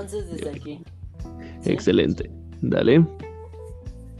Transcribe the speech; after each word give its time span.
entonces 0.00 0.30
desde 0.30 0.50
aquí. 0.50 0.80
Excelente. 1.64 2.30
Dale. 2.60 3.04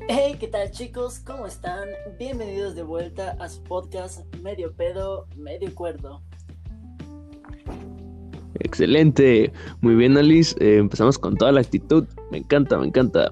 Hey, 0.08 0.37
¿qué 0.40 0.49
tal 0.49 0.71
chicos? 0.71 1.21
¿Cómo 1.21 1.47
están? 1.47 1.88
Bienvenidos 2.19 2.74
de 2.74 2.83
vuelta 2.83 3.37
a 3.38 3.49
su 3.49 3.63
podcast 3.63 4.24
Medio 4.42 4.72
Pedo, 4.72 5.27
Medio 5.37 5.72
Cuerdo. 5.74 6.22
Excelente. 8.60 9.53
Muy 9.81 9.95
bien, 9.95 10.17
Alice. 10.17 10.56
Eh, 10.59 10.78
empezamos 10.78 11.17
con 11.19 11.37
toda 11.37 11.53
la 11.53 11.60
actitud. 11.60 12.04
Me 12.33 12.38
encanta, 12.38 12.79
me 12.79 12.87
encanta. 12.87 13.31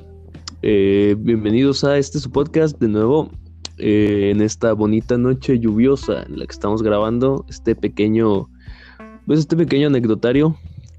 Eh, 0.62 1.16
bienvenidos 1.18 1.82
a 1.82 1.98
este 1.98 2.20
su 2.20 2.30
podcast 2.30 2.78
de 2.78 2.88
nuevo. 2.88 3.30
eh, 3.78 4.30
en 4.32 4.40
esta 4.40 4.72
bonita 4.72 5.18
noche 5.18 5.58
lluviosa 5.58 6.22
en 6.22 6.38
la 6.38 6.46
que 6.46 6.52
estamos 6.52 6.82
grabando 6.82 7.44
este 7.48 7.74
pequeño, 7.74 8.48
pues 9.26 9.40
este 9.40 9.54
pequeño 9.56 9.88
anecdotario 9.88 10.56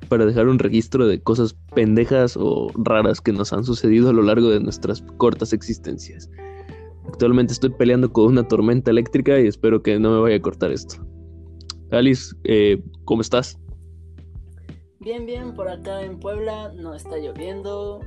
para 0.08 0.26
dejar 0.26 0.48
un 0.48 0.60
registro 0.60 1.08
de 1.08 1.22
cosas 1.22 1.56
pendejas 1.74 2.38
o 2.38 2.68
raras 2.76 3.22
que 3.22 3.32
nos 3.32 3.54
han 3.54 3.64
sucedido 3.64 4.10
a 4.10 4.14
lo 4.14 4.24
largo 4.24 4.50
de 4.50 4.60
nuestras 4.60 5.02
cortas 5.18 5.54
existencias. 5.54 6.30
Actualmente 7.08 7.54
estoy 7.54 7.70
peleando 7.70 8.12
con 8.12 8.26
una 8.26 8.48
tormenta 8.48 8.92
eléctrica 8.92 9.40
y 9.40 9.48
espero 9.48 9.82
que 9.82 10.00
no 10.00 10.12
me 10.12 10.20
vaya 10.20 10.36
a 10.36 10.42
cortar 10.42 10.72
esto. 10.72 10.96
Alice, 11.92 12.36
eh, 12.44 12.82
¿cómo 13.06 13.22
estás? 13.22 13.58
Bien, 15.00 15.26
bien, 15.26 15.54
por 15.54 15.70
acá 15.70 16.04
en 16.04 16.20
Puebla 16.20 16.74
no 16.76 16.94
está 16.94 17.18
lloviendo 17.18 18.02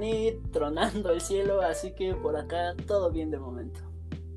ni 0.00 0.32
tronando 0.52 1.10
el 1.10 1.20
cielo, 1.20 1.60
así 1.60 1.94
que 1.94 2.14
por 2.14 2.36
acá 2.36 2.74
todo 2.86 3.12
bien 3.12 3.30
de 3.30 3.38
momento. 3.38 3.80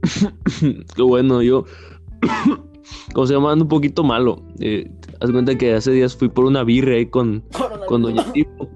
Qué 0.95 1.01
bueno, 1.01 1.41
yo. 1.41 1.65
¿Cómo 3.13 3.27
se 3.27 3.33
llama? 3.33 3.51
Ando 3.51 3.65
un 3.65 3.69
poquito 3.69 4.03
malo. 4.03 4.41
Eh, 4.59 4.89
haz 5.19 5.31
cuenta 5.31 5.57
que 5.57 5.73
hace 5.73 5.91
días 5.91 6.15
fui 6.15 6.29
por 6.29 6.45
una 6.45 6.63
birria 6.63 6.95
ahí 6.97 7.05
con, 7.05 7.43
con 7.87 8.01
Doña 8.01 8.23
Tipo. 8.33 8.69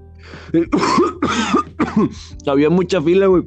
Había 2.46 2.70
mucha 2.70 3.00
fila, 3.02 3.26
güey. 3.26 3.44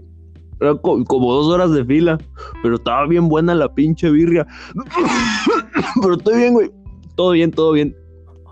Era 0.59 0.75
co- 0.75 1.03
como 1.05 1.33
dos 1.33 1.47
horas 1.47 1.71
de 1.71 1.83
fila. 1.85 2.17
Pero 2.61 2.75
estaba 2.75 3.07
bien 3.07 3.27
buena 3.29 3.55
la 3.55 3.73
pinche 3.73 4.09
birria. 4.11 4.45
pero 6.01 6.13
estoy 6.15 6.37
bien, 6.37 6.53
güey. 6.53 6.71
Todo 7.15 7.31
bien, 7.31 7.51
todo 7.51 7.71
bien. 7.73 7.95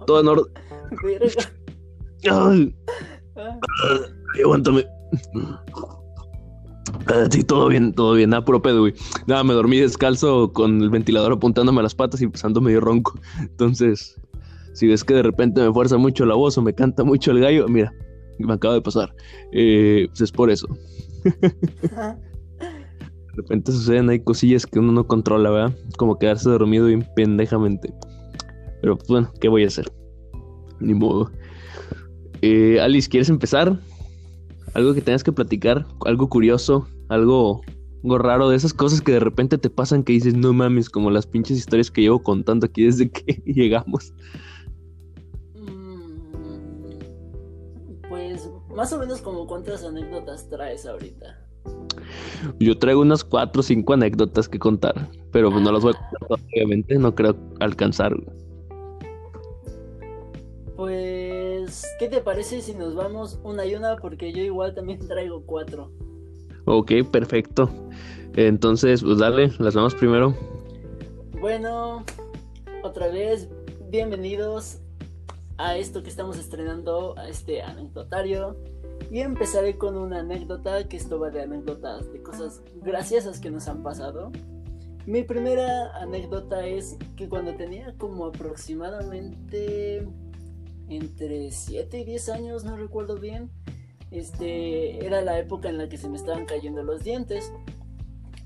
Todo 0.08 0.22
en 0.22 0.28
orden. 0.28 0.46
Ay, 2.30 2.76
Ah, 3.38 3.58
ay, 4.36 4.42
aguántame. 4.44 4.86
Ah, 7.08 7.26
sí, 7.30 7.44
todo 7.44 7.68
bien, 7.70 7.94
todo 7.94 8.14
bien. 8.14 8.30
Nada, 8.30 8.46
puro 8.46 8.62
pedo, 8.62 8.82
güey. 8.82 8.94
Nada, 9.28 9.44
me 9.44 9.54
dormí 9.54 9.78
descalzo 9.78 10.52
con 10.54 10.82
el 10.82 10.90
ventilador 10.90 11.34
apuntándome 11.34 11.80
a 11.80 11.84
las 11.84 11.96
patas 11.96 12.22
y 12.22 12.26
empezando 12.26 12.62
medio 12.62 12.82
ronco. 12.82 13.20
Entonces, 13.40 14.20
si 14.74 14.88
ves 14.88 15.04
que 15.04 15.14
de 15.14 15.24
repente 15.24 15.62
me 15.62 15.74
fuerza 15.74 15.98
mucho 15.98 16.26
la 16.26 16.36
voz 16.36 16.58
o 16.58 16.62
me 16.62 16.74
canta 16.74 17.04
mucho 17.04 17.32
el 17.32 17.40
gallo, 17.40 17.68
mira, 17.68 17.94
me 18.38 18.54
acaba 18.54 18.76
de 18.76 18.82
pasar. 18.82 19.14
Eh, 19.52 20.06
pues 20.10 20.22
es 20.22 20.32
por 20.32 20.50
eso. 20.50 20.68
De 23.30 23.44
repente 23.44 23.72
suceden 23.72 24.10
ahí 24.10 24.20
cosillas 24.20 24.66
que 24.66 24.80
uno 24.80 24.92
no 24.92 25.08
controla, 25.08 25.50
¿verdad? 25.50 25.78
Como 25.98 26.20
quedarse 26.20 26.50
dormido 26.50 26.88
bien 26.88 27.08
pendejamente. 27.16 27.94
Pero 28.82 28.98
pues, 28.98 29.08
bueno, 29.08 29.32
¿qué 29.40 29.48
voy 29.48 29.64
a 29.64 29.68
hacer? 29.68 29.90
Ni 30.80 30.94
modo. 30.94 31.32
Eh, 32.42 32.80
Alice, 32.82 33.10
¿quieres 33.10 33.30
empezar? 33.30 33.80
Algo 34.74 34.94
que 34.94 35.02
tengas 35.02 35.24
que 35.24 35.32
platicar, 35.32 35.86
algo 36.06 36.30
curioso, 36.30 36.88
algo, 37.10 37.62
algo 38.04 38.18
raro 38.18 38.50
de 38.50 38.56
esas 38.56 38.74
cosas 38.74 39.02
que 39.02 39.14
de 39.14 39.20
repente 39.20 39.58
te 39.58 39.70
pasan 39.70 40.04
que 40.04 40.14
dices, 40.14 40.36
no 40.36 40.54
mames, 40.54 40.90
como 40.90 41.10
las 41.10 41.26
pinches 41.26 41.58
historias 41.58 41.92
que 41.92 42.02
llevo 42.02 42.22
contando 42.22 42.66
aquí 42.66 42.84
desde 42.86 43.10
que 43.10 43.34
llegamos. 43.46 44.14
mm, 45.56 47.00
Pues 48.08 48.50
más 48.76 48.94
o 48.94 49.00
menos 49.00 49.22
como 49.22 49.48
cuántas 49.48 49.84
anécdotas 49.84 50.48
traes 50.50 50.86
ahorita. 50.86 51.46
Yo 52.60 52.78
traigo 52.78 53.02
unas 53.02 53.24
cuatro 53.24 53.60
o 53.60 53.64
cinco 53.64 53.94
anécdotas 53.94 54.48
que 54.48 54.60
contar, 54.60 55.10
pero 55.32 55.52
pues 55.52 55.62
no 55.64 55.72
las 55.72 55.84
voy 55.84 55.94
a 55.94 56.00
contar 56.00 56.40
obviamente, 56.54 56.98
no 56.98 57.14
creo 57.14 57.36
alcanzar. 57.60 58.16
Pues, 60.76 61.19
¿qué 62.00 62.08
te 62.08 62.22
parece 62.22 62.62
si 62.62 62.74
nos 62.74 62.96
vamos 62.96 63.40
una 63.44 63.66
y 63.66 63.76
una? 63.76 63.98
Porque 63.98 64.32
yo 64.32 64.42
igual 64.42 64.74
también 64.74 65.00
traigo 65.08 65.44
cuatro. 65.46 65.92
Ok, 66.66 66.92
perfecto. 67.12 67.70
Entonces, 68.36 69.04
pues 69.04 69.18
dale, 69.18 69.52
las 69.60 69.76
vamos 69.76 69.96
primero. 69.96 70.36
Bueno, 71.40 72.04
otra 72.84 73.08
vez, 73.08 73.50
bienvenidos 73.90 74.80
a 75.58 75.78
esto 75.78 76.04
que 76.04 76.10
estamos 76.10 76.38
estrenando, 76.38 77.18
a 77.18 77.28
este 77.28 77.62
anecdotario. 77.62 78.58
Y 79.12 79.22
empezaré 79.22 79.78
con 79.78 79.98
una 79.98 80.20
anécdota, 80.20 80.88
que 80.88 80.98
esto 80.98 81.20
va 81.20 81.30
de 81.30 81.42
anécdotas, 81.42 82.12
de 82.12 82.22
cosas 82.22 82.62
graciosas 82.84 83.40
que 83.40 83.50
nos 83.50 83.68
han 83.68 83.82
pasado. 83.82 84.32
Mi 85.06 85.24
primera 85.24 85.96
anécdota 86.00 86.68
es 86.68 86.98
que 87.16 87.28
cuando 87.28 87.56
tenía 87.56 87.96
como 87.98 88.28
aproximadamente 88.28 90.08
entre 90.90 91.52
7 91.52 92.00
y 92.00 92.04
10 92.04 92.30
años, 92.30 92.64
no 92.66 92.76
recuerdo 92.76 93.16
bien, 93.16 93.50
este, 94.12 95.06
era 95.06 95.22
la 95.22 95.40
época 95.40 95.70
en 95.70 95.78
la 95.78 95.88
que 95.88 95.98
se 95.98 96.10
me 96.10 96.18
estaban 96.18 96.46
cayendo 96.46 96.84
los 96.84 97.04
dientes. 97.04 97.54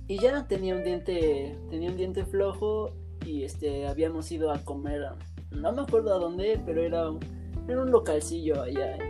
Y 0.07 0.19
ya 0.19 0.47
tenía 0.47 0.75
un 0.75 0.83
diente, 0.83 1.57
tenía 1.69 1.89
un 1.89 1.97
diente 1.97 2.25
flojo 2.25 2.91
y 3.25 3.43
este 3.43 3.87
habíamos 3.87 4.29
ido 4.31 4.51
a 4.51 4.59
comer, 4.59 5.01
no 5.51 5.71
me 5.71 5.81
acuerdo 5.81 6.13
a 6.13 6.19
dónde, 6.19 6.61
pero 6.65 6.81
era 6.81 7.09
era 7.67 7.81
un 7.81 7.91
localcillo 7.91 8.61
allá 8.61 8.95
en, 8.95 9.01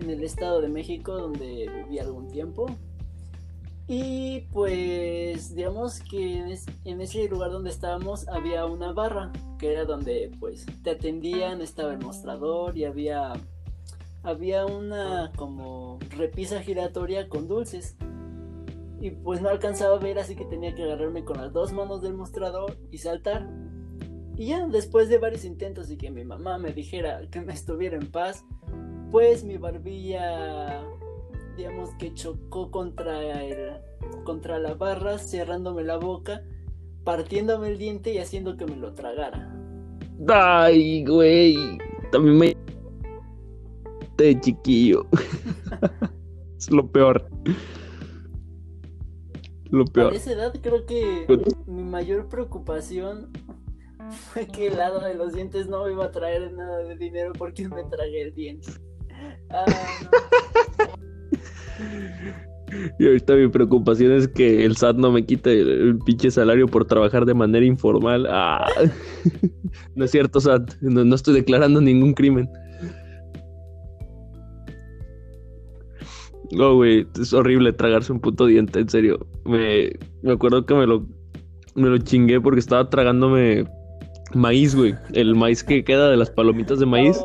en 0.00 0.10
el 0.10 0.24
estado 0.24 0.60
de 0.60 0.68
México 0.68 1.12
donde 1.12 1.70
viví 1.84 1.98
algún 1.98 2.28
tiempo. 2.28 2.66
Y 3.88 4.40
pues 4.52 5.54
digamos 5.54 6.00
que 6.00 6.38
en, 6.38 6.48
es- 6.48 6.66
en 6.84 7.00
ese 7.00 7.28
lugar 7.28 7.50
donde 7.52 7.70
estábamos 7.70 8.26
había 8.28 8.66
una 8.66 8.92
barra, 8.92 9.32
que 9.58 9.72
era 9.72 9.84
donde 9.84 10.32
pues 10.40 10.66
te 10.82 10.90
atendían, 10.90 11.60
estaba 11.62 11.92
el 11.92 11.98
mostrador 12.00 12.76
y 12.76 12.84
había 12.84 13.32
había 14.24 14.66
una 14.66 15.30
como 15.36 16.00
repisa 16.10 16.60
giratoria 16.60 17.28
con 17.28 17.46
dulces. 17.46 17.96
Y 19.00 19.10
pues 19.10 19.40
no 19.40 19.50
alcanzaba 19.50 19.96
a 19.96 20.00
ver, 20.00 20.18
así 20.18 20.34
que 20.34 20.46
tenía 20.46 20.74
que 20.74 20.82
agarrarme 20.82 21.22
con 21.24 21.36
las 21.36 21.52
dos 21.52 21.72
manos 21.72 22.02
del 22.02 22.14
mostrador 22.14 22.76
y 22.90 22.98
saltar. 22.98 23.48
Y 24.36 24.46
ya 24.46 24.66
después 24.66 25.08
de 25.08 25.18
varios 25.18 25.44
intentos 25.44 25.90
y 25.92 25.96
que 25.96 26.10
mi 26.10 26.24
mamá 26.24 26.58
me 26.58 26.72
dijera 26.72 27.20
que 27.30 27.40
me 27.40 27.52
estuviera 27.52 27.96
en 27.96 28.10
paz, 28.10 28.44
pues 29.12 29.44
mi 29.44 29.58
barbilla, 29.58 30.82
digamos 31.56 31.90
que 31.94 32.12
chocó 32.14 32.70
contra 32.70 33.42
el, 33.42 33.80
contra 34.24 34.58
la 34.58 34.74
barra, 34.74 35.18
cerrándome 35.18 35.82
la 35.82 35.96
boca, 35.96 36.42
partiéndome 37.04 37.68
el 37.68 37.78
diente 37.78 38.12
y 38.12 38.18
haciendo 38.18 38.56
que 38.56 38.66
me 38.66 38.76
lo 38.76 38.94
tragara. 38.94 39.52
Ay, 40.28 41.04
güey. 41.04 41.56
También 42.12 42.38
me. 42.38 42.56
De 44.16 44.40
chiquillo. 44.40 45.06
es 46.58 46.70
lo 46.70 46.86
peor. 46.90 47.28
Lo 49.70 49.82
A 49.82 49.86
peor. 49.86 50.14
esa 50.14 50.32
edad 50.32 50.54
creo 50.62 50.86
que 50.86 51.26
mi 51.66 51.82
mayor 51.82 52.28
preocupación 52.28 53.30
fue 54.10 54.46
que 54.46 54.68
el 54.68 54.76
lado 54.76 55.00
de 55.00 55.14
los 55.14 55.32
dientes 55.32 55.68
no 55.68 55.84
me 55.84 55.92
iba 55.92 56.06
a 56.06 56.10
traer 56.10 56.52
nada 56.52 56.78
de 56.78 56.96
dinero 56.96 57.32
porque 57.36 57.68
me 57.68 57.84
tragué 57.84 58.22
el 58.22 58.34
diente. 58.34 58.68
Ah, 59.50 59.64
Y 62.98 63.06
ahorita 63.06 63.34
mi 63.36 63.48
preocupación 63.48 64.12
es 64.12 64.28
que 64.28 64.64
el 64.64 64.76
SAT 64.76 64.96
no 64.96 65.12
me 65.12 65.24
quite 65.24 65.60
el, 65.60 65.98
pinche 66.04 66.30
salario 66.30 66.66
por 66.66 66.84
trabajar 66.84 67.24
de 67.24 67.34
manera 67.34 67.64
informal. 67.64 68.26
Ah. 68.28 68.66
No 69.94 70.04
es 70.04 70.10
cierto, 70.10 70.40
SAT. 70.40 70.74
No, 70.80 71.14
estoy 71.14 71.34
declarando 71.34 71.80
ningún 71.80 72.12
crimen. 72.14 72.48
No, 76.52 76.76
güey, 76.76 77.06
es 77.20 77.32
horrible 77.32 77.72
tragarse 77.72 78.12
un 78.12 78.20
puto 78.20 78.46
diente, 78.46 78.80
en 78.80 78.88
serio. 78.88 79.26
Me, 79.44 79.90
me 80.22 80.32
acuerdo 80.32 80.64
que 80.64 80.74
me 80.74 80.86
lo, 80.86 81.06
me 81.74 81.88
lo 81.88 81.98
chingué 81.98 82.40
porque 82.40 82.60
estaba 82.60 82.88
tragándome 82.88 83.64
maíz, 84.34 84.74
güey. 84.74 84.94
El 85.12 85.34
maíz 85.34 85.62
que 85.64 85.84
queda 85.84 86.10
de 86.10 86.16
las 86.16 86.30
palomitas 86.30 86.78
de 86.78 86.86
maíz. 86.86 87.20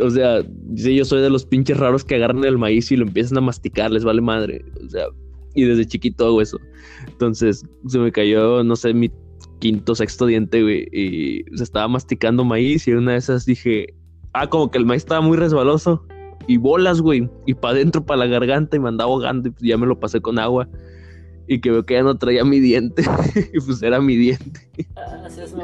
O 0.00 0.10
sea, 0.10 0.42
yo 0.74 1.04
soy 1.04 1.20
de 1.20 1.30
los 1.30 1.44
pinches 1.44 1.76
raros 1.76 2.04
que 2.04 2.14
agarran 2.14 2.44
el 2.44 2.58
maíz 2.58 2.90
y 2.92 2.96
lo 2.96 3.06
empiezan 3.06 3.38
a 3.38 3.40
masticar, 3.42 3.90
les 3.90 4.04
vale 4.04 4.20
madre. 4.20 4.64
O 4.84 4.88
sea, 4.88 5.06
y 5.54 5.64
desde 5.64 5.86
chiquito 5.86 6.26
hago 6.26 6.40
eso. 6.40 6.58
Entonces, 7.06 7.64
se 7.86 7.98
me 7.98 8.12
cayó, 8.12 8.62
no 8.64 8.76
sé, 8.76 8.94
mi 8.94 9.10
quinto, 9.58 9.94
sexto 9.94 10.26
diente, 10.26 10.62
güey. 10.62 10.88
Y 10.92 11.44
se 11.56 11.64
estaba 11.64 11.88
masticando 11.88 12.44
maíz 12.44 12.88
y 12.88 12.92
una 12.92 13.12
de 13.12 13.18
esas 13.18 13.44
dije, 13.44 13.94
ah, 14.32 14.48
como 14.48 14.70
que 14.70 14.78
el 14.78 14.86
maíz 14.86 15.02
estaba 15.02 15.20
muy 15.20 15.36
resbaloso. 15.36 16.04
Y 16.46 16.56
bolas, 16.56 17.00
güey. 17.00 17.28
Y 17.46 17.54
para 17.54 17.74
adentro, 17.74 18.04
para 18.04 18.20
la 18.20 18.26
garganta 18.26 18.76
y 18.76 18.80
me 18.80 18.88
andaba 18.88 19.10
ahogando 19.10 19.50
y 19.60 19.68
ya 19.68 19.78
me 19.78 19.86
lo 19.86 19.98
pasé 20.00 20.20
con 20.20 20.38
agua. 20.38 20.68
Y 21.46 21.60
que 21.60 21.70
veo 21.70 21.84
que 21.84 21.94
ya 21.94 22.02
no 22.02 22.16
traía 22.16 22.44
mi 22.44 22.60
diente. 22.60 23.04
y 23.52 23.60
pues 23.60 23.82
era 23.82 24.00
mi 24.00 24.16
diente. 24.16 24.68
ah, 24.96 25.28
seas 25.28 25.54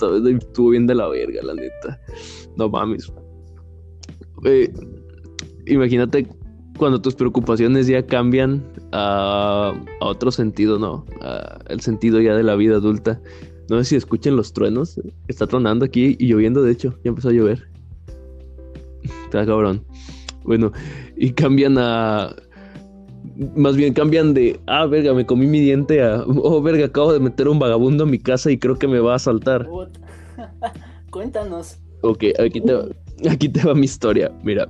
mamón. 0.00 0.36
estuvo 0.36 0.70
bien 0.70 0.86
de 0.86 0.94
la 0.94 1.08
verga, 1.08 1.42
la 1.42 1.54
neta. 1.54 2.00
No 2.56 2.68
mames. 2.68 3.12
Eh, 4.44 4.72
imagínate 5.66 6.26
cuando 6.78 7.00
tus 7.00 7.14
preocupaciones 7.14 7.86
ya 7.86 8.04
cambian 8.06 8.64
a, 8.92 9.74
otro 10.00 10.30
sentido, 10.30 10.78
¿no? 10.78 11.04
el 11.68 11.80
sentido 11.80 12.20
ya 12.20 12.34
de 12.34 12.42
la 12.42 12.56
vida 12.56 12.76
adulta. 12.76 13.20
No 13.68 13.78
sé 13.78 13.84
si 13.84 13.96
escuchen 13.96 14.34
los 14.34 14.52
truenos. 14.52 15.00
Está 15.28 15.46
tronando 15.46 15.84
aquí 15.84 16.16
y 16.18 16.26
lloviendo, 16.26 16.62
de 16.62 16.72
hecho. 16.72 16.98
Ya 17.04 17.10
empezó 17.10 17.28
a 17.28 17.32
llover. 17.32 17.70
Está 19.24 19.46
cabrón. 19.46 19.84
Bueno, 20.42 20.72
y 21.16 21.30
cambian 21.32 21.76
a. 21.78 22.34
Más 23.56 23.74
bien 23.74 23.94
cambian 23.94 24.34
de. 24.34 24.60
Ah, 24.66 24.84
verga, 24.84 25.14
me 25.14 25.24
comí 25.24 25.46
mi 25.46 25.60
diente 25.60 26.02
a. 26.02 26.24
Oh, 26.26 26.60
verga, 26.60 26.84
acabo 26.84 27.12
de 27.12 27.20
meter 27.20 27.48
un 27.48 27.58
vagabundo 27.58 28.04
a 28.04 28.06
mi 28.06 28.18
casa 28.18 28.50
y 28.50 28.58
creo 28.58 28.78
que 28.78 28.86
me 28.86 29.00
va 29.00 29.14
a 29.14 29.16
asaltar. 29.16 29.66
Cuéntanos. 31.10 31.78
Ok, 32.02 32.24
aquí 32.38 32.60
te, 32.60 32.74
aquí 33.30 33.48
te 33.48 33.66
va 33.66 33.74
mi 33.74 33.86
historia. 33.86 34.30
Mira. 34.42 34.68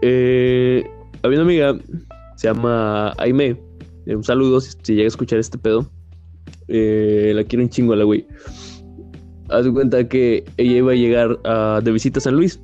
Eh, 0.00 0.84
había 1.22 1.38
una 1.38 1.46
amiga, 1.46 1.78
se 2.36 2.48
llama 2.48 3.12
Aime. 3.18 3.60
Eh, 4.06 4.16
un 4.16 4.24
saludo 4.24 4.60
si, 4.62 4.74
llega 4.86 5.04
a 5.04 5.08
escuchar 5.08 5.38
este 5.38 5.58
pedo. 5.58 5.86
Eh, 6.68 7.32
la 7.34 7.44
quiero 7.44 7.62
un 7.62 7.68
chingo 7.68 7.92
a 7.92 7.96
la 7.96 8.04
güey. 8.04 8.26
Haz 9.50 9.66
de 9.66 9.72
cuenta 9.72 10.08
que 10.08 10.44
ella 10.56 10.76
iba 10.78 10.92
a 10.92 10.94
llegar 10.94 11.38
de 11.82 11.92
visita 11.92 12.20
a 12.20 12.22
San 12.22 12.36
Luis. 12.36 12.58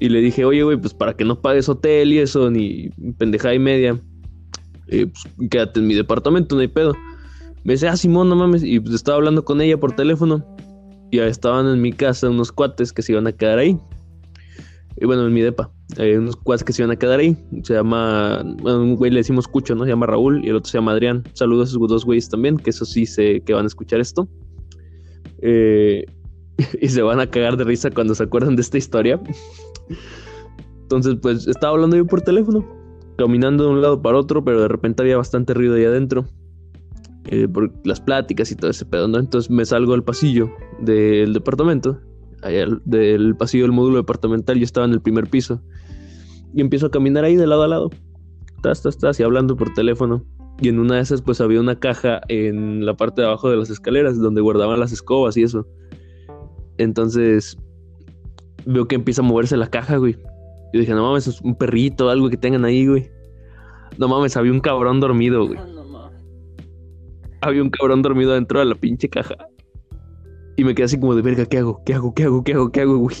Y 0.00 0.08
le 0.08 0.20
dije, 0.20 0.44
oye, 0.44 0.62
güey, 0.62 0.78
pues 0.78 0.94
para 0.94 1.14
que 1.14 1.24
no 1.24 1.40
pagues 1.40 1.68
hotel 1.68 2.12
y 2.12 2.18
eso, 2.18 2.50
ni 2.50 2.88
pendejada 3.18 3.54
y 3.54 3.58
media, 3.58 4.00
pues 4.88 5.48
quédate 5.50 5.80
en 5.80 5.86
mi 5.86 5.94
departamento, 5.94 6.54
no 6.54 6.62
hay 6.62 6.68
pedo. 6.68 6.94
Me 7.64 7.74
dice, 7.74 7.88
ah, 7.88 7.96
Simón, 7.96 8.28
no 8.30 8.36
mames. 8.36 8.62
Y 8.64 8.80
pues 8.80 8.94
estaba 8.94 9.18
hablando 9.18 9.44
con 9.44 9.60
ella 9.60 9.78
por 9.78 9.92
teléfono. 9.92 10.44
Y 11.10 11.18
estaban 11.18 11.66
en 11.66 11.82
mi 11.82 11.92
casa 11.92 12.30
unos 12.30 12.50
cuates 12.50 12.92
que 12.92 13.02
se 13.02 13.12
iban 13.12 13.26
a 13.26 13.32
quedar 13.32 13.58
ahí. 13.58 13.78
Y 14.96 15.04
bueno, 15.04 15.26
en 15.26 15.34
mi 15.34 15.42
depa. 15.42 15.70
Unos 15.98 16.36
cuates 16.36 16.64
que 16.64 16.72
se 16.72 16.82
iban 16.82 16.92
a 16.92 16.96
quedar 16.96 17.20
ahí. 17.20 17.36
Se 17.62 17.74
llama. 17.74 18.42
Bueno, 18.62 18.82
un 18.82 18.96
güey 18.96 19.10
le 19.10 19.18
decimos 19.18 19.46
Cucho, 19.46 19.74
¿no? 19.74 19.84
Se 19.84 19.90
llama 19.90 20.06
Raúl. 20.06 20.42
Y 20.44 20.48
el 20.48 20.56
otro 20.56 20.70
se 20.70 20.78
llama 20.78 20.92
Adrián. 20.92 21.24
Saludos 21.34 21.68
a 21.68 21.70
esos 21.72 21.88
dos 21.88 22.04
güeyes 22.04 22.28
también, 22.28 22.56
que 22.56 22.70
eso 22.70 22.84
sí 22.84 23.04
sé 23.04 23.42
que 23.44 23.52
van 23.52 23.64
a 23.64 23.66
escuchar 23.66 24.00
esto. 24.00 24.28
Eh, 25.42 26.06
y 26.80 26.88
se 26.88 27.02
van 27.02 27.20
a 27.20 27.28
cagar 27.28 27.56
de 27.56 27.64
risa 27.64 27.90
cuando 27.90 28.14
se 28.14 28.22
acuerdan 28.22 28.56
de 28.56 28.62
esta 28.62 28.78
historia. 28.78 29.20
Entonces, 30.82 31.16
pues 31.20 31.46
estaba 31.46 31.74
hablando 31.74 31.96
yo 31.96 32.06
por 32.06 32.22
teléfono, 32.22 32.66
caminando 33.16 33.64
de 33.64 33.70
un 33.70 33.82
lado 33.82 34.02
para 34.02 34.18
otro, 34.18 34.44
pero 34.44 34.60
de 34.60 34.68
repente 34.68 35.02
había 35.02 35.16
bastante 35.16 35.54
ruido 35.54 35.74
ahí 35.74 35.84
adentro. 35.84 36.26
Eh, 37.26 37.46
por 37.46 37.70
las 37.84 38.00
pláticas 38.00 38.50
y 38.50 38.56
todo 38.56 38.70
ese 38.70 38.86
pedo, 38.86 39.06
¿no? 39.06 39.18
Entonces 39.18 39.50
me 39.50 39.64
salgo 39.64 39.92
al 39.92 40.02
pasillo 40.02 40.50
del 40.80 41.34
departamento, 41.34 42.00
allá 42.42 42.66
del 42.86 43.36
pasillo 43.36 43.64
del 43.64 43.72
módulo 43.72 43.98
departamental, 43.98 44.58
yo 44.58 44.64
estaba 44.64 44.86
en 44.86 44.92
el 44.92 45.02
primer 45.02 45.28
piso, 45.28 45.62
y 46.54 46.60
empiezo 46.60 46.86
a 46.86 46.90
caminar 46.90 47.24
ahí 47.24 47.36
de 47.36 47.46
lado 47.46 47.62
a 47.62 47.68
lado, 47.68 47.90
estás, 48.56 48.78
estás, 48.78 48.94
estás, 48.96 49.20
y 49.20 49.22
hablando 49.22 49.54
por 49.56 49.72
teléfono. 49.74 50.24
Y 50.60 50.68
en 50.68 50.78
una 50.78 50.96
de 50.96 51.02
esas, 51.02 51.22
pues 51.22 51.40
había 51.40 51.60
una 51.60 51.78
caja 51.78 52.20
en 52.28 52.84
la 52.84 52.94
parte 52.94 53.22
de 53.22 53.28
abajo 53.28 53.48
de 53.48 53.56
las 53.56 53.70
escaleras 53.70 54.18
donde 54.18 54.40
guardaban 54.40 54.80
las 54.80 54.92
escobas 54.92 55.36
y 55.36 55.42
eso. 55.42 55.66
Entonces, 56.80 57.58
veo 58.64 58.88
que 58.88 58.94
empieza 58.94 59.20
a 59.20 59.24
moverse 59.24 59.54
la 59.56 59.68
caja, 59.68 59.98
güey. 59.98 60.16
Yo 60.72 60.80
dije, 60.80 60.94
no 60.94 61.02
mames, 61.02 61.26
es 61.26 61.40
un 61.42 61.54
perrito, 61.54 62.08
algo 62.08 62.30
que 62.30 62.38
tengan 62.38 62.64
ahí, 62.64 62.86
güey. 62.86 63.10
No 63.98 64.08
mames, 64.08 64.34
había 64.36 64.52
un 64.52 64.60
cabrón 64.60 64.98
dormido, 64.98 65.46
güey. 65.46 65.58
Ah, 65.58 66.10
había 67.42 67.62
un 67.62 67.68
cabrón 67.68 68.00
dormido 68.00 68.32
dentro 68.32 68.60
de 68.60 68.64
la 68.64 68.74
pinche 68.74 69.10
caja. 69.10 69.36
Y 70.56 70.64
me 70.64 70.74
quedé 70.74 70.86
así 70.86 70.98
como 70.98 71.14
de 71.14 71.20
verga, 71.20 71.44
¿qué 71.44 71.58
hago? 71.58 71.82
¿Qué 71.84 71.92
hago? 71.92 72.14
¿Qué 72.14 72.24
hago? 72.24 72.42
¿Qué 72.44 72.54
hago? 72.54 72.72
¿Qué 72.72 72.80
hago, 72.80 72.96
güey? 72.96 73.16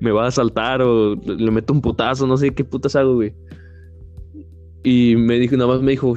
¿Me 0.00 0.10
va 0.10 0.24
a 0.24 0.28
asaltar 0.28 0.82
o 0.82 1.14
le 1.14 1.50
meto 1.52 1.72
un 1.72 1.80
putazo? 1.80 2.26
No 2.26 2.36
sé 2.36 2.52
qué 2.54 2.64
putas 2.64 2.96
hago, 2.96 3.14
güey. 3.14 3.32
Y 4.82 5.14
me 5.14 5.38
dijo, 5.38 5.56
nada 5.56 5.68
más 5.68 5.80
me 5.80 5.92
dijo, 5.92 6.12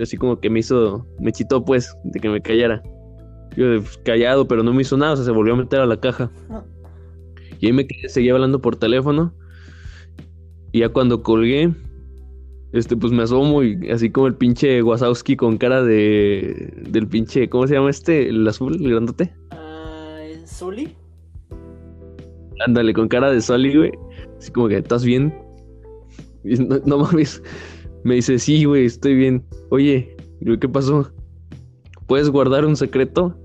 así 0.00 0.16
como 0.16 0.40
que 0.40 0.48
me 0.48 0.60
hizo, 0.60 1.06
me 1.20 1.32
chitó 1.32 1.62
pues, 1.62 1.94
de 2.04 2.18
que 2.18 2.30
me 2.30 2.40
callara. 2.40 2.82
Yo 3.56 3.80
pues, 3.80 3.98
callado, 4.04 4.46
pero 4.46 4.62
no 4.62 4.72
me 4.72 4.82
hizo 4.82 4.96
nada, 4.96 5.12
o 5.12 5.16
sea, 5.16 5.24
se 5.24 5.30
volvió 5.30 5.54
a 5.54 5.56
meter 5.56 5.80
a 5.80 5.86
la 5.86 6.00
caja. 6.00 6.30
Y 7.58 7.66
ahí 7.66 7.72
me 7.72 7.86
quedé, 7.86 8.08
seguía 8.08 8.32
hablando 8.32 8.60
por 8.60 8.76
teléfono. 8.76 9.34
Y 10.72 10.80
ya 10.80 10.88
cuando 10.88 11.22
colgué, 11.22 11.74
este, 12.72 12.96
pues 12.96 13.12
me 13.12 13.24
asomo 13.24 13.62
y 13.64 13.90
así 13.90 14.10
como 14.10 14.28
el 14.28 14.34
pinche 14.34 14.82
Wazowski 14.82 15.36
con 15.36 15.58
cara 15.58 15.82
de. 15.82 16.72
del 16.88 17.06
pinche. 17.08 17.48
¿Cómo 17.48 17.66
se 17.66 17.74
llama 17.74 17.90
este? 17.90 18.28
El 18.28 18.46
azul, 18.46 18.76
el 18.76 18.90
grandote. 18.90 19.32
¿Soli? 20.44 20.94
Ándale, 22.66 22.92
con 22.92 23.08
cara 23.08 23.32
de 23.32 23.40
Soli, 23.40 23.76
güey. 23.76 23.92
Así 24.38 24.52
como 24.52 24.68
que, 24.68 24.76
¿estás 24.76 25.04
bien? 25.04 25.34
no, 26.86 26.98
mames. 26.98 27.42
Me 28.04 28.16
dice, 28.16 28.38
sí, 28.38 28.64
güey, 28.64 28.86
estoy 28.86 29.14
bien. 29.14 29.44
Oye, 29.70 30.16
¿qué 30.60 30.68
pasó? 30.68 31.10
¿Puedes 32.10 32.28
guardar 32.28 32.66
un 32.66 32.74
secreto? 32.74 33.36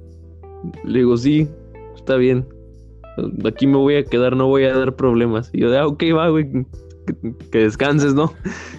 Le 0.86 0.98
digo, 0.98 1.16
sí, 1.18 1.48
está 1.96 2.16
bien. 2.16 2.48
Aquí 3.46 3.68
me 3.68 3.78
voy 3.78 3.94
a 3.98 4.04
quedar, 4.04 4.36
no 4.36 4.48
voy 4.48 4.64
a 4.64 4.76
dar 4.76 4.96
problemas. 4.96 5.52
Y 5.54 5.60
yo, 5.60 5.70
de, 5.70 5.78
ah, 5.78 5.86
ok, 5.86 6.04
va, 6.18 6.30
güey, 6.30 6.66
que, 7.52 7.60
descanses, 7.60 8.16
¿no? 8.16 8.34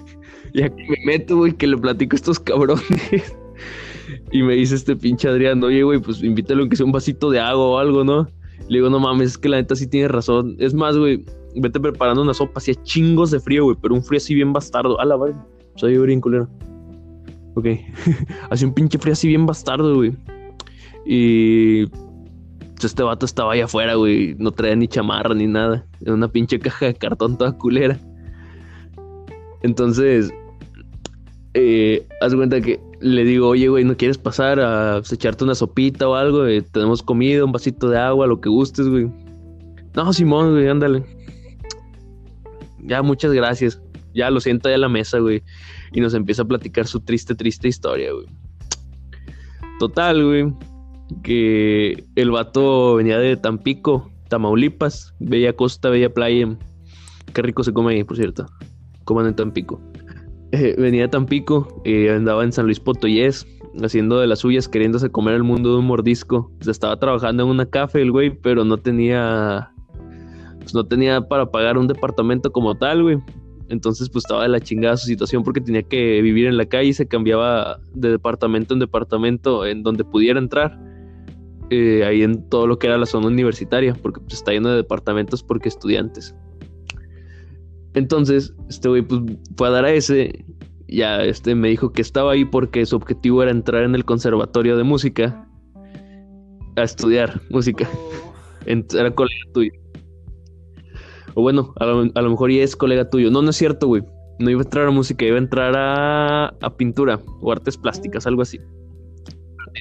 y 0.52 0.64
aquí 0.64 0.82
me 0.88 0.96
meto, 1.06 1.36
güey, 1.36 1.52
que 1.52 1.68
le 1.68 1.76
platico 1.76 2.16
a 2.16 2.18
estos 2.18 2.40
cabrones. 2.40 2.82
Y 4.32 4.42
me 4.42 4.54
dice 4.54 4.74
este 4.74 4.96
pinche 4.96 5.28
Adrián, 5.28 5.62
oye, 5.62 5.84
güey, 5.84 6.00
pues 6.00 6.20
invítalo 6.20 6.68
que 6.68 6.74
sea 6.74 6.84
un 6.84 6.90
vasito 6.90 7.30
de 7.30 7.38
agua 7.38 7.66
o 7.66 7.78
algo, 7.78 8.02
¿no? 8.02 8.28
Le 8.68 8.78
digo, 8.78 8.90
no 8.90 8.98
mames, 8.98 9.30
es 9.30 9.38
que 9.38 9.48
la 9.48 9.58
neta 9.58 9.76
sí 9.76 9.86
tiene 9.86 10.08
razón. 10.08 10.56
Es 10.58 10.74
más, 10.74 10.96
güey, 10.96 11.24
vete 11.54 11.78
preparando 11.78 12.22
una 12.22 12.34
sopa, 12.34 12.58
hacía 12.58 12.74
chingos 12.82 13.30
de 13.30 13.38
frío, 13.38 13.64
güey, 13.64 13.76
pero 13.80 13.94
un 13.94 14.02
frío 14.02 14.18
así 14.18 14.34
bien 14.34 14.52
bastardo. 14.52 14.98
A 14.98 15.04
la 15.04 15.14
vale, 15.14 15.36
soy 15.76 15.96
bien 15.96 16.20
culero. 16.20 16.48
Ok, 17.56 17.66
hacía 18.50 18.68
un 18.68 18.74
pinche 18.74 18.98
frío 18.98 19.14
así 19.14 19.28
bien 19.28 19.46
bastardo, 19.46 19.94
güey. 19.94 20.12
Y 21.06 21.86
este 22.84 23.02
vato 23.02 23.24
estaba 23.24 23.54
ahí 23.54 23.60
afuera, 23.60 23.94
güey, 23.94 24.34
no 24.38 24.52
traía 24.52 24.76
ni 24.76 24.86
chamarra 24.86 25.34
ni 25.34 25.46
nada. 25.46 25.86
En 26.02 26.12
una 26.12 26.28
pinche 26.28 26.58
caja 26.58 26.86
de 26.86 26.94
cartón 26.94 27.38
toda 27.38 27.52
culera. 27.52 27.98
Entonces, 29.62 30.30
eh, 31.54 32.06
haz 32.20 32.34
cuenta 32.34 32.60
que 32.60 32.78
le 33.00 33.24
digo, 33.24 33.48
oye, 33.48 33.68
güey, 33.68 33.84
¿no 33.84 33.96
quieres 33.96 34.18
pasar 34.18 34.60
a 34.60 34.98
pues, 34.98 35.12
echarte 35.12 35.44
una 35.44 35.54
sopita 35.54 36.06
o 36.06 36.14
algo? 36.14 36.44
tenemos 36.70 37.02
comida, 37.02 37.42
un 37.42 37.52
vasito 37.52 37.88
de 37.88 37.98
agua, 37.98 38.26
lo 38.26 38.38
que 38.38 38.50
gustes, 38.50 38.86
güey. 38.86 39.10
No, 39.94 40.12
Simón, 40.12 40.52
güey, 40.52 40.68
ándale. 40.68 41.02
Ya, 42.80 43.00
muchas 43.00 43.32
gracias. 43.32 43.80
Ya 44.14 44.30
lo 44.30 44.40
siento 44.40 44.68
ahí 44.68 44.74
a 44.74 44.78
la 44.78 44.90
mesa, 44.90 45.18
güey. 45.20 45.42
Y 45.92 46.00
nos 46.00 46.14
empieza 46.14 46.42
a 46.42 46.44
platicar 46.46 46.86
su 46.86 47.00
triste, 47.00 47.34
triste 47.34 47.68
historia, 47.68 48.12
güey. 48.12 48.26
Total, 49.78 50.24
güey. 50.24 50.52
Que 51.22 52.04
el 52.16 52.30
vato 52.30 52.96
venía 52.96 53.18
de 53.18 53.36
Tampico, 53.36 54.10
Tamaulipas. 54.28 55.14
Bella 55.20 55.52
costa, 55.52 55.88
bella 55.90 56.12
playa. 56.12 56.56
Qué 57.32 57.42
rico 57.42 57.62
se 57.62 57.72
come 57.72 57.94
ahí, 57.94 58.04
por 58.04 58.16
cierto. 58.16 58.46
Coman 59.04 59.26
en 59.26 59.36
Tampico. 59.36 59.80
Eh, 60.52 60.74
venía 60.78 61.02
de 61.02 61.08
Tampico, 61.08 61.82
y 61.84 62.08
andaba 62.08 62.44
en 62.44 62.52
San 62.52 62.66
Luis 62.66 62.80
Potoyés, 62.80 63.46
haciendo 63.82 64.20
de 64.20 64.26
las 64.26 64.38
suyas, 64.40 64.68
queriéndose 64.68 65.10
comer 65.10 65.34
el 65.34 65.42
mundo 65.42 65.72
de 65.72 65.78
un 65.78 65.86
mordisco. 65.86 66.50
Se 66.60 66.70
estaba 66.70 66.98
trabajando 66.98 67.42
en 67.42 67.50
una 67.50 67.66
café 67.66 68.00
el 68.00 68.12
güey, 68.12 68.30
pero 68.30 68.64
no 68.64 68.78
tenía. 68.78 69.70
Pues 70.58 70.74
no 70.74 70.86
tenía 70.86 71.20
para 71.20 71.50
pagar 71.50 71.78
un 71.78 71.86
departamento 71.86 72.50
como 72.52 72.74
tal, 72.76 73.02
güey. 73.02 73.18
Entonces, 73.68 74.08
pues 74.08 74.24
estaba 74.24 74.42
de 74.44 74.48
la 74.48 74.60
chingada 74.60 74.96
su 74.96 75.06
situación 75.06 75.42
porque 75.42 75.60
tenía 75.60 75.82
que 75.82 76.22
vivir 76.22 76.46
en 76.46 76.56
la 76.56 76.66
calle 76.66 76.90
y 76.90 76.92
se 76.92 77.06
cambiaba 77.06 77.80
de 77.94 78.10
departamento 78.10 78.74
en 78.74 78.80
departamento 78.80 79.66
en 79.66 79.82
donde 79.82 80.04
pudiera 80.04 80.38
entrar. 80.38 80.78
Eh, 81.70 82.04
ahí 82.04 82.22
en 82.22 82.48
todo 82.48 82.68
lo 82.68 82.78
que 82.78 82.86
era 82.86 82.96
la 82.96 83.06
zona 83.06 83.26
universitaria, 83.26 83.94
porque 83.94 84.20
pues, 84.20 84.34
está 84.34 84.52
lleno 84.52 84.68
de 84.68 84.76
departamentos 84.76 85.42
porque 85.42 85.68
estudiantes. 85.68 86.34
Entonces, 87.94 88.54
este 88.68 88.88
güey 88.88 89.02
pues 89.02 89.22
fue 89.56 89.68
a 89.68 89.70
dar 89.70 89.84
a 89.84 89.92
ese. 89.92 90.44
Ya 90.86 91.24
este 91.24 91.56
me 91.56 91.68
dijo 91.68 91.90
que 91.92 92.02
estaba 92.02 92.32
ahí 92.32 92.44
porque 92.44 92.86
su 92.86 92.94
objetivo 92.94 93.42
era 93.42 93.50
entrar 93.50 93.82
en 93.82 93.96
el 93.96 94.04
conservatorio 94.04 94.76
de 94.76 94.84
música 94.84 95.48
a 96.76 96.82
estudiar 96.82 97.40
música. 97.50 97.88
Oh. 97.92 98.36
Era 98.66 99.10
colega 99.10 99.40
tuyo. 99.52 99.72
O 101.38 101.42
bueno, 101.42 101.74
a 101.78 101.84
lo, 101.84 102.30
mejor 102.30 102.50
ya 102.50 102.62
es 102.62 102.74
colega 102.74 103.10
tuyo. 103.10 103.30
No, 103.30 103.42
no 103.42 103.50
es 103.50 103.56
cierto, 103.56 103.86
güey. 103.86 104.02
No 104.38 104.48
iba 104.48 104.62
a 104.62 104.64
entrar 104.64 104.88
a 104.88 104.90
música, 104.90 105.26
iba 105.26 105.36
a 105.36 105.40
entrar 105.40 105.74
a, 105.76 106.76
pintura 106.78 107.20
o 107.42 107.52
artes 107.52 107.76
plásticas, 107.76 108.26
algo 108.26 108.40
así. 108.40 108.58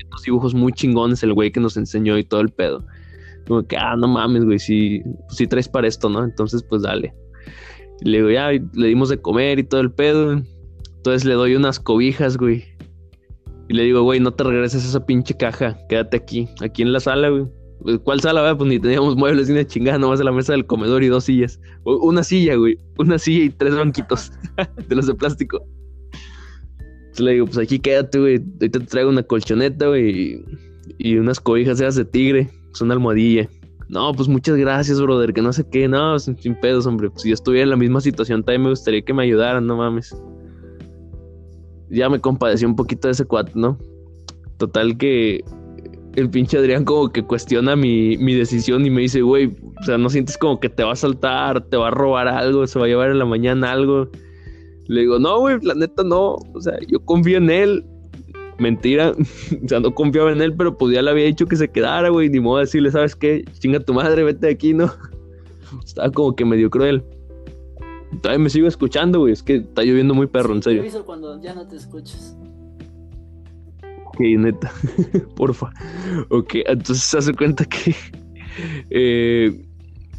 Unos 0.07 0.21
dibujos 0.23 0.53
muy 0.53 0.73
chingones, 0.73 1.23
el 1.23 1.33
güey 1.33 1.53
que 1.53 1.61
nos 1.61 1.77
enseñó 1.77 2.17
y 2.17 2.25
todo 2.25 2.41
el 2.41 2.49
pedo. 2.49 2.85
Como 3.47 3.65
que, 3.65 3.77
ah, 3.77 3.95
no 3.95 4.09
mames, 4.09 4.43
güey, 4.43 4.59
si, 4.59 5.01
si 5.29 5.47
traes 5.47 5.69
para 5.69 5.87
esto, 5.87 6.09
¿no? 6.09 6.25
Entonces, 6.25 6.61
pues 6.61 6.81
dale. 6.81 7.13
Le 8.01 8.17
digo, 8.17 8.31
ya, 8.31 8.51
le 8.51 8.87
dimos 8.87 9.07
de 9.07 9.21
comer 9.21 9.57
y 9.57 9.63
todo 9.63 9.79
el 9.79 9.93
pedo. 9.93 10.41
Entonces 10.97 11.23
le 11.23 11.35
doy 11.35 11.55
unas 11.55 11.79
cobijas, 11.79 12.35
güey. 12.35 12.65
Y 13.69 13.75
le 13.75 13.83
digo, 13.83 14.01
güey, 14.03 14.19
no 14.19 14.33
te 14.33 14.43
regreses 14.43 14.83
a 14.83 14.89
esa 14.89 15.05
pinche 15.05 15.37
caja, 15.37 15.77
quédate 15.87 16.17
aquí, 16.17 16.49
aquí 16.61 16.81
en 16.81 16.91
la 16.91 16.99
sala, 16.99 17.29
güey. 17.29 17.45
Pues, 17.81 17.99
¿Cuál 17.99 18.21
sala, 18.21 18.41
güey? 18.41 18.57
Pues 18.57 18.69
ni 18.69 18.79
teníamos 18.79 19.15
muebles 19.15 19.47
ni 19.47 19.53
una 19.53 19.65
chingada, 19.65 19.97
nomás 19.97 20.19
la 20.19 20.31
mesa 20.31 20.53
del 20.53 20.65
comedor 20.65 21.03
y 21.03 21.07
dos 21.07 21.25
sillas. 21.25 21.59
Una 21.83 22.23
silla, 22.23 22.55
güey, 22.55 22.77
una 22.97 23.17
silla 23.19 23.45
y 23.45 23.49
tres 23.49 23.75
banquitos 23.75 24.31
de 24.87 24.95
los 24.95 25.07
de 25.07 25.15
plástico. 25.15 25.65
Entonces 26.81 27.25
le 27.25 27.31
digo, 27.33 27.45
pues 27.45 27.57
aquí 27.57 27.79
quédate, 27.79 28.19
güey, 28.19 28.35
ahorita 28.37 28.79
te 28.79 28.85
traigo 28.85 29.09
una 29.09 29.23
colchoneta, 29.23 29.87
güey, 29.87 30.43
y, 30.97 31.17
unas 31.17 31.39
cobijas 31.39 31.79
esas 31.79 31.95
de 31.95 32.05
tigre, 32.05 32.49
es 32.73 32.81
una 32.81 32.93
almohadilla. 32.93 33.49
No, 33.87 34.11
pues 34.13 34.27
muchas 34.27 34.55
gracias, 34.57 34.99
brother, 34.99 35.31
que 35.31 35.41
no 35.41 35.53
sé 35.53 35.63
qué, 35.69 35.87
no, 35.87 36.17
sin, 36.19 36.35
pedos, 36.59 36.85
hombre. 36.87 37.09
Pues 37.09 37.21
si 37.21 37.29
yo 37.29 37.35
estuviera 37.35 37.63
en 37.63 37.69
la 37.69 37.77
misma 37.77 38.01
situación, 38.01 38.43
también 38.43 38.63
me 38.63 38.69
gustaría 38.69 39.01
que 39.01 39.13
me 39.13 39.23
ayudaran, 39.23 39.65
no 39.67 39.77
mames 39.77 40.15
ya 41.89 42.09
me 42.09 42.19
compadecí 42.19 42.65
un 42.65 42.75
poquito 42.75 43.07
de 43.07 43.13
ese 43.13 43.25
cuate, 43.25 43.51
¿no? 43.55 43.77
Total 44.57 44.97
que 44.97 45.43
el 46.15 46.29
pinche 46.29 46.57
Adrián 46.57 46.85
como 46.85 47.09
que 47.11 47.23
cuestiona 47.23 47.75
mi, 47.75 48.17
mi 48.17 48.33
decisión 48.33 48.85
y 48.85 48.89
me 48.89 49.01
dice, 49.01 49.21
güey, 49.21 49.51
o 49.79 49.83
sea, 49.83 49.97
no 49.97 50.09
sientes 50.09 50.37
como 50.37 50.59
que 50.59 50.69
te 50.69 50.83
va 50.83 50.93
a 50.93 50.95
saltar, 50.95 51.61
te 51.65 51.77
va 51.77 51.89
a 51.89 51.91
robar 51.91 52.27
algo, 52.27 52.65
se 52.67 52.79
va 52.79 52.85
a 52.85 52.87
llevar 52.87 53.11
en 53.11 53.19
la 53.19 53.25
mañana 53.25 53.71
algo. 53.71 54.09
Le 54.87 55.01
digo, 55.01 55.19
no, 55.19 55.39
güey, 55.39 55.57
la 55.61 55.73
neta 55.73 56.03
no, 56.03 56.35
o 56.53 56.61
sea, 56.61 56.77
yo 56.87 56.99
confío 57.01 57.37
en 57.37 57.49
él. 57.49 57.85
Mentira, 58.57 59.11
o 59.65 59.67
sea, 59.67 59.81
no 59.81 59.93
confiaba 59.93 60.31
en 60.31 60.41
él, 60.41 60.55
pero 60.55 60.77
pues 60.77 60.95
ya 60.95 61.01
le 61.01 61.11
había 61.11 61.25
dicho 61.25 61.45
que 61.45 61.57
se 61.57 61.67
quedara, 61.69 62.07
güey, 62.07 62.29
ni 62.29 62.39
modo 62.39 62.57
de 62.57 62.63
decirle, 62.63 62.89
¿sabes 62.89 63.13
qué? 63.13 63.43
Chinga 63.59 63.81
tu 63.81 63.93
madre, 63.93 64.23
vete 64.23 64.47
de 64.47 64.53
aquí, 64.53 64.73
¿no? 64.73 64.93
Estaba 65.85 66.09
como 66.11 66.35
que 66.35 66.45
medio 66.45 66.69
cruel. 66.69 67.03
Todavía 68.21 68.41
me 68.41 68.49
sigo 68.49 68.67
escuchando, 68.67 69.19
güey. 69.19 69.33
Es 69.33 69.43
que 69.43 69.57
está 69.57 69.83
lloviendo 69.83 70.13
muy 70.13 70.27
perro, 70.27 70.53
en 70.53 70.63
serio. 70.63 70.81
Te 70.81 70.87
aviso 70.87 71.05
cuando 71.05 71.41
ya 71.41 71.53
no 71.53 71.67
te 71.67 71.75
escuches. 71.75 72.37
Ok, 74.15 74.21
neta. 74.21 74.71
Porfa. 75.35 75.71
Ok, 76.29 76.55
entonces 76.65 77.03
se 77.03 77.17
hace 77.17 77.33
cuenta 77.33 77.65
que. 77.65 77.95
Eh, 78.89 79.65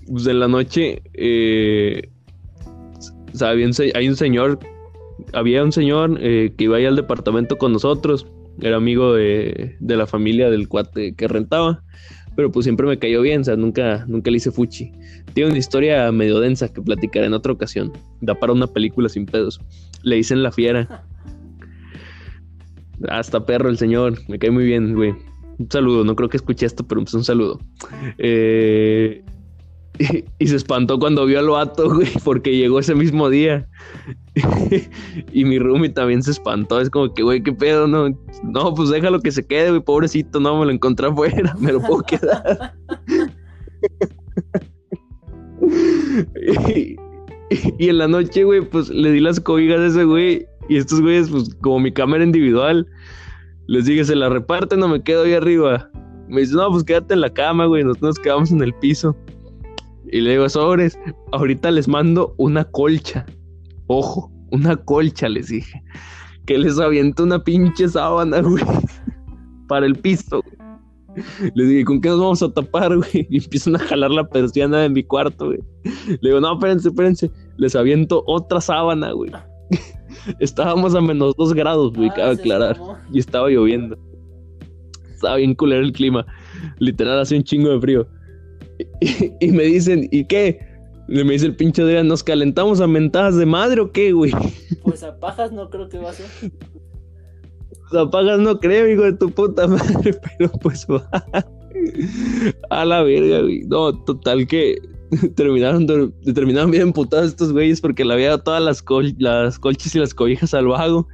pues 0.06 0.26
en 0.26 0.40
la 0.40 0.48
noche. 0.48 1.02
Eh, 1.14 2.10
había 3.40 3.66
un, 3.66 3.72
hay 3.94 4.08
un 4.08 4.16
señor. 4.16 4.58
Había 5.32 5.64
un 5.64 5.72
señor 5.72 6.18
eh, 6.20 6.52
que 6.56 6.64
iba 6.64 6.76
ahí 6.76 6.84
al 6.84 6.96
departamento 6.96 7.56
con 7.56 7.72
nosotros. 7.72 8.26
Era 8.60 8.76
amigo 8.76 9.14
de, 9.14 9.76
de 9.80 9.96
la 9.96 10.06
familia 10.06 10.50
del 10.50 10.68
cuate 10.68 11.14
que 11.14 11.28
rentaba 11.28 11.82
pero 12.36 12.52
pues 12.52 12.64
siempre 12.64 12.86
me 12.86 12.98
cayó 12.98 13.22
bien, 13.22 13.40
o 13.40 13.44
sea, 13.44 13.56
nunca, 13.56 14.04
nunca 14.06 14.30
le 14.30 14.36
hice 14.36 14.52
fuchi. 14.52 14.92
Tiene 15.32 15.50
una 15.50 15.58
historia 15.58 16.12
medio 16.12 16.38
densa 16.38 16.68
que 16.68 16.82
platicaré 16.82 17.26
en 17.26 17.32
otra 17.32 17.52
ocasión. 17.52 17.92
Da 18.20 18.34
para 18.34 18.52
una 18.52 18.66
película 18.66 19.08
sin 19.08 19.24
pedos. 19.24 19.58
Le 20.02 20.16
dicen 20.16 20.42
la 20.42 20.52
fiera. 20.52 21.04
Hasta 23.08 23.44
perro 23.44 23.68
el 23.68 23.78
señor, 23.78 24.18
me 24.28 24.38
cae 24.38 24.50
muy 24.50 24.64
bien, 24.64 24.94
güey. 24.94 25.14
Un 25.58 25.70
saludo, 25.70 26.04
no 26.04 26.14
creo 26.16 26.28
que 26.28 26.36
escuche 26.36 26.66
esto, 26.66 26.86
pero 26.86 27.02
pues 27.02 27.14
un 27.14 27.24
saludo. 27.24 27.58
Eh, 28.18 29.24
y, 30.38 30.46
se 30.46 30.56
espantó 30.56 30.98
cuando 30.98 31.24
vio 31.26 31.38
al 31.38 31.48
vato, 31.48 31.94
güey, 31.94 32.08
porque 32.24 32.56
llegó 32.56 32.78
ese 32.78 32.94
mismo 32.94 33.28
día. 33.30 33.66
y 35.32 35.44
mi 35.44 35.58
roomie 35.58 35.90
también 35.90 36.22
se 36.22 36.32
espantó. 36.32 36.80
Es 36.80 36.90
como 36.90 37.12
que, 37.14 37.22
güey, 37.22 37.42
qué 37.42 37.52
pedo, 37.52 37.86
no. 37.86 38.08
No, 38.44 38.74
pues 38.74 38.90
déjalo 38.90 39.20
que 39.20 39.32
se 39.32 39.46
quede, 39.46 39.70
güey, 39.70 39.82
pobrecito, 39.82 40.40
no, 40.40 40.58
me 40.58 40.66
lo 40.66 40.72
encontré 40.72 41.06
afuera, 41.06 41.54
me 41.60 41.72
lo 41.72 41.80
puedo 41.80 42.02
quedar. 42.02 42.74
y, 46.70 46.96
y, 47.78 47.88
en 47.88 47.98
la 47.98 48.08
noche, 48.08 48.44
güey, 48.44 48.60
pues 48.60 48.90
le 48.90 49.10
di 49.10 49.20
las 49.20 49.40
cobijas 49.40 49.80
a 49.80 49.86
ese 49.86 50.04
güey. 50.04 50.46
Y 50.68 50.76
estos 50.76 51.00
güeyes, 51.00 51.30
pues 51.30 51.54
como 51.62 51.80
mi 51.80 51.92
cámara 51.92 52.25
individual, 52.25 52.87
les 53.68 53.87
dije, 53.87 54.04
se 54.04 54.16
la 54.16 54.28
reparten 54.28 54.82
o 54.82 54.88
me 54.88 55.02
quedo 55.02 55.25
ahí 55.25 55.35
arriba. 55.35 55.90
Me 56.28 56.40
dice, 56.40 56.54
no, 56.54 56.70
pues 56.70 56.85
quédate 56.85 57.14
en 57.14 57.20
la 57.20 57.32
cama, 57.32 57.66
güey, 57.66 57.85
nosotros 57.85 58.16
nos 58.16 58.18
quedamos 58.18 58.50
en 58.50 58.62
el 58.62 58.75
piso. 58.75 59.16
Y 60.11 60.20
le 60.20 60.32
digo, 60.32 60.49
sobres, 60.49 60.99
ahorita 61.32 61.70
les 61.70 61.88
mando 61.88 62.35
una 62.38 62.64
colcha. 62.64 63.26
Ojo, 63.88 64.30
una 64.50 64.76
colcha, 64.76 65.28
les 65.28 65.49
dije. 65.49 65.82
Que 66.46 66.58
les 66.58 66.78
aviento 66.78 67.25
una 67.25 67.42
pinche 67.42 67.88
sábana, 67.88 68.40
güey. 68.42 68.64
Para 69.68 69.87
el 69.87 69.96
piso, 69.96 70.42
güey. 70.42 70.56
Les 71.54 71.68
dije, 71.68 71.85
¿con 71.85 72.00
qué 72.00 72.08
nos 72.11 72.20
vamos 72.20 72.42
a 72.42 72.52
tapar, 72.52 72.96
güey? 72.96 73.26
Y 73.30 73.38
empiezan 73.42 73.76
a 73.76 73.78
jalar 73.78 74.11
la 74.11 74.28
persiana 74.28 74.78
de 74.78 74.88
mi 74.90 75.02
cuarto, 75.02 75.46
güey. 75.46 75.58
Le 76.20 76.30
digo, 76.30 76.40
no, 76.40 76.52
espérense, 76.54 76.88
espérense. 76.88 77.30
Les 77.56 77.75
aviento 77.75 78.23
otra 78.26 78.61
sábana, 78.61 79.12
güey. 79.12 79.32
Estábamos 80.40 80.94
a 80.94 81.00
menos 81.00 81.35
dos 81.37 81.54
grados, 81.54 81.92
güey, 81.92 82.08
ah, 82.11 82.14
cabe 82.14 82.35
aclarar. 82.35 82.78
Y 83.12 83.18
estaba 83.18 83.49
lloviendo. 83.49 83.96
Estaba 85.14 85.37
bien 85.37 85.54
culero 85.54 85.82
el 85.82 85.92
clima. 85.92 86.26
Literal, 86.78 87.20
hace 87.20 87.37
un 87.37 87.44
chingo 87.44 87.70
de 87.70 87.80
frío. 87.80 88.06
Y, 89.40 89.50
me 89.52 89.64
dicen, 89.64 90.08
¿y 90.11 90.25
qué? 90.26 90.61
me 91.08 91.23
dice 91.23 91.46
el 91.46 91.56
pinche 91.56 91.82
Adrián, 91.82 92.08
¿nos 92.08 92.23
calentamos 92.23 92.80
a 92.80 92.87
mentadas 92.87 93.37
de 93.37 93.46
madre 93.46 93.80
o 93.80 93.92
qué, 93.92 94.12
güey? 94.12 94.32
Pues 94.82 95.02
a 95.02 95.18
pajas 95.18 95.52
no 95.52 95.68
creo 95.70 95.88
que 95.88 95.99
va 95.99 96.11
a 96.11 96.12
ser. 96.12 96.26
Pues 97.70 97.94
a 97.94 98.11
pajas 98.11 98.38
no 98.38 98.58
creo, 98.61 98.88
hijo 98.88 99.02
de 99.02 99.14
tu 99.14 99.30
puta 99.30 99.66
madre, 99.66 100.18
pero 100.38 100.50
pues 100.61 100.87
va. 100.87 101.08
A 102.70 102.85
la 102.85 103.02
verga, 103.02 103.40
güey. 103.40 103.62
No, 103.64 103.92
total 104.04 104.46
que 104.46 104.76
terminaron, 105.36 105.86
terminaron 106.34 106.70
bien 106.70 106.84
emputados 106.84 107.28
estos 107.28 107.52
güeyes 107.52 107.80
porque 107.80 108.04
le 108.04 108.14
había 108.14 108.28
dado 108.28 108.42
todas 108.42 108.62
las, 108.62 108.84
las 109.18 109.58
colchas 109.58 109.94
y 109.94 109.98
las 109.98 110.14
cobijas 110.14 110.54
al 110.54 110.66
vago. 110.66 111.06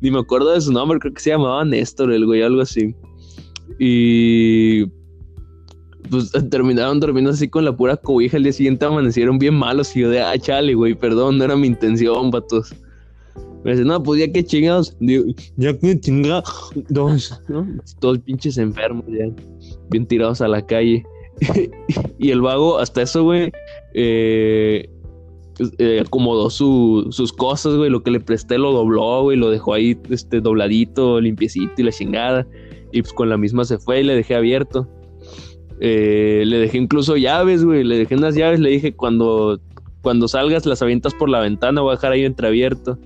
Ni 0.00 0.10
me 0.10 0.18
acuerdo 0.18 0.52
de 0.52 0.60
su 0.60 0.72
nombre, 0.72 0.98
creo 0.98 1.14
que 1.14 1.20
se 1.20 1.30
llamaba 1.30 1.64
Néstor, 1.64 2.12
el 2.12 2.26
güey, 2.26 2.42
algo 2.42 2.60
así. 2.60 2.94
Y 3.78 4.86
pues 6.10 6.30
terminaron 6.50 7.00
durmiendo 7.00 7.30
así 7.30 7.48
con 7.48 7.64
la 7.64 7.76
pura 7.76 7.96
cobija. 7.96 8.36
El 8.36 8.44
día 8.44 8.52
siguiente 8.52 8.84
amanecieron 8.84 9.38
bien 9.38 9.54
malos. 9.54 9.94
Y 9.96 10.00
yo 10.00 10.10
de, 10.10 10.20
ah, 10.20 10.36
chale, 10.38 10.74
güey, 10.74 10.94
perdón, 10.94 11.38
no 11.38 11.44
era 11.44 11.56
mi 11.56 11.66
intención, 11.66 12.30
vatos. 12.30 12.74
Me 13.64 13.72
dice, 13.72 13.84
no, 13.84 14.02
pues 14.02 14.20
ya 14.20 14.32
que 14.32 14.44
chingados. 14.44 14.96
Digo, 15.00 15.24
ya 15.56 15.76
que 15.76 15.98
chingados. 15.98 16.72
¿no? 17.48 17.66
Todos 18.00 18.18
pinches 18.20 18.58
enfermos, 18.58 19.04
ya. 19.08 19.26
Bien 19.90 20.06
tirados 20.06 20.40
a 20.40 20.48
la 20.48 20.64
calle. 20.64 21.04
y 22.18 22.30
el 22.30 22.40
vago, 22.40 22.78
hasta 22.78 23.02
eso, 23.02 23.24
güey, 23.24 23.52
eh, 23.94 24.88
pues, 25.56 25.72
eh, 25.78 26.02
acomodó 26.04 26.50
su, 26.50 27.06
sus 27.10 27.32
cosas, 27.32 27.74
güey. 27.76 27.90
Lo 27.90 28.02
que 28.02 28.10
le 28.10 28.20
presté 28.20 28.58
lo 28.58 28.72
dobló, 28.72 29.22
güey. 29.22 29.36
Lo 29.36 29.50
dejó 29.50 29.74
ahí 29.74 29.98
este, 30.10 30.40
dobladito, 30.40 31.20
limpiecito 31.20 31.72
y 31.78 31.82
la 31.84 31.92
chingada. 31.92 32.46
Y 32.92 33.02
pues 33.02 33.12
con 33.12 33.28
la 33.28 33.36
misma 33.36 33.64
se 33.64 33.78
fue 33.78 34.00
y 34.00 34.04
le 34.04 34.14
dejé 34.14 34.34
abierto. 34.34 34.88
Eh, 35.80 36.44
le 36.46 36.58
dejé 36.58 36.78
incluso 36.78 37.16
llaves, 37.16 37.64
güey. 37.64 37.84
Le 37.84 37.98
dejé 37.98 38.16
unas 38.16 38.34
llaves. 38.34 38.60
Le 38.60 38.70
dije, 38.70 38.94
cuando, 38.94 39.58
cuando 40.02 40.28
salgas, 40.28 40.66
las 40.66 40.82
avientas 40.82 41.14
por 41.14 41.30
la 41.30 41.40
ventana. 41.40 41.80
Voy 41.80 41.92
a 41.92 41.94
dejar 41.94 42.12
ahí 42.12 42.24
entreabierto. 42.24 42.98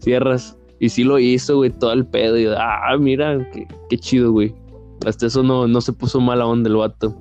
Cierras. 0.00 0.56
Y 0.80 0.90
sí 0.90 1.04
lo 1.04 1.18
hizo, 1.18 1.56
güey, 1.56 1.70
todo 1.70 1.92
el 1.92 2.06
pedo. 2.06 2.38
Y 2.38 2.46
ah, 2.46 2.96
mira, 2.98 3.50
qué, 3.88 3.98
chido, 3.98 4.30
güey. 4.30 4.54
Hasta 5.06 5.26
eso 5.26 5.42
no, 5.42 5.66
no 5.66 5.80
se 5.80 5.92
puso 5.92 6.20
mala 6.20 6.46
onda 6.46 6.68
el 6.68 6.76
vato. 6.76 7.16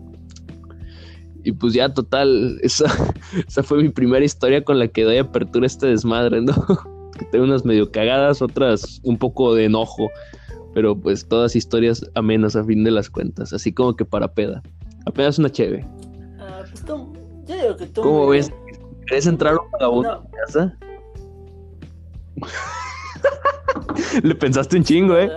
Y 1.48 1.54
pues 1.54 1.72
ya, 1.72 1.94
total, 1.94 2.60
esa, 2.62 2.88
esa 3.48 3.64
fue 3.64 3.82
mi 3.82 3.88
primera 3.88 4.26
historia 4.26 4.66
con 4.66 4.80
la 4.80 4.90
que 4.90 5.06
doy 5.06 5.18
apertura 5.18 5.64
a 5.64 5.68
este 5.68 5.88
desmadre, 5.88 6.42
¿no? 6.42 6.54
que 7.18 7.24
tengo 7.32 7.46
unas 7.46 7.64
medio 7.64 7.90
cagadas, 7.90 8.42
otras 8.42 9.00
un 9.04 9.18
poco 9.18 9.56
de 9.56 9.64
enojo. 9.64 10.10
Pero 10.74 11.00
pues 11.00 11.26
todas 11.26 11.56
historias 11.56 12.06
amenas 12.16 12.58
a 12.58 12.66
fin 12.66 12.84
de 12.84 12.92
las 12.92 13.10
cuentas, 13.10 13.54
así 13.54 13.72
como 13.72 13.96
que 13.96 14.04
para 14.04 14.34
peda. 14.34 14.62
Apenas 15.06 15.40
una 15.40 15.50
cheve. 15.50 15.88
Ah, 16.38 16.64
pues 16.70 16.84
tú, 16.84 17.14
yo 17.46 17.56
digo 17.56 17.78
que 17.78 17.88
tú. 17.88 18.02
¿Cómo 18.02 18.28
ves? 18.28 18.52
¿Querés 19.06 19.26
entrar 19.26 19.54
a 19.54 19.62
un 19.62 19.72
vagabundo 19.72 20.12
no. 20.12 20.30
casa? 20.46 20.78
Le 24.22 24.36
pensaste 24.36 24.76
un 24.76 24.84
chingo, 24.84 25.16
¿eh? 25.16 25.32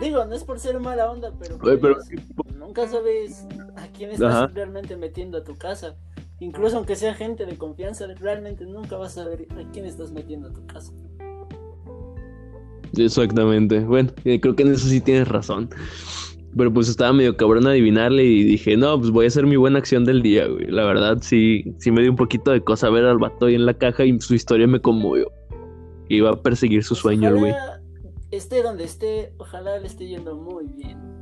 Digo, 0.00 0.24
no 0.24 0.34
es 0.34 0.44
por 0.44 0.60
ser 0.60 0.78
mala 0.78 1.10
onda, 1.10 1.32
pero, 1.38 1.58
pues, 1.58 1.96
nunca 2.56 2.88
sabes 2.88 3.44
quién 3.92 4.10
estás 4.10 4.52
realmente 4.52 4.96
metiendo 4.96 5.38
a 5.38 5.44
tu 5.44 5.56
casa. 5.56 5.96
Incluso 6.40 6.76
aunque 6.76 6.96
sea 6.96 7.14
gente 7.14 7.46
de 7.46 7.56
confianza, 7.56 8.06
realmente 8.18 8.64
nunca 8.64 8.96
vas 8.96 9.16
a 9.16 9.24
saber 9.24 9.46
a 9.52 9.70
quién 9.70 9.86
estás 9.86 10.10
metiendo 10.10 10.48
a 10.48 10.52
tu 10.52 10.66
casa. 10.66 10.92
Exactamente. 12.96 13.80
Bueno, 13.80 14.10
eh, 14.24 14.40
creo 14.40 14.56
que 14.56 14.64
en 14.64 14.72
eso 14.72 14.88
sí 14.88 15.00
tienes 15.00 15.28
razón. 15.28 15.70
Pero 16.56 16.72
pues 16.72 16.88
estaba 16.88 17.12
medio 17.12 17.36
cabrón 17.36 17.66
adivinarle 17.66 18.24
y 18.24 18.44
dije, 18.44 18.76
no, 18.76 18.98
pues 18.98 19.10
voy 19.10 19.24
a 19.24 19.28
hacer 19.28 19.46
mi 19.46 19.56
buena 19.56 19.78
acción 19.78 20.04
del 20.04 20.20
día, 20.20 20.46
güey. 20.46 20.66
La 20.66 20.84
verdad, 20.84 21.18
sí, 21.22 21.74
sí 21.78 21.90
me 21.90 22.02
dio 22.02 22.10
un 22.10 22.16
poquito 22.16 22.50
de 22.50 22.60
cosa 22.60 22.90
ver 22.90 23.04
al 23.04 23.18
vato 23.18 23.46
ahí 23.46 23.54
en 23.54 23.64
la 23.64 23.74
caja 23.74 24.04
y 24.04 24.20
su 24.20 24.34
historia 24.34 24.66
me 24.66 24.80
conmovió. 24.80 25.30
Iba 26.08 26.30
a 26.30 26.42
perseguir 26.42 26.84
su 26.84 26.94
sueño, 26.94 27.30
el 27.30 27.38
güey. 27.38 27.54
Esté 28.30 28.62
donde 28.62 28.84
esté, 28.84 29.32
ojalá 29.38 29.78
le 29.78 29.86
esté 29.86 30.06
yendo 30.08 30.34
muy 30.34 30.66
bien. 30.66 31.21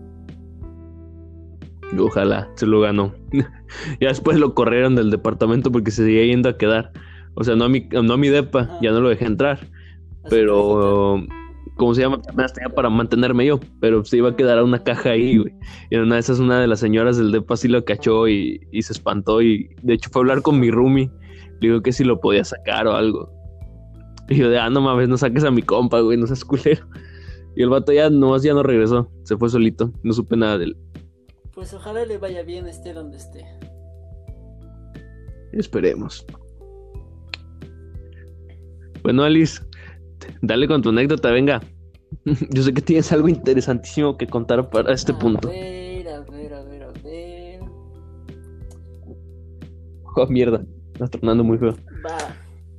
Ojalá, 1.99 2.51
se 2.55 2.67
lo 2.67 2.81
ganó. 2.81 3.15
ya 4.01 4.09
después 4.09 4.39
lo 4.39 4.55
corrieron 4.55 4.95
del 4.95 5.11
departamento 5.11 5.73
porque 5.73 5.91
se 5.91 6.05
seguía 6.05 6.25
yendo 6.25 6.49
a 6.49 6.57
quedar. 6.57 6.93
O 7.35 7.45
sea, 7.45 7.57
no 7.57 7.65
a 7.65 7.69
mi, 7.69 7.89
no 7.91 8.13
a 8.13 8.17
mi 8.17 8.29
depa, 8.29 8.79
ya 8.81 8.93
no 8.93 9.01
lo 9.01 9.09
dejé 9.09 9.27
entrar. 9.27 9.61
pero 10.29 11.23
¿cómo 11.77 11.95
se 11.95 12.03
llama? 12.03 12.21
Las 12.37 12.53
tenía 12.53 12.69
para 12.69 12.91
mantenerme 12.91 13.47
yo, 13.47 13.59
pero 13.81 14.05
se 14.05 14.19
iba 14.19 14.31
a 14.31 14.37
quedar 14.37 14.59
a 14.59 14.65
una 14.65 14.83
caja 14.83 15.11
ahí, 15.11 15.39
güey. 15.39 15.55
Y 15.91 15.97
en 15.97 16.03
una 16.03 16.17
de 16.17 16.21
esas 16.21 16.39
una 16.39 16.61
de 16.61 16.67
las 16.67 16.81
señoras 16.81 17.17
del 17.17 17.33
depa 17.33 17.57
sí 17.57 17.69
lo 17.69 17.85
cachó 17.85 18.29
y, 18.29 18.61
y 18.71 18.83
se 18.83 18.93
espantó 18.93 19.41
y 19.41 19.71
de 19.83 19.95
hecho 19.95 20.11
fue 20.13 20.21
a 20.21 20.23
hablar 20.23 20.43
con 20.43 20.61
mi 20.61 20.71
roomie. 20.71 21.11
Le 21.61 21.69
digo 21.69 21.83
que 21.83 21.93
si 21.93 22.05
lo 22.05 22.21
podía 22.21 22.45
sacar 22.45 22.87
o 22.87 22.95
algo. 22.95 23.33
Y 24.29 24.37
yo 24.37 24.49
de, 24.49 24.59
ah, 24.59 24.71
no 24.71 24.81
mames, 24.81 25.09
no 25.09 25.17
saques 25.17 25.43
a 25.43 25.51
mi 25.51 25.63
compa, 25.63 26.01
güey, 26.01 26.17
no 26.17 26.27
seas 26.27 26.45
culero. 26.45 26.87
Y 27.57 27.63
el 27.63 27.69
vato 27.69 27.93
ya 27.93 28.11
nomás 28.11 28.43
ya 28.43 28.55
no 28.55 28.63
regresó, 28.63 29.11
se 29.25 29.37
fue 29.37 29.49
solito, 29.49 29.93
no 30.03 30.13
supe 30.13 30.37
nada 30.37 30.59
de 30.59 30.67
él. 30.67 30.77
Pues 31.61 31.75
ojalá 31.75 32.07
le 32.07 32.17
vaya 32.17 32.43
bien, 32.43 32.67
esté 32.67 32.95
donde 32.95 33.19
esté. 33.19 33.45
Esperemos. 35.53 36.25
Bueno, 39.03 39.25
Alice, 39.25 39.61
dale 40.41 40.67
con 40.67 40.81
tu 40.81 40.89
anécdota, 40.89 41.31
venga. 41.31 41.61
Yo 42.51 42.63
sé 42.63 42.73
que 42.73 42.81
tienes 42.81 43.13
algo 43.13 43.29
interesantísimo 43.29 44.17
que 44.17 44.27
contar 44.27 44.71
para 44.71 44.95
este 44.95 45.13
a 45.13 45.19
punto. 45.19 45.49
ver, 45.51 46.09
a 46.09 46.21
ver, 46.21 46.55
a 46.55 46.63
ver, 46.63 46.83
a 46.83 46.93
ver. 46.93 47.61
Oh, 50.17 50.27
mierda, 50.29 50.65
estás 50.95 51.11
tornando 51.11 51.45
muy 51.45 51.59
feo. 51.59 51.75
Va, 52.07 52.17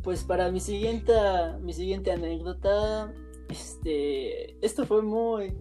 pues 0.02 0.24
para 0.24 0.52
mi 0.52 0.60
siguiente, 0.60 1.14
mi 1.62 1.74
siguiente 1.74 2.12
anécdota, 2.12 3.14
este, 3.48 4.58
esto 4.66 4.88
fue 4.88 5.04
muy, 5.04 5.54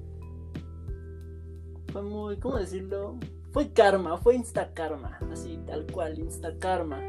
fue 1.92 2.02
muy, 2.02 2.37
¿cómo 2.38 2.56
decirlo? 2.56 3.16
Fue 3.52 3.73
karma, 3.73 4.16
fue 4.18 4.37
insta 4.37 4.73
karma, 4.73 5.18
así 5.32 5.59
tal 5.66 5.87
cual, 5.87 6.18
insta 6.18 6.56
karma. 6.59 7.00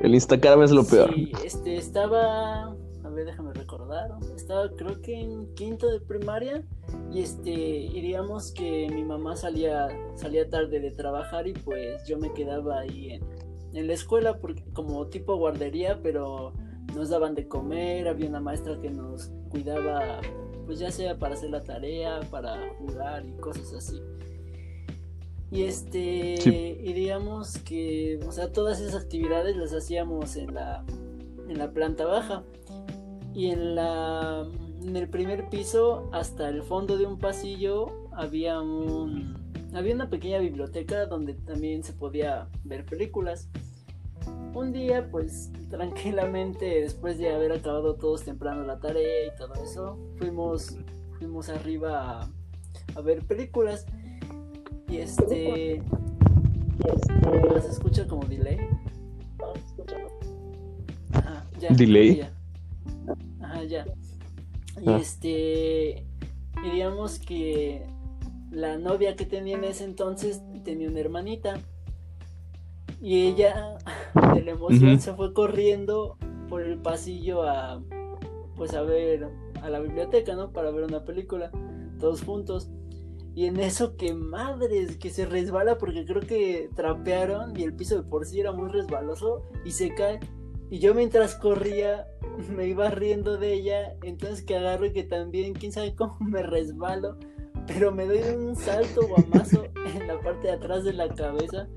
El 0.00 0.14
Instagram 0.14 0.62
es 0.62 0.70
lo 0.70 0.84
peor. 0.84 1.14
Este, 1.44 1.76
estaba, 1.76 2.68
a 2.70 3.08
ver, 3.10 3.26
déjame 3.26 3.52
recordar, 3.52 4.10
estaba 4.34 4.70
creo 4.70 5.00
que 5.02 5.20
en 5.20 5.54
quinto 5.54 5.88
de 5.88 6.00
primaria 6.00 6.64
y 7.12 7.20
este, 7.20 7.50
y 7.50 8.00
digamos 8.00 8.50
que 8.52 8.88
mi 8.90 9.04
mamá 9.04 9.36
salía, 9.36 9.88
salía 10.14 10.48
tarde 10.48 10.80
de 10.80 10.90
trabajar 10.90 11.46
y 11.46 11.52
pues 11.52 12.02
yo 12.06 12.18
me 12.18 12.32
quedaba 12.32 12.80
ahí 12.80 13.10
en, 13.10 13.22
en 13.74 13.86
la 13.86 13.92
escuela 13.92 14.38
porque 14.38 14.64
como 14.72 15.06
tipo 15.08 15.36
guardería, 15.36 16.00
pero 16.02 16.54
nos 16.94 17.10
daban 17.10 17.34
de 17.34 17.46
comer, 17.46 18.08
había 18.08 18.28
una 18.28 18.40
maestra 18.40 18.80
que 18.80 18.90
nos 18.90 19.30
cuidaba, 19.50 20.20
pues 20.70 20.78
ya 20.78 20.92
sea 20.92 21.18
para 21.18 21.34
hacer 21.34 21.50
la 21.50 21.64
tarea, 21.64 22.20
para 22.30 22.56
jugar 22.78 23.26
y 23.26 23.32
cosas 23.40 23.72
así. 23.72 24.00
Y 25.50 25.64
este, 25.64 26.36
Sí. 26.38 26.78
y 26.80 26.92
digamos 26.92 27.58
que, 27.58 28.20
o 28.24 28.30
sea, 28.30 28.52
todas 28.52 28.80
esas 28.80 29.02
actividades 29.02 29.56
las 29.56 29.72
hacíamos 29.74 30.36
en 30.36 30.54
la, 30.54 30.84
en 31.48 31.58
la 31.58 31.72
planta 31.72 32.04
baja. 32.04 32.44
Y 33.34 33.46
en 33.46 33.74
la, 33.74 34.46
en 34.80 34.96
el 34.96 35.08
primer 35.08 35.48
piso, 35.48 36.08
hasta 36.12 36.48
el 36.48 36.62
fondo 36.62 36.96
de 36.98 37.04
un 37.04 37.18
pasillo, 37.18 37.86
había 38.12 38.60
un, 38.60 39.34
había 39.74 39.92
una 39.92 40.08
pequeña 40.08 40.38
biblioteca 40.38 41.06
donde 41.06 41.34
también 41.34 41.82
se 41.82 41.94
podía 41.94 42.46
ver 42.62 42.84
películas. 42.86 43.48
Un 44.54 44.72
día, 44.72 45.08
pues 45.10 45.50
tranquilamente, 45.70 46.66
después 46.80 47.18
de 47.18 47.30
haber 47.32 47.52
acabado 47.52 47.94
todos 47.94 48.24
temprano 48.24 48.64
la 48.64 48.78
tarea 48.80 49.26
y 49.26 49.38
todo 49.38 49.54
eso, 49.62 49.98
fuimos, 50.18 50.76
fuimos 51.18 51.48
arriba 51.48 52.22
a, 52.22 52.30
a 52.96 53.00
ver 53.00 53.24
películas. 53.24 53.86
Y 54.88 54.98
este. 54.98 55.82
Se 57.62 57.68
escucha 57.70 58.06
como 58.08 58.24
delay. 58.24 58.58
Ajá, 61.12 61.46
ya. 61.60 61.68
Delay. 61.70 62.16
ya. 62.16 62.32
Ajá, 63.40 63.64
ya. 63.64 63.84
Y 64.80 64.88
Ah. 64.88 64.98
este. 65.00 66.04
Y 66.64 66.70
digamos 66.72 67.18
que 67.20 67.86
la 68.50 68.78
novia 68.78 69.14
que 69.14 69.26
tenía 69.26 69.56
en 69.56 69.64
ese 69.64 69.84
entonces 69.84 70.42
tenía 70.64 70.88
una 70.88 71.00
hermanita. 71.00 71.60
Y 73.00 73.26
ella, 73.28 73.78
de 74.34 74.42
la 74.42 74.50
emoción, 74.52 74.92
Ujú. 74.94 75.00
se 75.00 75.14
fue 75.14 75.32
corriendo 75.32 76.16
por 76.48 76.62
el 76.62 76.78
pasillo 76.78 77.42
a. 77.42 77.82
Pues 78.56 78.74
a 78.74 78.82
ver. 78.82 79.28
A 79.62 79.68
la 79.68 79.80
biblioteca, 79.80 80.34
¿no? 80.34 80.52
Para 80.52 80.70
ver 80.70 80.84
una 80.84 81.04
película. 81.04 81.50
Todos 81.98 82.22
juntos. 82.22 82.70
Y 83.34 83.46
en 83.46 83.60
eso 83.60 83.96
que 83.96 84.12
madres, 84.14 84.96
que 84.96 85.10
se 85.10 85.24
resbala 85.24 85.78
porque 85.78 86.04
creo 86.04 86.20
que 86.20 86.68
trapearon 86.74 87.56
y 87.56 87.62
el 87.62 87.74
piso 87.74 87.96
de 87.96 88.02
por 88.02 88.26
sí 88.26 88.40
era 88.40 88.52
muy 88.52 88.70
resbaloso 88.70 89.42
y 89.64 89.70
se 89.70 89.94
cae. 89.94 90.18
Y 90.70 90.78
yo 90.78 90.94
mientras 90.94 91.34
corría 91.36 92.06
me 92.56 92.66
iba 92.66 92.90
riendo 92.90 93.36
de 93.36 93.52
ella, 93.54 93.96
entonces 94.02 94.42
que 94.42 94.56
agarro 94.56 94.86
y 94.86 94.92
que 94.92 95.04
también, 95.04 95.52
quién 95.54 95.72
sabe 95.72 95.94
cómo 95.94 96.16
me 96.20 96.42
resbalo, 96.42 97.18
pero 97.66 97.92
me 97.92 98.06
doy 98.06 98.20
un 98.34 98.56
salto 98.56 99.06
guamazo 99.06 99.64
en 99.94 100.06
la 100.06 100.18
parte 100.20 100.48
de 100.48 100.54
atrás 100.54 100.84
de 100.84 100.92
la 100.92 101.08
cabeza. 101.08 101.68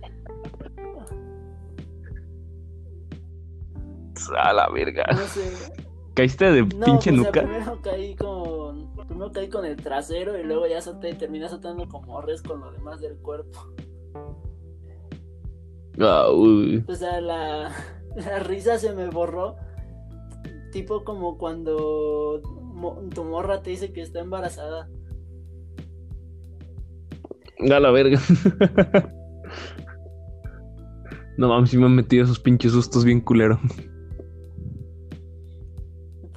A 4.37 4.53
la 4.53 4.69
verga. 4.69 5.05
No 5.11 5.19
sé. 5.19 5.51
¿Caíste 6.15 6.51
de 6.51 6.61
No, 6.63 6.85
pinche 6.85 7.11
pues, 7.11 7.19
o 7.19 7.23
sea, 7.23 7.31
nuca? 7.31 7.41
primero 7.41 7.79
caí 7.81 8.15
con 8.15 8.95
primero 9.07 9.31
caí 9.31 9.49
con 9.49 9.65
el 9.65 9.75
trasero 9.77 10.39
y 10.39 10.43
luego 10.43 10.67
ya 10.67 10.79
salté, 10.81 11.13
terminé 11.15 11.49
saltando 11.49 11.87
como 11.87 12.21
res 12.21 12.41
con 12.43 12.59
lo 12.61 12.71
demás 12.71 13.01
del 13.01 13.17
cuerpo. 13.17 13.59
Ah, 15.99 16.27
uy. 16.31 16.83
O 16.87 16.95
sea, 16.95 17.19
la, 17.21 17.71
la 18.15 18.39
risa 18.39 18.77
se 18.77 18.93
me 18.93 19.09
borró. 19.09 19.55
Tipo 20.71 21.03
como 21.03 21.37
cuando 21.37 22.41
mo- 22.61 22.99
tu 23.13 23.23
morra 23.23 23.61
te 23.61 23.71
dice 23.71 23.91
que 23.93 24.01
está 24.01 24.19
embarazada. 24.19 24.89
A 27.59 27.79
la 27.79 27.91
verga. 27.91 28.19
No 31.35 31.47
mames, 31.47 31.71
sí 31.71 31.77
me 31.79 31.85
han 31.85 31.95
metido 31.95 32.23
esos 32.25 32.39
pinches 32.39 32.73
sustos 32.73 33.03
bien 33.03 33.19
culero. 33.19 33.59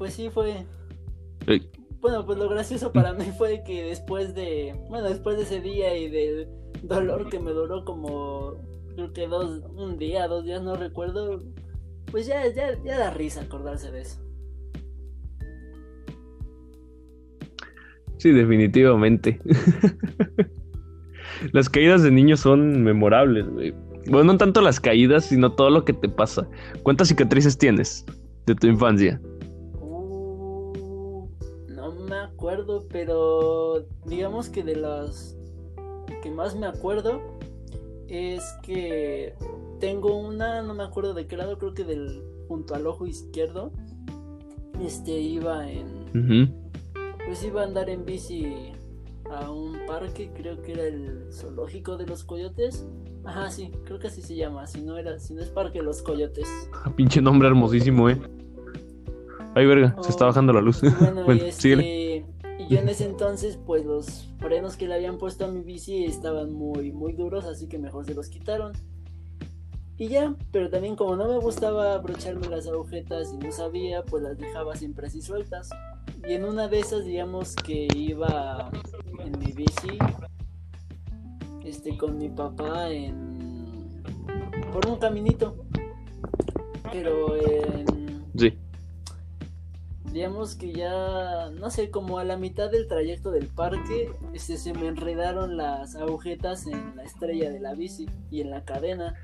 Pues 0.06 0.14
sí 0.14 0.30
fue. 0.30 0.64
Bueno, 2.00 2.24
pues 2.24 2.38
lo 2.38 2.48
gracioso 2.48 2.92
para 2.92 3.12
mí 3.12 3.24
fue 3.36 3.64
que 3.64 3.82
después 3.82 4.36
de. 4.36 4.72
Bueno, 4.88 5.08
después 5.08 5.36
de 5.36 5.42
ese 5.42 5.60
día 5.60 5.98
y 5.98 6.08
del 6.08 6.46
dolor 6.84 7.28
que 7.28 7.40
me 7.40 7.50
duró 7.50 7.84
como. 7.84 8.54
Creo 8.94 9.12
que 9.12 9.26
dos. 9.26 9.64
Un 9.74 9.98
día, 9.98 10.28
dos 10.28 10.44
días, 10.44 10.62
no 10.62 10.76
recuerdo. 10.76 11.42
Pues 12.12 12.28
ya, 12.28 12.46
ya, 12.54 12.80
ya 12.84 13.00
da 13.00 13.10
risa 13.10 13.40
acordarse 13.40 13.90
de 13.90 14.02
eso. 14.02 14.20
Sí, 18.18 18.30
definitivamente. 18.30 19.40
Las 21.52 21.68
caídas 21.68 22.04
de 22.04 22.12
niños 22.12 22.38
son 22.38 22.84
memorables, 22.84 23.48
güey. 23.48 23.74
Bueno, 24.08 24.32
no 24.32 24.38
tanto 24.38 24.60
las 24.60 24.78
caídas, 24.78 25.24
sino 25.24 25.50
todo 25.50 25.70
lo 25.70 25.84
que 25.84 25.92
te 25.92 26.08
pasa. 26.08 26.46
¿Cuántas 26.84 27.08
cicatrices 27.08 27.58
tienes 27.58 28.06
de 28.46 28.54
tu 28.54 28.68
infancia? 28.68 29.20
Acuerdo, 32.46 32.86
pero 32.88 33.86
digamos 34.04 34.48
que 34.48 34.62
de 34.62 34.76
las 34.76 35.36
que 36.22 36.30
más 36.30 36.54
me 36.54 36.66
acuerdo 36.66 37.20
es 38.08 38.40
que 38.62 39.34
tengo 39.80 40.16
una, 40.16 40.62
no 40.62 40.72
me 40.74 40.84
acuerdo 40.84 41.12
de 41.12 41.26
qué 41.26 41.36
lado, 41.36 41.58
creo 41.58 41.74
que 41.74 41.82
del 41.82 42.22
junto 42.46 42.74
al 42.76 42.86
ojo 42.86 43.06
izquierdo. 43.06 43.72
Este 44.80 45.18
iba 45.18 45.68
en, 45.68 46.52
pues 47.26 47.42
iba 47.44 47.62
a 47.62 47.64
andar 47.64 47.90
en 47.90 48.04
bici 48.04 48.72
a 49.28 49.50
un 49.50 49.78
parque, 49.88 50.30
creo 50.36 50.62
que 50.62 50.72
era 50.72 50.84
el 50.84 51.24
zoológico 51.32 51.96
de 51.96 52.06
los 52.06 52.22
coyotes. 52.22 52.86
Ajá, 53.24 53.50
sí, 53.50 53.72
creo 53.86 53.98
que 53.98 54.06
así 54.06 54.22
se 54.22 54.36
llama, 54.36 54.68
si 54.68 54.82
no 54.82 54.96
era, 54.98 55.18
si 55.18 55.34
no 55.34 55.42
es 55.42 55.48
parque 55.48 55.78
de 55.80 55.84
los 55.84 56.00
coyotes. 56.02 56.46
Ah, 56.74 56.92
Pinche 56.94 57.20
nombre 57.20 57.48
hermosísimo, 57.48 58.08
eh. 58.08 58.20
Ay, 59.56 59.66
verga, 59.66 59.96
se 60.02 60.10
está 60.10 60.26
Oh. 60.26 60.28
bajando 60.28 60.52
la 60.52 60.60
luz. 60.60 60.80
Bueno, 61.00 61.24
Bueno, 61.24 61.42
síguele. 61.50 62.05
Y 62.68 62.74
yo 62.74 62.80
en 62.80 62.88
ese 62.88 63.04
entonces, 63.08 63.58
pues 63.64 63.84
los 63.84 64.28
frenos 64.38 64.76
que 64.76 64.86
le 64.86 64.94
habían 64.94 65.18
puesto 65.18 65.44
a 65.44 65.48
mi 65.48 65.62
bici 65.62 66.04
estaban 66.04 66.52
muy, 66.52 66.92
muy 66.92 67.12
duros, 67.12 67.44
así 67.44 67.68
que 67.68 67.78
mejor 67.78 68.04
se 68.04 68.14
los 68.14 68.28
quitaron. 68.28 68.72
Y 69.98 70.08
ya, 70.08 70.34
pero 70.52 70.68
también 70.68 70.94
como 70.94 71.16
no 71.16 71.26
me 71.26 71.38
gustaba 71.38 71.94
abrocharme 71.94 72.48
las 72.48 72.66
agujetas 72.66 73.32
y 73.32 73.38
no 73.38 73.50
sabía, 73.50 74.04
pues 74.04 74.22
las 74.22 74.36
dejaba 74.36 74.76
siempre 74.76 75.06
así 75.06 75.22
sueltas. 75.22 75.70
Y 76.28 76.34
en 76.34 76.44
una 76.44 76.68
de 76.68 76.80
esas, 76.80 77.06
digamos 77.06 77.54
que 77.56 77.88
iba 77.94 78.70
en 79.24 79.38
mi 79.38 79.52
bici, 79.52 79.98
este, 81.64 81.96
con 81.96 82.18
mi 82.18 82.28
papá 82.28 82.90
en 82.90 84.02
por 84.72 84.86
un 84.86 84.98
caminito, 84.98 85.56
pero 86.92 87.34
en 87.36 88.06
Sí. 88.36 88.52
Digamos 90.16 90.54
que 90.54 90.72
ya, 90.72 91.50
no 91.50 91.68
sé, 91.68 91.90
como 91.90 92.18
a 92.18 92.24
la 92.24 92.38
mitad 92.38 92.70
del 92.70 92.88
trayecto 92.88 93.30
del 93.30 93.48
parque, 93.48 94.10
este, 94.32 94.56
se 94.56 94.72
me 94.72 94.88
enredaron 94.88 95.58
las 95.58 95.94
agujetas 95.94 96.66
en 96.66 96.96
la 96.96 97.04
estrella 97.04 97.50
de 97.50 97.60
la 97.60 97.74
bici 97.74 98.06
y 98.30 98.40
en 98.40 98.48
la 98.48 98.64
cadena. 98.64 99.14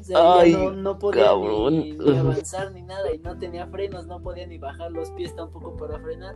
O 0.00 0.02
sea, 0.02 0.40
Ay, 0.40 0.52
ya 0.52 0.58
no, 0.58 0.72
no 0.72 0.98
podía 0.98 1.32
ni, 1.70 1.92
ni 1.92 2.16
avanzar 2.16 2.72
ni 2.72 2.80
nada 2.80 3.14
y 3.14 3.18
no 3.18 3.36
tenía 3.36 3.66
frenos, 3.66 4.06
no 4.06 4.22
podía 4.22 4.46
ni 4.46 4.56
bajar 4.56 4.90
los 4.90 5.10
pies 5.10 5.36
tampoco 5.36 5.76
para 5.76 6.00
frenar. 6.00 6.34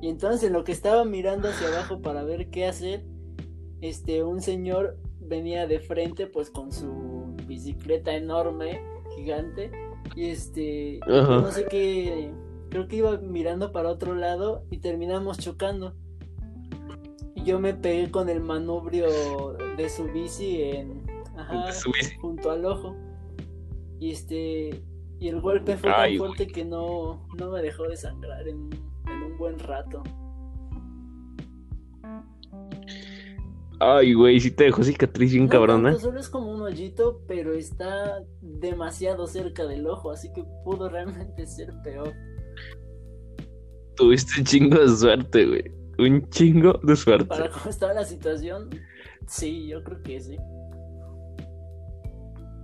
Y 0.00 0.08
entonces 0.08 0.42
en 0.44 0.54
lo 0.54 0.64
que 0.64 0.72
estaba 0.72 1.04
mirando 1.04 1.50
hacia 1.50 1.68
abajo 1.68 2.00
para 2.00 2.22
ver 2.22 2.48
qué 2.48 2.66
hacer, 2.66 3.04
este, 3.82 4.24
un 4.24 4.40
señor 4.40 4.96
venía 5.20 5.66
de 5.66 5.80
frente 5.80 6.28
pues 6.28 6.48
con 6.48 6.72
su 6.72 7.36
bicicleta 7.46 8.14
enorme, 8.14 8.80
gigante, 9.16 9.70
y 10.16 10.30
este, 10.30 11.00
no 11.06 11.52
sé 11.52 11.66
qué, 11.66 12.32
creo 12.70 12.88
que 12.88 12.96
iba 12.96 13.18
mirando 13.18 13.72
para 13.72 13.90
otro 13.90 14.14
lado 14.14 14.64
y 14.70 14.78
terminamos 14.78 15.38
chocando. 15.38 15.94
Y 17.34 17.44
yo 17.44 17.58
me 17.60 17.74
pegué 17.74 18.10
con 18.10 18.28
el 18.28 18.40
manubrio 18.40 19.08
de 19.76 19.88
su 19.88 20.04
bici 20.04 20.62
en, 20.62 21.04
ajá, 21.36 21.72
Su 21.72 21.90
bici. 21.92 22.16
junto 22.16 22.50
al 22.50 22.64
ojo. 22.64 22.96
Y 23.98 24.12
este, 24.12 24.82
y 25.18 25.28
el 25.28 25.40
golpe 25.40 25.76
fue 25.76 25.90
Ay, 25.94 26.16
tan 26.16 26.26
fuerte 26.26 26.46
que 26.46 26.64
no, 26.64 27.26
no 27.38 27.50
me 27.50 27.60
dejó 27.62 27.84
de 27.84 27.96
sangrar 27.96 28.48
en, 28.48 28.70
en 29.06 29.22
un 29.22 29.36
buen 29.38 29.58
rato. 29.58 30.02
Ay, 33.82 34.12
güey, 34.12 34.38
sí 34.40 34.50
te 34.50 34.64
dejó 34.64 34.82
cicatriz 34.84 35.32
bien 35.32 35.44
No 35.44 35.50
cabrona. 35.50 35.96
solo 35.96 36.20
es 36.20 36.28
como 36.28 36.52
un 36.52 36.60
hoyito, 36.60 37.22
pero 37.26 37.54
está 37.54 38.22
demasiado 38.42 39.26
cerca 39.26 39.64
del 39.66 39.86
ojo, 39.86 40.10
así 40.10 40.30
que 40.34 40.44
pudo 40.64 40.90
realmente 40.90 41.46
ser 41.46 41.72
peor. 41.82 42.12
Tuviste 44.00 44.40
un 44.40 44.46
chingo 44.46 44.78
de 44.78 44.96
suerte, 44.96 45.46
güey. 45.46 45.64
Un 45.98 46.26
chingo 46.30 46.80
de 46.82 46.96
suerte. 46.96 47.26
Para 47.26 47.50
cómo 47.50 47.68
estaba 47.68 47.92
la 47.92 48.04
situación, 48.04 48.70
sí, 49.26 49.68
yo 49.68 49.84
creo 49.84 50.02
que 50.02 50.18
sí. 50.18 50.38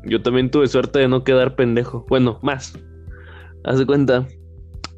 Yo 0.05 0.23
también 0.23 0.51
tuve 0.51 0.67
suerte 0.67 1.01
de 1.01 1.09
no 1.09 1.25
quedar 1.25 1.55
pendejo. 1.55 2.07
Bueno, 2.09 2.39
más. 2.43 2.73
Haz 3.65 3.79
de 3.79 3.85
cuenta 3.85 4.27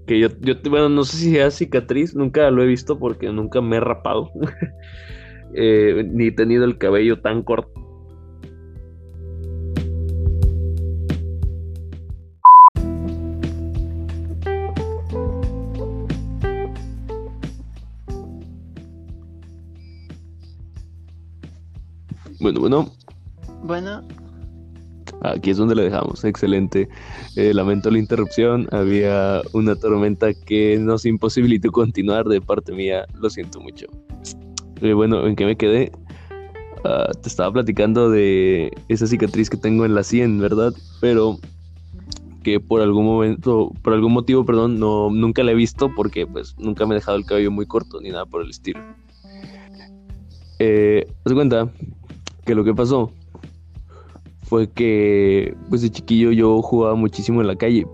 que 0.06 0.20
yo, 0.20 0.28
yo, 0.38 0.54
bueno, 0.70 0.88
no 0.88 1.02
sé 1.02 1.16
si 1.16 1.32
sea 1.32 1.50
cicatriz, 1.50 2.14
nunca 2.14 2.48
lo 2.52 2.62
he 2.62 2.66
visto 2.66 3.00
porque 3.00 3.32
nunca 3.32 3.60
me 3.60 3.76
he 3.76 3.80
rapado. 3.80 4.30
Eh, 5.54 6.04
ni 6.06 6.26
he 6.26 6.32
tenido 6.32 6.66
el 6.66 6.76
cabello 6.76 7.22
tan 7.22 7.42
corto. 7.42 7.87
Bueno, 22.48 22.60
bueno, 22.60 22.90
Bueno, 23.64 24.08
Aquí 25.20 25.50
es 25.50 25.58
donde 25.58 25.74
lo 25.74 25.82
dejamos, 25.82 26.24
excelente. 26.24 26.88
Eh, 27.36 27.52
lamento 27.52 27.90
la 27.90 27.98
interrupción, 27.98 28.68
había 28.70 29.42
una 29.52 29.76
tormenta 29.76 30.32
que 30.32 30.78
nos 30.78 31.04
imposibilitó 31.04 31.70
continuar 31.72 32.24
de 32.26 32.40
parte 32.40 32.72
mía, 32.72 33.04
lo 33.20 33.28
siento 33.28 33.60
mucho. 33.60 33.86
Eh, 34.80 34.94
bueno, 34.94 35.26
¿en 35.26 35.36
qué 35.36 35.44
me 35.44 35.56
quedé? 35.56 35.92
Ah, 36.84 37.10
te 37.20 37.28
estaba 37.28 37.52
platicando 37.52 38.10
de 38.10 38.72
esa 38.88 39.06
cicatriz 39.06 39.50
que 39.50 39.58
tengo 39.58 39.84
en 39.84 39.94
la 39.94 40.02
100, 40.02 40.38
¿verdad? 40.38 40.72
Pero 41.02 41.38
que 42.42 42.60
por 42.60 42.80
algún 42.80 43.04
momento, 43.04 43.72
por 43.82 43.92
algún 43.92 44.12
motivo, 44.12 44.46
perdón, 44.46 44.78
no, 44.78 45.10
nunca 45.10 45.42
la 45.42 45.52
he 45.52 45.56
visto 45.56 45.90
porque 45.94 46.26
pues 46.26 46.56
nunca 46.58 46.86
me 46.86 46.94
he 46.94 46.98
dejado 46.98 47.18
el 47.18 47.26
cabello 47.26 47.50
muy 47.50 47.66
corto 47.66 48.00
ni 48.00 48.10
nada 48.10 48.24
por 48.24 48.40
el 48.40 48.50
estilo. 48.50 48.80
Eh, 50.60 51.06
cuenta 51.24 51.70
que 52.48 52.54
lo 52.54 52.64
que 52.64 52.74
pasó 52.74 53.12
fue 54.44 54.70
que 54.70 55.54
pues 55.68 55.82
de 55.82 55.90
chiquillo 55.90 56.32
yo 56.32 56.62
jugaba 56.62 56.94
muchísimo 56.94 57.42
en 57.42 57.46
la 57.46 57.56
calle 57.56 57.86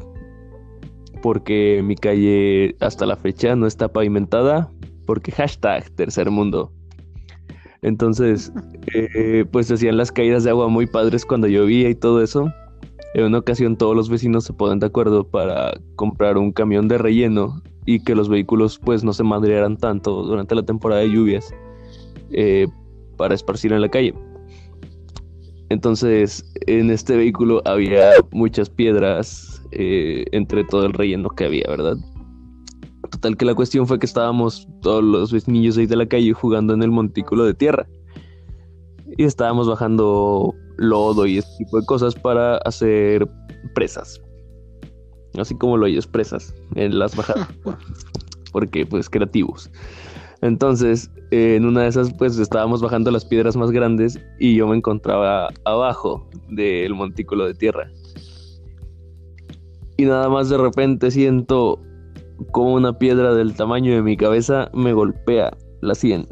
porque 1.22 1.82
mi 1.82 1.96
calle 1.96 2.76
hasta 2.78 3.04
la 3.04 3.16
fecha 3.16 3.56
no 3.56 3.66
está 3.66 3.88
pavimentada 3.88 4.70
porque 5.06 5.32
hashtag 5.32 5.90
tercer 5.96 6.30
mundo. 6.30 6.70
Entonces 7.82 8.52
eh, 8.94 9.44
pues 9.50 9.72
hacían 9.72 9.96
las 9.96 10.12
caídas 10.12 10.44
de 10.44 10.50
agua 10.50 10.68
muy 10.68 10.86
padres 10.86 11.26
cuando 11.26 11.48
llovía 11.48 11.90
y 11.90 11.96
todo 11.96 12.22
eso. 12.22 12.46
En 13.14 13.24
una 13.24 13.38
ocasión 13.38 13.76
todos 13.76 13.96
los 13.96 14.08
vecinos 14.08 14.44
se 14.44 14.52
ponen 14.52 14.78
de 14.78 14.86
acuerdo 14.86 15.26
para 15.26 15.80
comprar 15.96 16.38
un 16.38 16.52
camión 16.52 16.86
de 16.86 16.98
relleno 16.98 17.60
y 17.86 18.04
que 18.04 18.14
los 18.14 18.28
vehículos 18.28 18.78
pues 18.78 19.02
no 19.02 19.12
se 19.12 19.24
madrearan 19.24 19.76
tanto 19.78 20.22
durante 20.22 20.54
la 20.54 20.62
temporada 20.62 21.00
de 21.00 21.10
lluvias 21.10 21.52
eh, 22.30 22.68
para 23.16 23.34
esparcir 23.34 23.72
en 23.72 23.80
la 23.80 23.88
calle 23.88 24.14
entonces, 25.70 26.44
en 26.66 26.90
este 26.90 27.16
vehículo 27.16 27.62
había 27.64 28.11
muchas 28.33 28.68
piedras 28.68 29.62
eh, 29.72 30.24
entre 30.33 30.64
todo 30.64 30.87
el 30.87 30.92
relleno 30.92 31.31
que 31.31 31.46
había, 31.46 31.64
¿verdad? 31.68 31.96
Total 33.11 33.37
que 33.37 33.44
la 33.44 33.55
cuestión 33.55 33.87
fue 33.87 33.98
que 33.98 34.07
estábamos 34.07 34.68
todos 34.83 35.03
los 35.03 35.33
vecinillos 35.33 35.79
ahí 35.79 35.87
de 35.87 35.96
la 35.96 36.07
calle 36.07 36.33
jugando 36.33 36.74
en 36.74 36.83
el 36.83 36.90
montículo 36.90 37.44
de 37.44 37.55
tierra. 37.55 37.87
Y 39.16 39.24
estábamos 39.24 39.68
bajando 39.68 40.55
lodo 40.77 41.27
y 41.27 41.38
este 41.38 41.64
tipo 41.64 41.81
de 41.81 41.87
cosas 41.87 42.14
para 42.14 42.59
hacer 42.59 43.29
presas. 43.74 44.20
Así 45.38 45.57
como 45.57 45.77
lo 45.77 45.87
oyes, 45.87 46.07
presas 46.07 46.55
en 46.74 46.98
las 46.98 47.16
bajadas. 47.16 47.48
Porque, 48.53 48.87
pues, 48.87 49.09
creativos. 49.09 49.70
Entonces, 50.44 51.11
en 51.30 51.64
una 51.64 51.85
de 51.85 51.88
esas, 51.88 52.12
pues 52.12 52.38
estábamos 52.38 52.83
bajando 52.83 53.11
las 53.11 53.24
piedras 53.24 53.57
más 53.57 53.70
grandes 53.70 54.20
y 54.38 54.57
yo 54.57 54.66
me 54.66 54.76
encontraba 54.76 55.48
abajo 55.64 56.28
del 56.50 56.92
montículo 56.92 57.46
de 57.46 57.54
tierra. 57.54 57.90
Y 59.96 60.04
nada 60.04 60.28
más 60.28 60.50
de 60.50 60.59
repente 60.59 61.11
siento 61.11 61.80
como 62.50 62.74
una 62.74 62.98
piedra 62.98 63.35
del 63.35 63.54
tamaño 63.54 63.94
de 63.94 64.02
mi 64.02 64.18
cabeza 64.18 64.70
me 64.74 64.92
golpea 64.92 65.57
la 65.80 65.94
sien. 65.94 66.28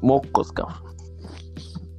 Mocos, 0.00 0.52
cabrón. 0.52 0.78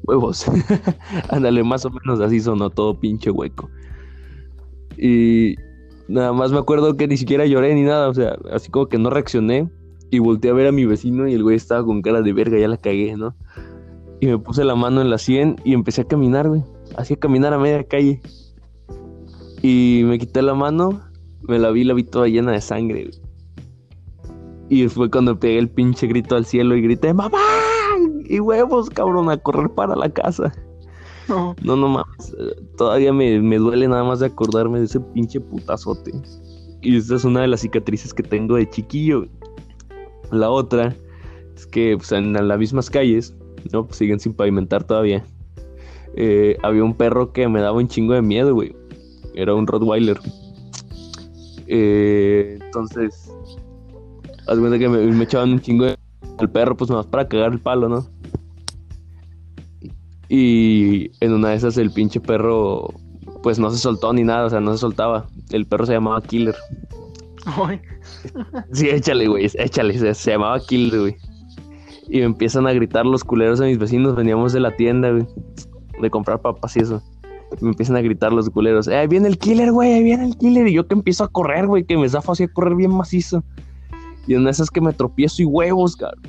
Huevos. 0.04 0.46
Ándale, 1.32 1.66
más 1.66 1.84
o 1.84 1.90
menos 1.90 2.22
así 2.22 2.40
sonó 2.40 2.70
todo 2.70 2.98
pinche 2.98 3.30
hueco. 3.30 3.70
Y 4.98 5.56
nada 6.08 6.32
más 6.32 6.54
me 6.54 6.60
acuerdo 6.60 6.96
que 6.96 7.10
ni 7.10 7.18
siquiera 7.18 7.46
lloré 7.46 7.76
ni 7.76 7.82
nada, 7.82 8.08
o 8.08 8.14
sea, 8.14 8.38
así 8.54 8.72
como 8.72 8.88
que 8.88 8.98
no 8.98 9.10
reaccioné 9.10 9.70
y 10.12 10.20
volteé 10.20 10.52
a 10.52 10.54
ver 10.54 10.68
a 10.68 10.72
mi 10.72 10.86
vecino 10.86 11.28
y 11.28 11.34
el 11.34 11.44
güey 11.44 11.56
estaba 11.56 11.84
con 11.84 12.02
cara 12.02 12.22
de 12.22 12.34
verga, 12.34 12.58
ya 12.58 12.68
la 12.68 12.78
cagué, 12.78 13.16
¿no? 13.16 13.36
Y 14.20 14.28
me 14.28 14.38
puse 14.38 14.66
la 14.66 14.76
mano 14.76 15.02
en 15.02 15.10
la 15.10 15.18
sien 15.18 15.56
y 15.64 15.74
empecé 15.74 16.02
a 16.02 16.06
caminar, 16.06 16.50
güey. 16.50 16.64
Hacía 16.98 17.18
caminar 17.18 17.54
a 17.54 17.60
media 17.60 17.84
calle. 17.84 18.22
Y 19.62 20.02
me 20.06 20.18
quité 20.20 20.42
la 20.42 20.54
mano, 20.54 21.02
me 21.42 21.60
la 21.60 21.70
vi, 21.72 21.84
la 21.84 21.94
vi 21.94 22.04
toda 22.04 22.28
llena 22.28 22.52
de 22.52 22.62
sangre, 22.62 23.06
güey. 23.06 23.30
Y 24.70 24.88
fue 24.88 25.10
cuando 25.10 25.40
pegué 25.40 25.58
el 25.58 25.70
pinche 25.70 26.08
grito 26.08 26.36
al 26.36 26.46
cielo 26.46 26.76
y 26.76 26.82
grité, 26.82 27.14
¡Mamá! 27.14 27.40
Y 28.26 28.40
huevos, 28.40 28.90
cabrón, 28.90 29.30
a 29.30 29.38
correr 29.38 29.70
para 29.70 29.96
la 29.96 30.10
casa. 30.10 30.54
no. 31.28 31.56
No, 31.64 31.76
no 31.76 31.88
mames. 31.90 32.36
Todavía 32.78 33.12
me, 33.12 33.42
me 33.42 33.58
duele 33.58 33.88
nada 33.88 34.04
más 34.04 34.20
de 34.20 34.28
acordarme 34.28 34.80
de 34.80 34.86
ese 34.86 35.00
pinche 35.00 35.40
putazote. 35.40 36.12
Y 36.82 36.96
esta 36.96 37.16
es 37.16 37.26
una 37.26 37.42
de 37.42 37.48
las 37.48 37.62
cicatrices 37.62 38.14
que 38.14 38.24
tengo 38.24 38.56
de 38.56 38.70
chiquillo. 38.70 39.26
La 40.32 40.50
otra 40.50 40.96
es 41.56 41.66
que 41.66 41.96
pues, 41.98 42.12
en 42.12 42.34
las 42.34 42.60
mismas 42.60 42.90
calles, 42.90 43.34
¿no? 43.72 43.86
Pues, 43.86 43.98
siguen 43.98 44.20
sin 44.20 44.34
pavimentar 44.34 44.84
todavía. 44.84 45.24
eh, 46.16 46.58
había 46.64 46.84
un 46.84 46.96
perro 46.96 47.32
que 47.34 47.48
me 47.48 47.62
daba 47.62 47.78
un 47.78 47.88
chingo 47.88 48.14
de 48.14 48.22
miedo, 48.22 48.54
güey. 48.54 48.76
Era 49.36 49.54
un 49.54 49.68
Rottweiler. 49.68 50.20
Eh, 51.68 52.58
entonces, 52.62 53.32
haz 54.48 54.58
cuenta 54.58 54.80
que 54.80 54.90
me, 54.90 55.00
me 55.06 55.24
echaban 55.24 55.52
un 55.54 55.62
chingo 55.62 55.86
de... 55.86 55.98
al 56.40 56.50
perro, 56.50 56.76
pues 56.76 56.90
más 56.90 57.06
para 57.06 57.28
cagar 57.28 57.54
el 57.54 57.60
palo, 57.60 57.90
¿no? 57.90 58.08
Y 60.30 61.12
en 61.24 61.34
una 61.34 61.50
de 61.50 61.56
esas 61.56 61.78
el 61.78 61.92
pinche 61.92 62.20
perro, 62.20 62.88
pues 63.42 63.58
no 63.60 63.70
se 63.72 63.78
soltó 63.78 64.14
ni 64.14 64.24
nada, 64.24 64.46
o 64.46 64.50
sea, 64.50 64.60
no 64.60 64.72
se 64.74 64.80
soltaba. 64.80 65.28
El 65.52 65.66
perro 65.66 65.86
se 65.86 65.94
llamaba 65.94 66.22
Killer. 66.22 66.56
Sí, 68.72 68.90
échale, 68.90 69.28
güey, 69.28 69.50
échale, 69.54 70.14
se, 70.14 70.32
llamaba 70.32 70.60
Killer, 70.60 71.00
güey. 71.00 71.16
Y 72.08 72.20
me 72.20 72.26
empiezan 72.26 72.68
a 72.68 72.74
gritar 72.74 73.06
los 73.06 73.24
culeros 73.24 73.62
a 73.62 73.66
mis 73.66 73.78
vecinos, 73.78 74.16
veníamos 74.16 74.54
de 74.54 74.60
la 74.60 74.76
tienda, 74.76 75.12
güey, 75.12 75.28
de 76.02 76.10
comprar 76.10 76.42
papas 76.42 76.76
y 76.76 76.80
eso. 76.80 77.04
Y 77.60 77.64
me 77.64 77.72
empiezan 77.72 77.96
a 77.96 78.02
gritar 78.02 78.32
los 78.32 78.50
culeros, 78.50 78.88
¡eh, 78.88 78.98
ahí 78.98 79.08
viene 79.08 79.28
el 79.28 79.38
Killer, 79.38 79.72
güey, 79.72 79.94
ahí 79.94 80.04
viene 80.04 80.26
el 80.26 80.38
Killer! 80.38 80.68
Y 80.68 80.74
yo 80.74 80.88
que 80.88 80.94
empiezo 80.94 81.24
a 81.24 81.28
correr, 81.28 81.68
güey, 81.68 81.84
que 81.84 81.98
me 81.98 82.08
zafo 82.10 82.32
así 82.32 82.44
a 82.44 82.48
correr 82.48 82.76
bien 82.76 82.92
macizo. 82.92 83.44
Y 84.28 84.36
en 84.36 84.48
esas 84.48 84.70
que 84.70 84.82
me 84.82 84.94
tropiezo 84.94 85.42
y 85.42 85.46
huevos, 85.46 85.96
cabrón. 85.96 86.22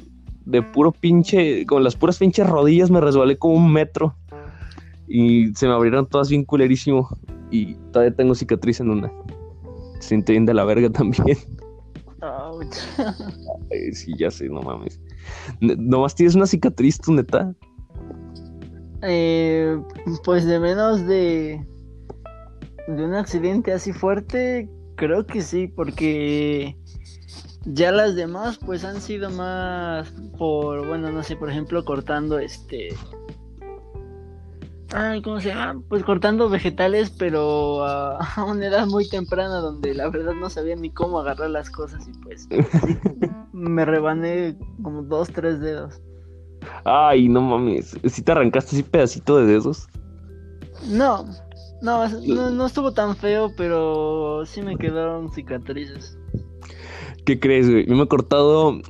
De 0.47 0.63
puro 0.63 0.91
pinche, 0.91 1.67
con 1.67 1.85
las 1.85 1.97
puras 1.97 2.19
pinches 2.19 2.49
rodillas 2.49 2.91
me 2.91 3.01
resbalé 3.01 3.37
como 3.37 3.55
un 3.55 3.73
metro. 3.73 4.15
Y 5.07 5.55
se 5.55 5.67
me 5.67 5.75
abrieron 5.75 6.07
todas 6.07 6.31
bien 6.31 6.45
culerísimo. 6.45 7.09
Y 7.51 7.75
todavía 7.93 8.17
tengo 8.17 8.35
cicatriz 8.35 8.81
en 8.81 8.91
una. 8.91 9.13
Bien 10.09 10.47
de 10.47 10.55
la 10.55 10.65
verga 10.65 10.91
también. 10.93 11.39
Ay, 12.23 13.93
sí, 13.93 14.13
ya 14.19 14.31
sé, 14.31 14.49
no 14.49 14.63
mames. 14.63 15.01
Nomás 15.61 16.15
tienes 16.15 16.35
una 16.35 16.47
cicatriz, 16.47 16.99
tú 16.99 17.13
neta. 17.13 17.55
Eh, 19.03 19.81
pues 20.25 20.45
de 20.45 20.61
menos 20.61 21.07
de 21.07 21.65
de 22.87 23.05
un 23.05 23.15
accidente 23.15 23.73
así 23.73 23.93
fuerte, 23.93 24.69
creo 24.97 25.27
que 25.27 25.43
sí, 25.43 25.69
porque 25.69 26.77
ya 27.65 27.93
las 27.93 28.17
demás 28.17 28.59
pues 28.59 28.85
han 28.85 29.01
sido 29.01 29.31
más 29.31 30.13
por, 30.39 30.87
bueno, 30.87 31.11
no 31.11 31.23
sé, 31.23 31.37
por 31.37 31.51
ejemplo, 31.51 31.85
cortando 31.85 32.39
este 32.39 32.89
Ay, 34.93 35.23
¿cómo 35.23 35.41
se 35.41 35.49
llama? 35.49 35.81
Pues 35.89 36.03
cortando 36.03 36.49
vegetales, 36.49 37.11
pero 37.11 37.85
a, 37.85 38.45
una 38.45 38.67
edad 38.67 38.87
muy 38.87 39.09
temprana 39.09 39.59
donde 39.59 39.95
la 39.95 40.09
verdad 40.11 40.35
no 40.35 40.51
sabía 40.51 40.77
ni 40.77 40.91
cómo 40.91 41.21
agarrar 41.21 41.51
las 41.51 41.71
cosas 41.71 42.07
y 42.09 42.13
pues 42.23 42.49
me 43.53 43.85
rebané 43.85 44.57
como 44.83 45.03
dos, 45.03 45.31
tres 45.31 45.61
dedos. 45.61 46.01
Ay, 46.85 47.29
no 47.29 47.41
mames, 47.41 47.97
¿si 48.05 48.23
te 48.23 48.33
arrancaste 48.33 48.77
así 48.77 48.83
pedacito 48.83 49.39
de 49.39 49.47
dedos? 49.47 49.89
No, 50.89 51.25
no, 51.83 52.09
no, 52.09 52.67
estuvo 52.67 52.93
tan 52.93 53.17
feo, 53.17 53.53
pero 53.57 54.45
sí 54.45 54.63
me 54.63 54.77
quedaron 54.77 55.31
cicatrices. 55.31 56.19
¿Qué 57.25 57.39
crees, 57.39 57.71
güey? 57.71 57.87
Yo 57.87 57.95
me 57.97 58.05
he 58.05 58.09
cortado 58.09 58.81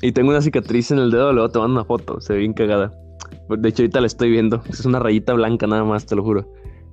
y 0.00 0.12
tengo 0.12 0.30
una 0.30 0.42
cicatriz 0.42 0.90
en 0.90 0.98
el 0.98 1.10
dedo, 1.10 1.32
luego 1.32 1.50
te 1.50 1.58
mando 1.58 1.74
una 1.74 1.84
foto, 1.84 2.20
se 2.20 2.32
ve 2.32 2.40
bien 2.40 2.54
cagada. 2.54 2.92
De 3.58 3.68
hecho, 3.68 3.82
ahorita 3.82 4.00
la 4.00 4.06
estoy 4.06 4.30
viendo. 4.30 4.62
Es 4.68 4.84
una 4.84 4.98
rayita 4.98 5.32
blanca 5.32 5.66
nada 5.66 5.84
más, 5.84 6.06
te 6.06 6.14
lo 6.14 6.22
juro. 6.22 6.48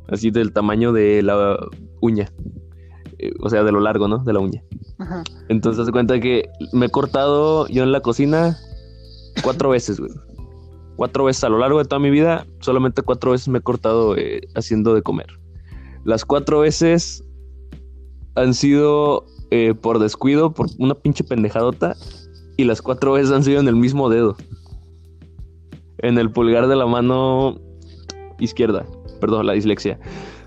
Así 0.08 0.32
del 0.32 0.54
tamaño 0.54 0.92
de 0.94 1.22
la 1.22 1.58
uña. 2.02 2.32
Eh, 3.20 3.32
o 3.40 3.50
sea, 3.50 3.64
de 3.64 3.72
lo 3.72 3.80
largo, 3.80 4.08
¿no? 4.08 4.20
De 4.20 4.34
la 4.34 4.40
uña. 4.40 4.64
Ajá. 4.98 5.24
Entonces, 5.50 5.86
se 5.86 5.92
cuenta 5.92 6.20
que 6.20 6.50
me 6.74 6.88
he 6.88 6.90
cortado 6.90 7.68
yo 7.68 7.84
en 7.84 7.92
la 7.92 8.02
cocina 8.02 8.58
cuatro 9.44 9.70
veces, 9.70 10.00
güey. 10.00 10.12
Cuatro 10.96 11.26
veces 11.26 11.44
a 11.44 11.50
lo 11.50 11.60
largo 11.60 11.78
de 11.78 11.86
toda 11.86 12.00
mi 12.00 12.10
vida, 12.10 12.48
solamente 12.60 13.04
cuatro 13.04 13.32
veces 13.32 13.48
me 13.50 13.60
he 13.60 13.62
cortado 13.62 14.18
eh, 14.18 14.42
haciendo 14.56 14.96
de 14.96 15.04
comer. 15.04 15.28
Las 16.06 16.26
cuatro 16.26 16.62
veces 16.62 17.24
han 18.36 18.56
sido 18.56 19.26
eh, 19.52 19.76
por 19.80 20.00
descuido, 20.00 20.54
por 20.54 20.68
una 20.80 20.96
pinche 20.96 21.24
pendejadota. 21.24 21.96
Y 22.60 22.64
las 22.64 22.82
cuatro 22.82 23.14
veces 23.14 23.32
han 23.32 23.44
sido 23.44 23.60
en 23.60 23.68
el 23.68 23.76
mismo 23.76 24.10
dedo 24.10 24.36
en 26.00 26.18
el 26.18 26.32
pulgar 26.32 26.68
de 26.68 26.76
la 26.76 26.86
mano 26.86 27.60
izquierda. 28.40 28.86
Perdón, 29.20 29.46
la 29.48 29.54
dislexia. 29.54 30.00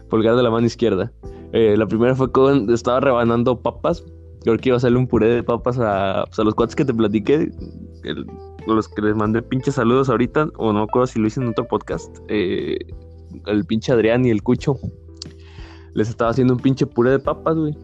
Pulgar 0.09 0.37
de 0.37 0.43
la 0.43 0.51
mano 0.51 0.67
izquierda. 0.67 1.13
Eh, 1.53 1.77
la 1.77 1.87
primera 1.87 2.15
fue 2.15 2.31
cuando 2.31 2.73
estaba 2.73 3.01
rebanando 3.01 3.61
papas. 3.61 4.05
Creo 4.43 4.57
que 4.57 4.71
iba 4.71 4.77
a 4.77 4.79
hacerle 4.79 4.99
un 4.99 5.07
puré 5.07 5.29
de 5.29 5.43
papas 5.43 5.79
a, 5.79 6.25
pues, 6.27 6.39
los 6.45 6.55
cuates 6.55 6.77
que 6.77 6.85
te 6.85 6.95
platiqué. 6.95 7.51
los 8.67 8.89
que 8.89 9.03
les 9.03 9.17
mandé 9.17 9.43
pinches 9.43 9.75
saludos 9.75 10.09
ahorita. 10.09 10.49
O 10.57 10.73
no 10.73 10.81
me 10.81 10.85
acuerdo 10.85 11.07
si 11.07 11.19
lo 11.19 11.27
hice 11.27 11.41
en 11.41 11.49
otro 11.49 11.67
podcast. 11.67 12.17
Eh, 12.29 12.79
el 13.47 13.65
pinche 13.65 13.93
Adrián 13.93 14.25
y 14.25 14.31
el 14.31 14.43
Cucho. 14.43 14.77
Les 15.95 16.09
estaba 16.09 16.31
haciendo 16.31 16.55
un 16.55 16.61
pinche 16.61 16.87
puré 16.87 17.11
de 17.11 17.19
papas, 17.19 17.57
güey. 17.57 17.77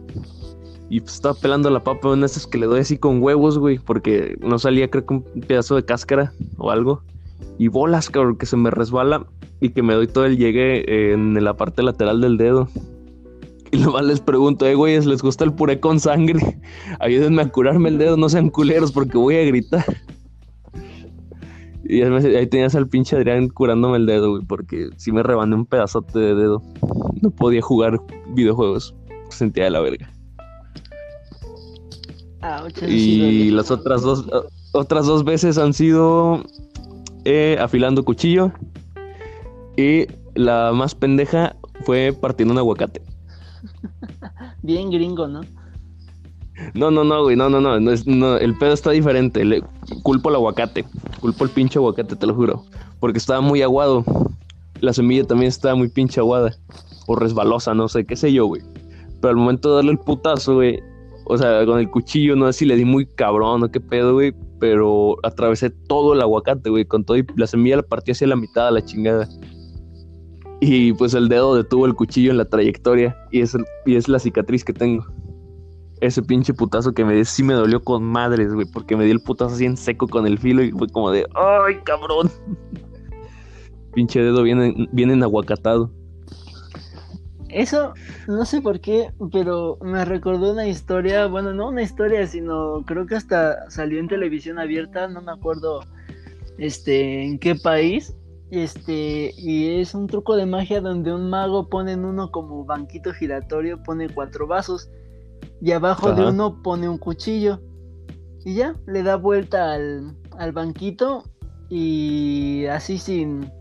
Y 0.89 1.01
pues 1.01 1.15
estaba 1.15 1.35
pelando 1.35 1.69
la 1.69 1.83
papa, 1.83 2.07
una 2.07 2.21
de 2.21 2.27
esas 2.27 2.47
que 2.47 2.57
le 2.57 2.65
doy 2.65 2.79
así 2.79 2.97
con 2.97 3.21
huevos, 3.21 3.59
güey. 3.59 3.77
Porque 3.77 4.37
no 4.39 4.57
salía, 4.57 4.89
creo 4.89 5.05
que 5.05 5.13
un 5.15 5.23
pedazo 5.45 5.75
de 5.75 5.83
cáscara 5.83 6.31
o 6.57 6.71
algo 6.71 7.03
y 7.57 7.67
bolas, 7.69 8.09
cabrón, 8.09 8.37
que 8.37 8.45
se 8.45 8.57
me 8.57 8.69
resbala 8.71 9.25
y 9.59 9.69
que 9.69 9.81
me 9.81 9.95
doy 9.95 10.07
todo 10.07 10.25
el 10.25 10.37
llegue 10.37 11.13
en 11.13 11.43
la 11.43 11.55
parte 11.55 11.83
lateral 11.83 12.21
del 12.21 12.37
dedo. 12.37 12.69
Y 13.71 13.77
nomás 13.77 14.05
les 14.05 14.21
pregunto, 14.21 14.65
eh, 14.65 14.75
güeyes, 14.75 15.05
¿les 15.05 15.21
gusta 15.21 15.43
el 15.43 15.53
puré 15.53 15.79
con 15.79 15.99
sangre? 15.99 16.59
Ayúdenme 16.99 17.41
a 17.41 17.49
curarme 17.49 17.89
el 17.89 17.97
dedo, 17.97 18.17
no 18.17 18.29
sean 18.29 18.49
culeros 18.49 18.91
porque 18.91 19.17
voy 19.17 19.35
a 19.35 19.45
gritar. 19.45 19.85
Y 21.89 22.01
ahí 22.01 22.47
tenías 22.47 22.75
al 22.75 22.89
pinche 22.89 23.15
Adrián 23.15 23.47
curándome 23.47 23.97
el 23.97 24.05
dedo, 24.05 24.31
güey, 24.31 24.43
porque 24.45 24.89
si 24.97 25.13
me 25.13 25.23
rebané 25.23 25.55
un 25.55 25.65
pedazote 25.65 26.19
de 26.19 26.35
dedo. 26.35 26.61
No 27.21 27.31
podía 27.31 27.61
jugar 27.61 28.01
videojuegos. 28.33 28.93
Sentía 29.29 29.65
de 29.65 29.69
la 29.69 29.79
verga. 29.79 30.11
y 32.87 33.51
las 33.51 33.71
otras 33.71 34.01
dos, 34.01 34.27
otras 34.73 35.05
dos 35.05 35.23
veces 35.23 35.57
han 35.57 35.73
sido 35.73 36.43
eh, 37.25 37.57
afilando 37.59 38.03
cuchillo. 38.03 38.51
Y 39.75 40.07
la 40.35 40.71
más 40.73 40.95
pendeja 40.95 41.55
fue 41.85 42.13
partiendo 42.19 42.53
un 42.53 42.57
aguacate. 42.59 43.01
Bien 44.63 44.89
gringo, 44.89 45.27
¿no? 45.27 45.41
No, 46.73 46.89
no, 46.89 47.03
no, 47.03 47.23
güey, 47.23 47.35
no, 47.35 47.49
no, 47.49 47.61
no, 47.61 47.79
no, 47.79 48.37
el 48.37 48.57
pedo 48.57 48.73
está 48.73 48.91
diferente. 48.91 49.45
Le 49.45 49.61
culpo 50.03 50.29
al 50.29 50.35
aguacate, 50.35 50.85
culpo 51.19 51.43
al 51.43 51.51
pinche 51.51 51.77
aguacate, 51.77 52.15
te 52.15 52.25
lo 52.25 52.33
juro. 52.33 52.63
Porque 52.99 53.19
estaba 53.19 53.41
muy 53.41 53.61
aguado. 53.61 54.03
La 54.79 54.93
semilla 54.93 55.23
también 55.23 55.49
estaba 55.49 55.75
muy 55.75 55.89
pinche 55.89 56.19
aguada. 56.19 56.55
O 57.05 57.15
resbalosa, 57.15 57.73
no 57.73 57.87
sé, 57.87 58.05
qué 58.05 58.15
sé 58.15 58.33
yo, 58.33 58.47
güey. 58.47 58.63
Pero 59.21 59.31
al 59.31 59.37
momento 59.37 59.69
de 59.69 59.75
darle 59.75 59.91
el 59.91 59.99
putazo, 59.99 60.55
güey, 60.55 60.79
o 61.25 61.37
sea, 61.37 61.65
con 61.65 61.79
el 61.79 61.89
cuchillo, 61.89 62.35
no 62.35 62.47
sé 62.47 62.59
si 62.59 62.65
le 62.65 62.75
di 62.75 62.85
muy 62.85 63.05
cabrón 63.05 63.63
o 63.63 63.69
qué 63.69 63.79
pedo, 63.79 64.13
güey, 64.13 64.33
pero 64.59 65.17
atravesé 65.23 65.69
todo 65.69 66.13
el 66.13 66.21
aguacate, 66.21 66.69
güey, 66.69 66.85
con 66.85 67.03
todo 67.03 67.17
y 67.17 67.25
la 67.35 67.47
semilla 67.47 67.77
la 67.77 67.83
partí 67.83 68.11
hacia 68.11 68.27
la 68.27 68.35
mitad 68.35 68.67
a 68.67 68.71
la 68.71 68.83
chingada. 68.83 69.27
Y 70.59 70.93
pues 70.93 71.13
el 71.13 71.29
dedo 71.29 71.55
detuvo 71.55 71.85
el 71.85 71.93
cuchillo 71.93 72.31
en 72.31 72.37
la 72.37 72.45
trayectoria 72.45 73.15
y 73.31 73.41
es, 73.41 73.55
y 73.85 73.95
es 73.95 74.07
la 74.07 74.19
cicatriz 74.19 74.63
que 74.63 74.73
tengo. 74.73 75.05
Ese 76.01 76.21
pinche 76.21 76.53
putazo 76.53 76.93
que 76.93 77.05
me 77.05 77.15
di 77.15 77.25
sí 77.25 77.43
me 77.43 77.53
dolió 77.53 77.83
con 77.83 78.03
madres, 78.03 78.53
güey, 78.53 78.67
porque 78.71 78.95
me 78.95 79.05
di 79.05 79.11
el 79.11 79.19
putazo 79.19 79.55
así 79.55 79.65
en 79.65 79.77
seco 79.77 80.07
con 80.07 80.25
el 80.25 80.37
filo 80.37 80.63
y 80.63 80.71
fue 80.71 80.87
como 80.87 81.11
de, 81.11 81.25
¡ay, 81.35 81.75
cabrón! 81.83 82.31
pinche 83.93 84.21
dedo 84.21 84.43
viene, 84.43 84.87
viene 84.91 85.13
en 85.13 85.23
aguacatado. 85.23 85.91
Eso, 87.49 87.93
no 88.27 88.45
sé 88.45 88.61
por 88.61 88.81
qué, 88.81 89.11
pero 89.31 89.77
me 89.81 90.03
recordó 90.03 90.51
una 90.51 90.67
historia, 90.67 91.27
bueno, 91.27 91.53
no 91.53 91.69
una 91.69 91.81
historia, 91.81 92.27
sino 92.27 92.83
creo 92.85 93.05
que 93.05 93.15
hasta 93.15 93.69
salió 93.69 93.99
en 93.99 94.07
televisión 94.07 94.59
abierta, 94.59 95.07
no 95.07 95.21
me 95.21 95.31
acuerdo 95.31 95.81
este 96.57 97.23
en 97.23 97.39
qué 97.39 97.55
país. 97.55 98.15
Este, 98.49 99.33
y 99.37 99.79
es 99.81 99.93
un 99.93 100.07
truco 100.07 100.37
de 100.37 100.45
magia 100.45 100.79
donde 100.79 101.13
un 101.13 101.29
mago 101.29 101.69
pone 101.69 101.93
en 101.93 102.05
uno 102.05 102.31
como 102.31 102.63
banquito 102.63 103.13
giratorio, 103.13 103.83
pone 103.83 104.07
cuatro 104.09 104.47
vasos 104.47 104.89
y 105.61 105.71
abajo 105.71 106.13
de 106.13 106.27
uno 106.27 106.61
pone 106.61 106.87
un 106.87 106.97
cuchillo. 106.97 107.61
Y 108.45 108.55
ya, 108.55 108.75
le 108.85 109.03
da 109.03 109.17
vuelta 109.17 109.73
al, 109.73 110.15
al 110.37 110.51
banquito 110.53 111.23
y 111.69 112.65
así 112.67 112.97
sin, 112.97 113.51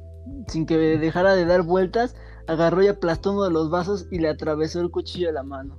sin 0.47 0.67
que 0.67 0.77
dejara 0.77 1.35
de 1.35 1.45
dar 1.45 1.63
vueltas, 1.63 2.15
agarró 2.49 2.83
y 2.83 2.89
aplastó 2.89 3.33
uno 3.33 3.45
de 3.45 3.51
los 3.51 3.71
vasos 3.71 4.07
y 4.11 4.19
le 4.19 4.29
atravesó 4.29 4.81
el 4.81 4.91
cuchillo 4.91 5.29
a 5.31 5.33
la 5.33 5.43
mano. 5.43 5.77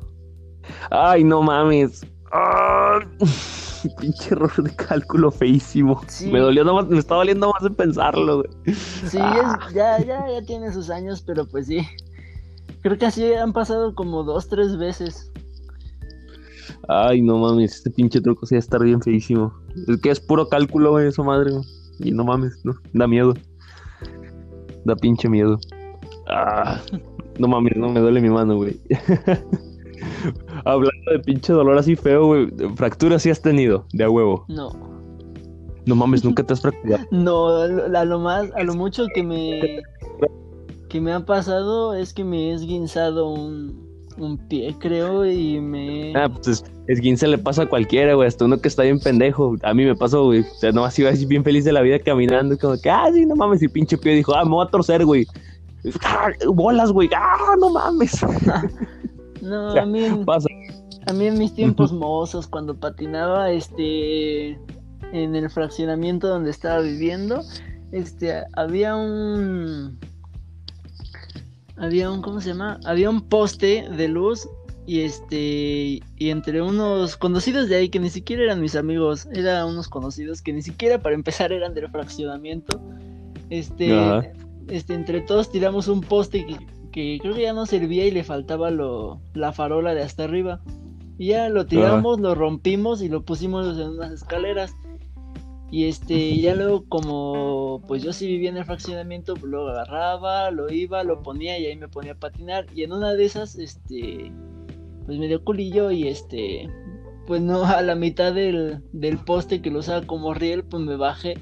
Ay, 0.90 1.24
no 1.24 1.42
mames. 1.42 2.06
¡Ah! 2.32 3.00
Pinche 4.00 4.32
error 4.32 4.52
de 4.62 4.76
cálculo 4.76 5.32
feísimo. 5.32 6.02
Me 6.32 6.40
dolió 6.40 6.64
nomás, 6.64 6.88
me 6.88 6.98
está 6.98 7.16
doliendo 7.16 7.52
más 7.52 7.64
de 7.64 7.70
pensarlo, 7.70 8.38
güey. 8.38 8.76
Sí, 8.76 9.18
ah. 9.22 9.60
ya, 9.74 10.00
ya, 10.00 10.28
ya 10.28 10.42
tiene 10.46 10.74
sus 10.74 10.90
años, 10.90 11.22
pero 11.22 11.48
pues 11.48 11.68
sí. 11.68 11.88
Creo 12.82 12.98
que 12.98 13.06
así 13.06 13.34
han 13.34 13.54
pasado 13.54 13.94
como 13.96 14.24
dos, 14.24 14.50
tres 14.50 14.78
veces. 14.78 15.32
Ay, 16.88 17.22
no 17.22 17.38
mames, 17.38 17.76
este 17.76 17.92
pinche 17.92 18.22
truco 18.22 18.46
sí 18.46 18.56
va 18.56 18.58
a 18.58 18.60
estar 18.60 18.84
bien 18.84 19.02
feísimo. 19.02 19.54
Es 19.88 20.02
que 20.02 20.10
es 20.10 20.20
puro 20.20 20.48
cálculo, 20.48 20.92
güey, 20.92 21.08
eso 21.08 21.24
madre, 21.24 21.52
Y 22.00 22.12
no 22.12 22.24
mames, 22.24 22.54
no, 22.64 22.74
da 22.94 23.08
miedo. 23.08 23.34
Da 24.86 24.96
pinche 24.96 25.30
miedo. 25.30 25.60
Ah, 26.30 26.82
no 27.40 27.48
mames, 27.48 27.76
no 27.78 27.90
me 27.90 28.00
duele 28.00 28.22
mi 28.22 28.30
mano, 28.30 28.58
güey. 28.58 28.80
Hablando 30.66 31.12
de 31.12 31.20
pinche 31.20 31.54
dolor 31.54 31.78
así 31.78 31.96
feo, 31.96 32.26
güey. 32.26 32.48
¿Fracturas 32.76 33.22
sí 33.22 33.30
has 33.30 33.42
tenido? 33.42 33.86
De 33.94 34.04
a 34.04 34.10
huevo. 34.10 34.46
No. 34.48 34.72
No 35.86 35.96
mames, 35.96 36.24
nunca 36.24 36.44
te 36.44 36.54
has 36.54 36.62
fracturado. 36.62 37.06
No, 37.12 37.48
a 37.50 38.06
lo 38.06 38.20
más, 38.20 38.52
a 38.56 38.64
lo 38.64 38.76
mucho 38.76 39.06
que 39.14 39.24
me 39.24 39.82
que 40.90 41.02
me 41.02 41.12
ha 41.14 41.20
pasado 41.20 41.94
es 41.94 42.14
que 42.14 42.24
me 42.24 42.50
he 42.50 42.54
esguinzado 42.54 43.30
un, 43.30 43.88
un 44.18 44.38
pie, 44.38 44.76
creo, 44.80 45.26
y 45.26 45.60
me. 45.60 46.14
Ah, 46.16 46.30
pues 46.30 46.64
esguince 46.88 47.28
le 47.28 47.38
pasa 47.38 47.64
a 47.64 47.70
cualquiera, 47.70 48.14
güey. 48.14 48.28
Hasta 48.28 48.46
uno 48.46 48.60
que 48.60 48.68
está 48.68 48.84
bien 48.84 49.00
pendejo. 49.00 49.56
A 49.64 49.74
mí 49.74 49.86
me 49.86 49.96
pasó, 49.96 50.26
güey. 50.26 50.42
O 50.42 50.60
sea, 50.60 50.72
nomás 50.72 50.98
iba 51.00 51.10
así 51.10 51.26
bien 51.26 51.44
feliz 51.44 51.66
de 51.66 51.74
la 51.74 51.82
vida 51.82 52.00
caminando. 52.00 52.58
Como 52.58 52.78
que, 52.78 52.90
ah, 52.90 53.10
sí, 53.14 53.26
no 53.26 53.36
mames. 53.36 53.62
Y 53.62 53.68
pinche 53.68 53.98
pie 53.98 54.16
dijo, 54.16 54.36
ah, 54.36 54.46
me 54.46 54.52
voy 54.52 54.66
a 54.66 54.70
torcer, 54.70 55.06
güey. 55.06 55.28
¡Ah, 56.04 56.30
bolas, 56.48 56.92
güey, 56.92 57.10
ah, 57.16 57.56
no 57.60 57.70
mames. 57.70 58.26
no, 59.42 59.72
a 59.72 59.86
mí, 59.86 60.06
a 60.06 61.14
mí 61.14 61.28
en 61.28 61.38
mis 61.38 61.54
tiempos 61.54 61.92
mozos, 61.94 62.48
cuando 62.48 62.76
patinaba, 62.76 63.52
este, 63.52 64.60
en 65.14 65.36
el 65.36 65.50
fraccionamiento 65.50 66.28
donde 66.28 66.52
estaba 66.52 66.80
viviendo, 66.82 67.44
este, 67.92 68.44
había 68.54 68.96
un, 68.96 69.98
había 71.78 72.12
un, 72.12 72.22
¿cómo 72.22 72.42
se 72.42 72.50
llama? 72.50 72.80
Había 72.86 73.10
un 73.10 73.22
poste 73.22 73.88
de 73.90 74.08
luz 74.08 74.48
y 74.86 75.02
este 75.02 76.02
y 76.18 76.30
entre 76.30 76.62
unos 76.62 77.18
conocidos 77.18 77.68
de 77.68 77.76
ahí 77.76 77.90
que 77.90 78.00
ni 78.00 78.10
siquiera 78.10 78.44
eran 78.44 78.62
mis 78.62 78.76
amigos, 78.76 79.28
eran 79.34 79.68
unos 79.68 79.90
conocidos 79.90 80.42
que 80.42 80.54
ni 80.54 80.62
siquiera 80.62 81.02
para 81.02 81.14
empezar 81.14 81.52
eran 81.52 81.74
del 81.74 81.90
fraccionamiento. 81.90 82.82
Este 83.50 84.34
este, 84.70 84.94
entre 84.94 85.22
todos 85.22 85.52
tiramos 85.52 85.88
un 85.88 86.02
poste 86.02 86.46
que, 86.46 86.58
que 86.92 87.20
creo 87.22 87.36
que 87.36 87.44
ya 87.44 87.54
no 87.54 87.66
servía 87.66 88.06
y 88.06 88.12
le 88.12 88.24
faltaba 88.24 88.72
lo, 88.72 89.22
la 89.34 89.54
farola 89.54 89.94
de 89.94 90.04
hasta 90.04 90.24
arriba. 90.24 90.62
Y 91.18 91.28
ya 91.28 91.50
lo 91.50 91.66
tiramos, 91.66 92.20
lo 92.20 92.36
rompimos 92.36 93.02
y 93.02 93.10
lo 93.10 93.24
pusimos 93.24 93.78
en 93.78 93.90
unas 93.90 94.12
escaleras. 94.12 94.76
Y 95.70 95.86
este, 95.86 96.38
ya 96.38 96.56
luego 96.56 96.86
como 96.88 97.82
pues 97.88 98.02
yo 98.02 98.14
sí 98.14 98.28
vivía 98.28 98.50
en 98.50 98.58
el 98.58 98.66
fraccionamiento, 98.66 99.34
pues, 99.34 99.52
lo 99.52 99.68
agarraba, 99.68 100.50
lo 100.52 100.72
iba, 100.72 101.04
lo 101.04 101.24
ponía 101.24 101.58
y 101.60 101.66
ahí 101.66 101.76
me 101.76 101.88
ponía 101.88 102.14
a 102.14 102.20
patinar. 102.20 102.68
Y 102.74 102.84
en 102.84 102.94
una 102.94 103.14
de 103.14 103.26
esas, 103.26 103.56
este, 103.56 104.32
pues 105.06 105.18
me 105.18 105.28
dio 105.28 105.44
culillo 105.44 105.92
y 105.92 106.08
este, 106.08 106.70
pues 107.26 107.42
no, 107.42 107.66
a 107.66 107.82
la 107.82 107.96
mitad 107.96 108.34
del, 108.34 108.82
del 108.94 109.18
poste 109.18 109.62
que 109.62 109.72
lo 109.72 109.80
usaba 109.80 110.06
como 110.06 110.34
riel, 110.34 110.64
pues 110.64 110.84
me 110.84 110.96
bajé 110.96 111.36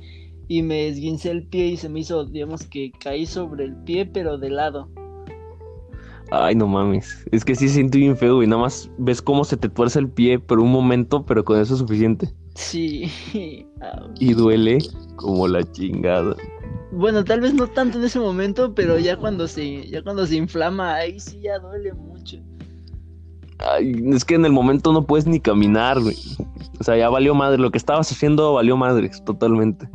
y 0.47 0.61
me 0.61 0.87
esguincé 0.87 1.31
el 1.31 1.43
pie 1.47 1.67
y 1.67 1.77
se 1.77 1.89
me 1.89 1.99
hizo, 1.99 2.25
digamos 2.25 2.65
que 2.67 2.91
caí 2.91 3.25
sobre 3.25 3.65
el 3.65 3.75
pie, 3.83 4.05
pero 4.05 4.37
de 4.37 4.49
lado. 4.49 4.89
Ay, 6.31 6.55
no 6.55 6.67
mames. 6.67 7.25
Es 7.31 7.45
que 7.45 7.55
sí 7.55 7.69
siento 7.69 7.97
bien 7.97 8.17
feo, 8.17 8.41
y 8.41 8.47
Nada 8.47 8.63
más 8.63 8.89
ves 8.97 9.21
cómo 9.21 9.43
se 9.43 9.57
te 9.57 9.69
tuerce 9.69 9.99
el 9.99 10.09
pie 10.09 10.39
por 10.39 10.59
un 10.59 10.71
momento, 10.71 11.25
pero 11.25 11.43
con 11.43 11.59
eso 11.59 11.73
es 11.73 11.79
suficiente. 11.79 12.33
Sí. 12.55 13.11
y 14.19 14.33
duele 14.33 14.79
como 15.15 15.47
la 15.47 15.63
chingada. 15.71 16.35
Bueno, 16.91 17.23
tal 17.23 17.41
vez 17.41 17.53
no 17.53 17.67
tanto 17.67 17.97
en 17.99 18.05
ese 18.05 18.19
momento, 18.19 18.73
pero 18.73 18.97
ya 18.97 19.17
cuando 19.17 19.47
se, 19.47 19.87
ya 19.87 20.01
cuando 20.01 20.25
se 20.25 20.37
inflama, 20.37 20.95
ahí 20.95 21.19
sí 21.19 21.41
ya 21.41 21.59
duele 21.59 21.93
mucho. 21.93 22.37
Ay, 23.59 24.03
es 24.11 24.25
que 24.25 24.35
en 24.35 24.45
el 24.45 24.51
momento 24.51 24.93
no 24.93 25.05
puedes 25.05 25.27
ni 25.27 25.39
caminar, 25.39 25.99
güey. 25.99 26.17
O 26.79 26.83
sea, 26.83 26.97
ya 26.97 27.09
valió 27.09 27.35
madre. 27.35 27.57
Lo 27.57 27.71
que 27.71 27.77
estabas 27.77 28.11
haciendo 28.11 28.53
valió 28.53 28.77
madre, 28.77 29.09
totalmente. 29.25 29.89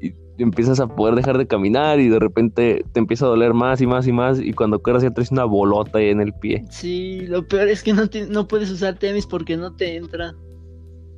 Y 0.00 0.12
empiezas 0.38 0.80
a 0.80 0.86
poder 0.86 1.14
dejar 1.14 1.38
de 1.38 1.46
caminar 1.46 2.00
y 2.00 2.08
de 2.08 2.18
repente 2.18 2.84
te 2.92 3.00
empieza 3.00 3.26
a 3.26 3.28
doler 3.28 3.54
más 3.54 3.80
y 3.80 3.86
más 3.86 4.06
y 4.06 4.12
más. 4.12 4.40
Y 4.40 4.52
cuando 4.52 4.82
quedas 4.82 5.02
ya 5.02 5.10
traes 5.10 5.30
una 5.30 5.44
bolota 5.44 5.98
ahí 5.98 6.08
en 6.08 6.20
el 6.20 6.32
pie. 6.32 6.64
Sí, 6.70 7.26
lo 7.26 7.46
peor 7.46 7.68
es 7.68 7.82
que 7.82 7.92
no, 7.92 8.02
no 8.28 8.48
puedes 8.48 8.70
usar 8.70 8.98
tenis 8.98 9.26
porque 9.26 9.56
no 9.56 9.74
te 9.74 9.96
entra. 9.96 10.34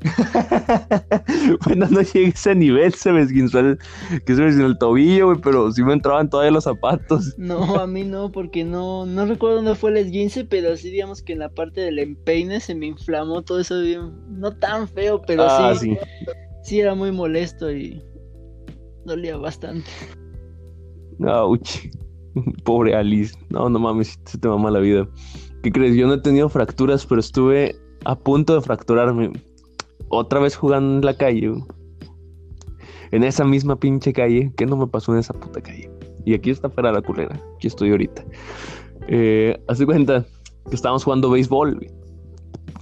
bueno, 1.66 1.87
no 1.90 2.00
llegué 2.02 2.26
a 2.26 2.31
ese 2.31 2.55
nivel, 2.55 2.92
se 2.94 3.12
me 3.12 3.22
esguinzó 3.22 3.61
el, 3.61 3.79
que 4.24 4.35
se 4.35 4.42
me 4.42 4.64
el 4.64 4.79
tobillo, 4.79 5.26
güey, 5.26 5.40
pero 5.40 5.72
sí 5.72 5.83
me 5.83 5.92
entraban 5.92 6.29
todavía 6.29 6.52
los 6.52 6.64
zapatos. 6.64 7.35
No, 7.38 7.76
a 7.76 7.87
mí 7.87 8.05
no, 8.05 8.31
porque 8.31 8.64
no, 8.64 9.07
no 9.07 9.26
recuerdo 9.26 9.57
dónde 9.57 9.74
fue 9.74 9.90
el 9.90 9.96
esguince, 9.98 10.44
pero 10.44 10.76
sí 10.76 10.90
digamos 10.90 11.22
que 11.22 11.33
en 11.33 11.40
la 11.40 11.48
parte 11.48 11.81
del 11.81 11.98
empeine 11.98 12.61
se 12.61 12.74
me 12.74 12.87
inflamó 12.87 13.42
todo 13.42 13.61
eso 13.61 13.81
bien, 13.81 14.12
no 14.29 14.52
tan 14.52 14.88
feo, 14.88 15.22
pero 15.26 15.44
ah, 15.44 15.74
sí, 15.74 15.90
sí, 15.90 15.98
era 16.72 16.94
muy 16.94 17.12
molesto 17.12 17.70
y 17.70 18.02
dolía 19.05 19.37
bastante. 19.37 19.90
Ouch. 21.20 21.88
Pobre 22.64 22.94
Alice. 22.94 23.35
No, 23.50 23.68
no 23.68 23.79
mames, 23.79 24.18
se 24.24 24.38
te 24.38 24.48
va 24.48 24.70
la 24.70 24.81
vida. 24.81 25.09
¿Qué 25.62 25.72
crees? 25.72 25.96
Yo 25.96 26.07
no 26.07 26.14
he 26.14 26.20
tenido 26.20 26.48
fracturas, 26.48 27.07
pero 27.07 27.20
estuve 27.20 27.76
a 28.05 28.16
punto 28.16 28.55
de 28.55 28.61
fracturarme 28.61 29.33
otra 30.09 30.40
vez 30.40 30.57
jugando 30.57 30.96
en 30.96 31.05
la 31.05 31.16
calle, 31.16 31.52
en 33.11 33.24
esa 33.24 33.44
misma 33.44 33.76
pinche 33.76 34.12
calle, 34.12 34.52
¿qué 34.57 34.66
no 34.66 34.76
me 34.76 34.87
pasó 34.87 35.12
en 35.12 35.18
esa 35.18 35.35
puta 35.35 35.61
calle? 35.61 35.90
Y 36.24 36.35
aquí 36.35 36.50
está 36.50 36.68
fuera 36.68 36.92
la 36.92 37.02
culera, 37.02 37.40
aquí 37.57 37.66
estoy 37.68 37.90
ahorita. 37.90 38.24
Eh, 39.09 39.57
Hace 39.68 39.87
cuenta 39.87 40.24
que 40.68 40.74
estábamos 40.74 41.05
jugando 41.05 41.31
béisbol, 41.31 41.87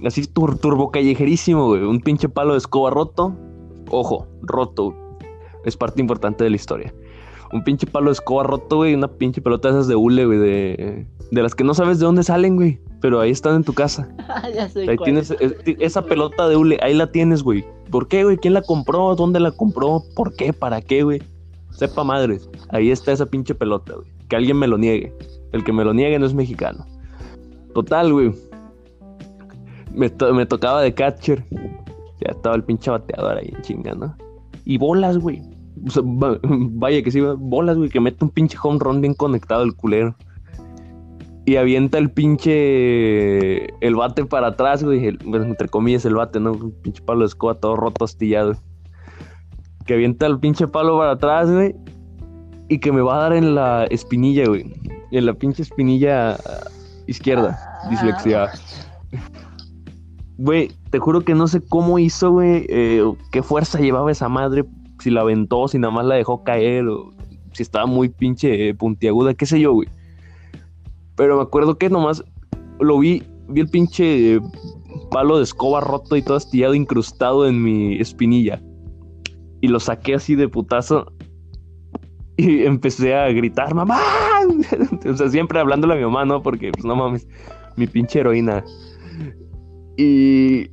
Así 0.03 0.25
turbo 0.27 0.91
callejerísimo, 0.91 1.67
güey. 1.67 1.83
Un 1.83 2.01
pinche 2.01 2.27
palo 2.27 2.51
de 2.51 2.57
escoba 2.57 2.89
roto. 2.89 3.33
Ojo, 3.89 4.27
roto. 4.41 4.95
Es 5.63 5.77
parte 5.77 6.01
importante 6.01 6.43
de 6.43 6.49
la 6.49 6.55
historia. 6.55 6.93
Un 7.51 7.63
pinche 7.63 7.87
palo 7.87 8.07
de 8.07 8.13
escoba 8.13 8.43
roto, 8.43 8.77
güey. 8.77 8.93
Una 8.93 9.07
pinche 9.07 9.41
pelota 9.41 9.69
de 9.69 9.75
esas 9.75 9.87
de 9.87 9.95
hule, 9.95 10.25
güey. 10.25 10.39
De, 10.39 11.07
de 11.31 11.41
las 11.43 11.55
que 11.55 11.63
no 11.63 11.73
sabes 11.73 11.99
de 11.99 12.05
dónde 12.05 12.23
salen, 12.23 12.55
güey 12.55 12.79
pero 13.05 13.19
ahí 13.19 13.29
están 13.29 13.57
en 13.57 13.63
tu 13.63 13.71
casa. 13.71 14.09
ya 14.55 14.67
sé 14.67 14.89
ahí 14.89 14.97
tienes 14.97 15.31
esa 15.39 16.03
pelota 16.05 16.49
de 16.49 16.55
hule, 16.55 16.79
ahí 16.81 16.95
la 16.95 17.11
tienes, 17.11 17.43
güey. 17.43 17.63
¿Por 17.91 18.07
qué, 18.07 18.23
güey? 18.23 18.37
¿Quién 18.37 18.55
la 18.55 18.63
compró? 18.63 19.15
¿Dónde 19.15 19.39
la 19.39 19.51
compró? 19.51 20.01
¿Por 20.15 20.35
qué? 20.35 20.53
¿Para 20.53 20.81
qué, 20.81 21.03
güey? 21.03 21.21
Sepa 21.69 22.03
madres. 22.03 22.49
Ahí 22.69 22.89
está 22.89 23.11
esa 23.11 23.27
pinche 23.27 23.53
pelota, 23.53 23.93
güey. 23.93 24.07
Que 24.27 24.35
alguien 24.35 24.57
me 24.57 24.65
lo 24.65 24.79
niegue. 24.79 25.13
El 25.51 25.63
que 25.63 25.71
me 25.71 25.85
lo 25.85 25.93
niegue 25.93 26.17
no 26.17 26.25
es 26.25 26.33
mexicano. 26.33 26.83
Total, 27.75 28.11
güey. 28.11 28.33
Me, 29.93 30.09
tocaba 30.09 30.81
de 30.81 30.95
catcher. 30.95 31.45
Ya 32.25 32.31
estaba 32.31 32.55
el 32.55 32.63
pinche 32.63 32.91
bateador 32.91 33.37
ahí 33.37 33.53
chingando. 33.61 34.13
Y 34.65 34.77
bolas, 34.77 35.17
güey. 35.17 35.41
vaya 36.03 37.01
que 37.03 37.11
sí, 37.11 37.21
bolas, 37.21 37.77
güey, 37.77 37.89
que 37.89 37.99
mete 37.99 38.23
un 38.23 38.31
pinche 38.31 38.57
home 38.61 38.79
run 38.79 39.01
bien 39.01 39.13
conectado 39.13 39.63
el 39.63 39.75
culero 39.75 40.15
y 41.45 41.57
avienta 41.57 41.99
el 41.99 42.09
pinche 42.09 43.65
el 43.85 43.95
bate 43.95 44.25
para 44.25 44.47
atrás, 44.47 44.83
güey, 44.83 45.07
entre 45.07 45.69
comillas 45.69 46.03
el 46.05 46.15
bate, 46.15 46.39
¿no? 46.39 46.53
Un 46.53 46.71
pinche 46.81 47.03
palo 47.03 47.19
de 47.19 47.27
escoba 47.27 47.53
todo 47.55 47.75
roto, 47.75 48.03
astillado. 48.03 48.55
Que 49.85 49.93
avienta 49.93 50.25
el 50.25 50.39
pinche 50.39 50.67
palo 50.67 50.97
para 50.97 51.11
atrás, 51.11 51.51
güey, 51.51 51.75
y 52.67 52.79
que 52.79 52.91
me 52.91 53.01
va 53.01 53.17
a 53.17 53.21
dar 53.21 53.33
en 53.33 53.53
la 53.53 53.85
espinilla, 53.85 54.47
güey. 54.47 54.73
En 55.11 55.27
la 55.27 55.35
pinche 55.35 55.61
espinilla 55.61 56.35
izquierda, 57.05 57.59
dislexia. 57.91 58.49
Güey, 60.37 60.71
te 60.89 60.99
juro 60.99 61.21
que 61.21 61.33
no 61.33 61.47
sé 61.47 61.61
cómo 61.61 61.97
hizo, 61.99 62.31
güey, 62.31 62.65
eh, 62.69 63.03
qué 63.31 63.41
fuerza 63.41 63.79
llevaba 63.79 64.11
esa 64.11 64.29
madre, 64.29 64.65
si 64.99 65.09
la 65.09 65.21
aventó, 65.21 65.67
si 65.67 65.79
nada 65.79 65.93
más 65.93 66.05
la 66.05 66.15
dejó 66.15 66.43
caer, 66.43 66.87
o 66.87 67.11
si 67.53 67.63
estaba 67.63 67.85
muy 67.85 68.09
pinche 68.09 68.73
puntiaguda, 68.75 69.33
qué 69.33 69.45
sé 69.45 69.59
yo, 69.59 69.73
güey 69.73 69.87
pero 71.15 71.37
me 71.37 71.43
acuerdo 71.43 71.77
que 71.77 71.89
nomás 71.89 72.23
lo 72.79 72.99
vi, 72.99 73.23
vi 73.47 73.61
el 73.61 73.69
pinche 73.69 74.39
palo 75.11 75.37
de 75.37 75.43
escoba 75.43 75.81
roto 75.81 76.15
y 76.15 76.21
todo 76.21 76.37
astillado 76.37 76.75
incrustado 76.75 77.47
en 77.47 77.63
mi 77.63 77.97
espinilla. 77.99 78.61
Y 79.61 79.67
lo 79.67 79.79
saqué 79.79 80.15
así 80.15 80.35
de 80.35 80.47
putazo. 80.47 81.05
Y 82.37 82.65
empecé 82.65 83.15
a 83.15 83.29
gritar, 83.29 83.73
mamá. 83.73 83.99
o 85.09 85.15
sea, 85.15 85.29
siempre 85.29 85.59
hablándole 85.59 85.93
a 85.93 85.97
mi 85.97 86.03
mamá, 86.03 86.25
¿no? 86.25 86.43
Porque, 86.43 86.71
pues 86.71 86.83
no 86.83 86.95
mames, 86.95 87.27
mi 87.77 87.87
pinche 87.87 88.19
heroína. 88.19 88.63
Y 89.97 90.67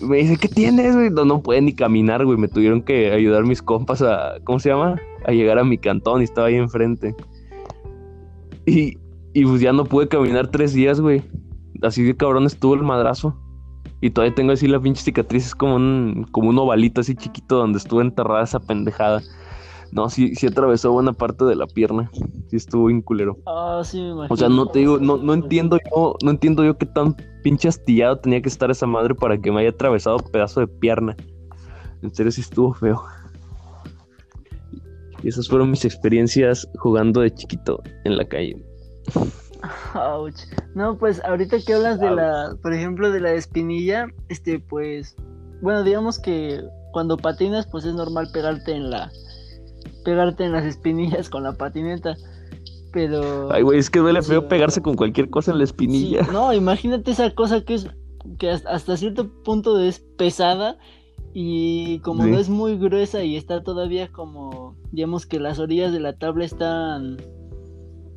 me 0.00 0.18
dice, 0.18 0.36
¿qué 0.36 0.48
tienes, 0.48 0.94
güey? 0.94 1.10
No, 1.10 1.24
no 1.24 1.42
puede 1.42 1.60
ni 1.60 1.74
caminar, 1.74 2.24
güey. 2.24 2.38
Me 2.38 2.48
tuvieron 2.48 2.82
que 2.82 3.12
ayudar 3.12 3.44
mis 3.44 3.62
compas 3.62 4.02
a, 4.02 4.34
¿cómo 4.44 4.58
se 4.58 4.70
llama? 4.70 4.96
A 5.26 5.32
llegar 5.32 5.58
a 5.58 5.64
mi 5.64 5.78
cantón 5.78 6.20
y 6.20 6.24
estaba 6.24 6.48
ahí 6.48 6.56
enfrente. 6.56 7.14
Y, 8.66 8.98
y 9.32 9.44
pues 9.44 9.60
ya 9.60 9.72
no 9.72 9.84
pude 9.84 10.08
caminar 10.08 10.48
tres 10.48 10.72
días, 10.74 11.00
güey. 11.00 11.22
Así 11.82 12.02
de 12.02 12.16
cabrón 12.16 12.46
estuvo 12.46 12.74
el 12.74 12.82
madrazo. 12.82 13.36
Y 14.02 14.10
todavía 14.10 14.34
tengo 14.34 14.52
así 14.52 14.66
la 14.66 14.80
pinche 14.80 15.02
cicatriz, 15.02 15.46
es 15.46 15.54
como 15.54 15.76
un, 15.76 16.26
como 16.30 16.48
un 16.48 16.58
ovalito 16.58 17.02
así 17.02 17.14
chiquito 17.14 17.56
donde 17.56 17.78
estuvo 17.78 18.00
enterrada 18.00 18.44
esa 18.44 18.58
pendejada. 18.58 19.22
No, 19.92 20.08
sí, 20.08 20.34
sí 20.36 20.46
atravesó 20.46 20.92
buena 20.92 21.12
parte 21.12 21.44
de 21.44 21.56
la 21.56 21.66
pierna. 21.66 22.10
Sí 22.48 22.56
estuvo 22.56 22.86
bien 22.86 23.02
culero. 23.02 23.36
Ah, 23.46 23.82
sí 23.84 24.00
me 24.00 24.10
imagino. 24.10 24.34
O 24.34 24.36
sea, 24.36 24.48
no 24.48 24.66
te 24.66 24.80
digo, 24.80 24.98
no, 24.98 25.16
no 25.16 25.34
entiendo 25.34 25.78
yo, 25.90 26.14
no 26.22 26.30
entiendo 26.30 26.64
yo 26.64 26.78
qué 26.78 26.86
tan 26.86 27.16
pinche 27.42 27.68
astillado 27.68 28.18
tenía 28.18 28.40
que 28.40 28.48
estar 28.48 28.70
esa 28.70 28.86
madre 28.86 29.14
para 29.14 29.38
que 29.38 29.50
me 29.50 29.60
haya 29.60 29.70
atravesado 29.70 30.18
pedazo 30.18 30.60
de 30.60 30.68
pierna. 30.68 31.16
En 32.02 32.14
serio 32.14 32.30
sí 32.30 32.40
estuvo 32.40 32.72
feo. 32.74 33.02
Y 35.22 35.28
esas 35.28 35.48
fueron 35.48 35.70
mis 35.70 35.84
experiencias 35.84 36.68
jugando 36.78 37.20
de 37.20 37.32
chiquito 37.34 37.82
en 38.04 38.16
la 38.16 38.24
calle. 38.26 38.64
No, 40.74 40.96
pues 40.96 41.22
ahorita 41.24 41.58
que 41.60 41.74
hablas 41.74 42.00
de 42.00 42.10
la, 42.10 42.56
por 42.62 42.72
ejemplo, 42.72 43.10
de 43.10 43.20
la 43.20 43.32
espinilla, 43.32 44.06
este, 44.28 44.58
pues, 44.58 45.16
bueno, 45.60 45.82
digamos 45.82 46.18
que 46.18 46.62
cuando 46.92 47.16
patinas, 47.16 47.66
pues 47.66 47.84
es 47.84 47.94
normal 47.94 48.30
pegarte 48.32 48.72
en 48.72 48.90
la, 48.90 49.10
pegarte 50.04 50.44
en 50.44 50.52
las 50.52 50.64
espinillas 50.64 51.28
con 51.30 51.42
la 51.42 51.52
patineta. 51.52 52.16
Pero. 52.92 53.52
Ay, 53.52 53.62
güey, 53.62 53.78
es 53.78 53.88
que 53.88 54.00
duele 54.00 54.22
feo 54.22 54.48
pegarse 54.48 54.82
con 54.82 54.96
cualquier 54.96 55.30
cosa 55.30 55.52
en 55.52 55.58
la 55.58 55.64
espinilla. 55.64 56.22
no, 56.32 56.52
imagínate 56.52 57.12
esa 57.12 57.30
cosa 57.30 57.64
que 57.64 57.74
es, 57.74 57.86
que 58.38 58.50
hasta 58.50 58.96
cierto 58.96 59.28
punto 59.44 59.78
es 59.78 60.00
pesada 60.18 60.76
y 61.32 62.00
como 62.00 62.26
no 62.26 62.38
es 62.38 62.48
muy 62.48 62.76
gruesa 62.76 63.22
y 63.22 63.36
está 63.36 63.62
todavía 63.62 64.10
como, 64.10 64.76
digamos 64.90 65.26
que 65.26 65.38
las 65.38 65.60
orillas 65.60 65.92
de 65.92 66.00
la 66.00 66.18
tabla 66.18 66.44
están 66.44 67.18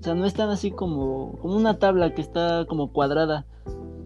o 0.04 0.06
sea, 0.06 0.16
no 0.16 0.26
están 0.26 0.50
así 0.50 0.70
como, 0.70 1.38
como 1.40 1.56
una 1.56 1.80
tabla 1.80 2.14
que 2.14 2.20
está 2.20 2.66
como 2.68 2.92
cuadrada, 2.92 3.46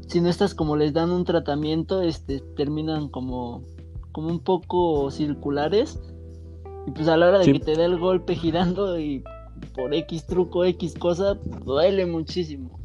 sino 0.08 0.30
estas 0.30 0.54
como 0.54 0.76
les 0.76 0.94
dan 0.94 1.10
un 1.10 1.26
tratamiento, 1.26 2.04
este, 2.04 2.40
terminan 2.56 3.10
como, 3.10 3.64
como 4.12 4.28
un 4.28 4.40
poco 4.40 5.10
circulares. 5.10 6.00
Y 6.88 6.92
pues 6.92 7.08
a 7.10 7.18
la 7.18 7.28
hora 7.28 7.40
de 7.40 7.52
que 7.52 7.60
te 7.60 7.76
dé 7.76 7.84
el 7.84 8.00
golpe 8.00 8.34
girando 8.34 8.98
y 8.98 9.22
por 9.76 9.94
X 9.94 10.26
truco, 10.26 10.64
X 10.64 10.96
cosa, 10.98 11.34
duele 11.66 12.06
muchísimo. 12.06 12.80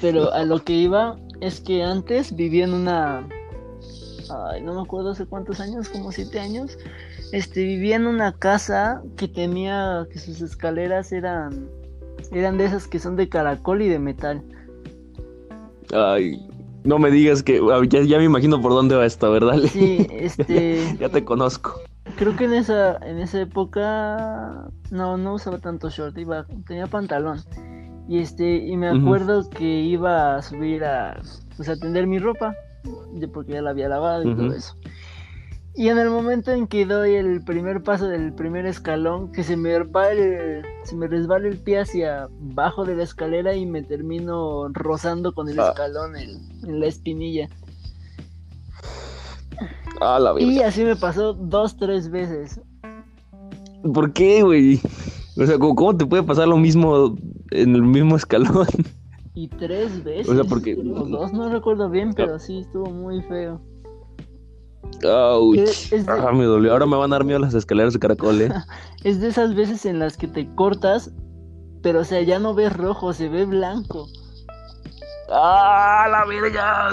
Pero 0.00 0.32
a 0.32 0.44
lo 0.44 0.62
que 0.64 0.72
iba 0.72 1.16
es 1.40 1.60
que 1.60 1.84
antes 1.84 2.34
vivía 2.34 2.64
en 2.64 2.74
una... 2.74 3.28
Ay, 4.28 4.60
no 4.60 4.74
me 4.74 4.80
acuerdo 4.80 5.10
hace 5.10 5.24
cuántos 5.24 5.60
años, 5.60 5.88
como 5.88 6.10
siete 6.10 6.40
años. 6.40 6.76
este, 7.32 7.64
vivía 7.64 7.94
en 7.94 8.06
una 8.06 8.32
casa 8.32 9.02
que 9.16 9.28
tenía, 9.28 10.06
que 10.12 10.18
sus 10.18 10.40
escaleras 10.40 11.12
eran, 11.12 11.68
eran 12.32 12.58
de 12.58 12.64
esas 12.64 12.88
que 12.88 12.98
son 12.98 13.14
de 13.14 13.28
caracol 13.28 13.82
y 13.82 13.88
de 13.88 14.00
metal. 14.00 14.42
Ay, 15.92 16.44
no 16.82 16.98
me 16.98 17.12
digas 17.12 17.42
que, 17.42 17.60
ya, 17.88 18.02
ya 18.02 18.18
me 18.18 18.24
imagino 18.24 18.60
por 18.60 18.72
dónde 18.72 18.96
va 18.96 19.06
esto, 19.06 19.30
¿verdad? 19.30 19.58
Sí, 19.72 20.06
este... 20.10 20.96
ya 20.98 21.08
te 21.08 21.24
conozco. 21.24 21.80
Creo 22.16 22.36
que 22.36 22.44
en 22.44 22.54
esa, 22.54 22.96
en 22.98 23.18
esa 23.18 23.40
época 23.40 24.68
no, 24.90 25.16
no 25.16 25.34
usaba 25.34 25.58
tanto 25.58 25.90
short, 25.90 26.16
iba, 26.18 26.46
tenía 26.66 26.86
pantalón. 26.86 27.40
Y 28.08 28.18
este, 28.18 28.56
y 28.56 28.76
me 28.76 28.88
acuerdo 28.88 29.48
que 29.50 29.64
iba 29.64 30.36
a 30.36 30.42
subir 30.42 30.84
a, 30.84 31.20
pues, 31.56 31.68
a 31.68 31.76
tender 31.76 32.06
mi 32.06 32.18
ropa, 32.18 32.54
porque 33.32 33.52
ya 33.52 33.62
la 33.62 33.70
había 33.70 33.88
lavado 33.88 34.28
y 34.28 34.34
todo 34.34 34.52
eso. 34.52 34.76
Y 35.74 35.88
en 35.88 35.98
el 35.98 36.10
momento 36.10 36.50
en 36.50 36.66
que 36.66 36.84
doy 36.84 37.14
el 37.14 37.42
primer 37.44 37.82
paso 37.82 38.08
del 38.08 38.34
primer 38.34 38.66
escalón, 38.66 39.30
que 39.30 39.44
se 39.44 39.56
me, 39.56 39.74
el, 39.74 40.62
se 40.82 40.96
me 40.96 41.06
resbala 41.06 41.46
el 41.46 41.58
pie 41.58 41.80
hacia 41.80 42.24
abajo 42.24 42.84
de 42.84 42.96
la 42.96 43.04
escalera 43.04 43.54
y 43.54 43.66
me 43.66 43.82
termino 43.82 44.68
rozando 44.72 45.32
con 45.32 45.48
el 45.48 45.60
ah. 45.60 45.68
escalón 45.68 46.16
en, 46.16 46.80
la 46.80 46.86
espinilla. 46.86 47.48
Ah, 50.02 50.18
la 50.18 50.34
y 50.40 50.60
así 50.60 50.82
me 50.82 50.96
pasó 50.96 51.34
dos, 51.34 51.76
tres 51.76 52.10
veces. 52.10 52.58
¿Por 53.92 54.14
qué, 54.14 54.42
güey? 54.42 54.80
O 55.36 55.44
sea, 55.44 55.58
¿cómo 55.58 55.94
te 55.94 56.06
puede 56.06 56.22
pasar 56.22 56.48
lo 56.48 56.56
mismo 56.56 57.16
en 57.50 57.74
el 57.74 57.82
mismo 57.82 58.16
escalón? 58.16 58.66
Y 59.34 59.48
tres 59.48 60.02
veces. 60.02 60.28
O 60.30 60.34
sea, 60.34 60.44
porque... 60.44 60.74
O 60.74 61.04
dos, 61.04 61.34
no 61.34 61.50
recuerdo 61.50 61.90
bien, 61.90 62.14
pero 62.14 62.38
sí 62.38 62.60
estuvo 62.60 62.86
muy 62.86 63.20
feo. 63.22 63.60
Ah, 65.04 66.32
me 66.32 66.44
dolió. 66.44 66.72
Ahora 66.72 66.86
me 66.86 66.96
van 66.96 67.12
a 67.12 67.16
dar 67.16 67.24
miedo 67.24 67.38
las 67.38 67.54
escaleras 67.54 67.92
de 67.92 67.98
caracol, 67.98 68.40
¿eh? 68.40 68.50
es 69.04 69.20
de 69.20 69.28
esas 69.28 69.54
veces 69.54 69.86
en 69.86 69.98
las 69.98 70.16
que 70.16 70.28
te 70.28 70.46
cortas, 70.54 71.10
pero 71.82 72.00
o 72.00 72.04
sea, 72.04 72.22
ya 72.22 72.38
no 72.38 72.54
ves 72.54 72.72
rojo, 72.72 73.12
se 73.12 73.28
ve 73.28 73.46
blanco. 73.46 74.08
¡Ah, 75.30 76.06
la 76.10 76.24
verga! 76.26 76.90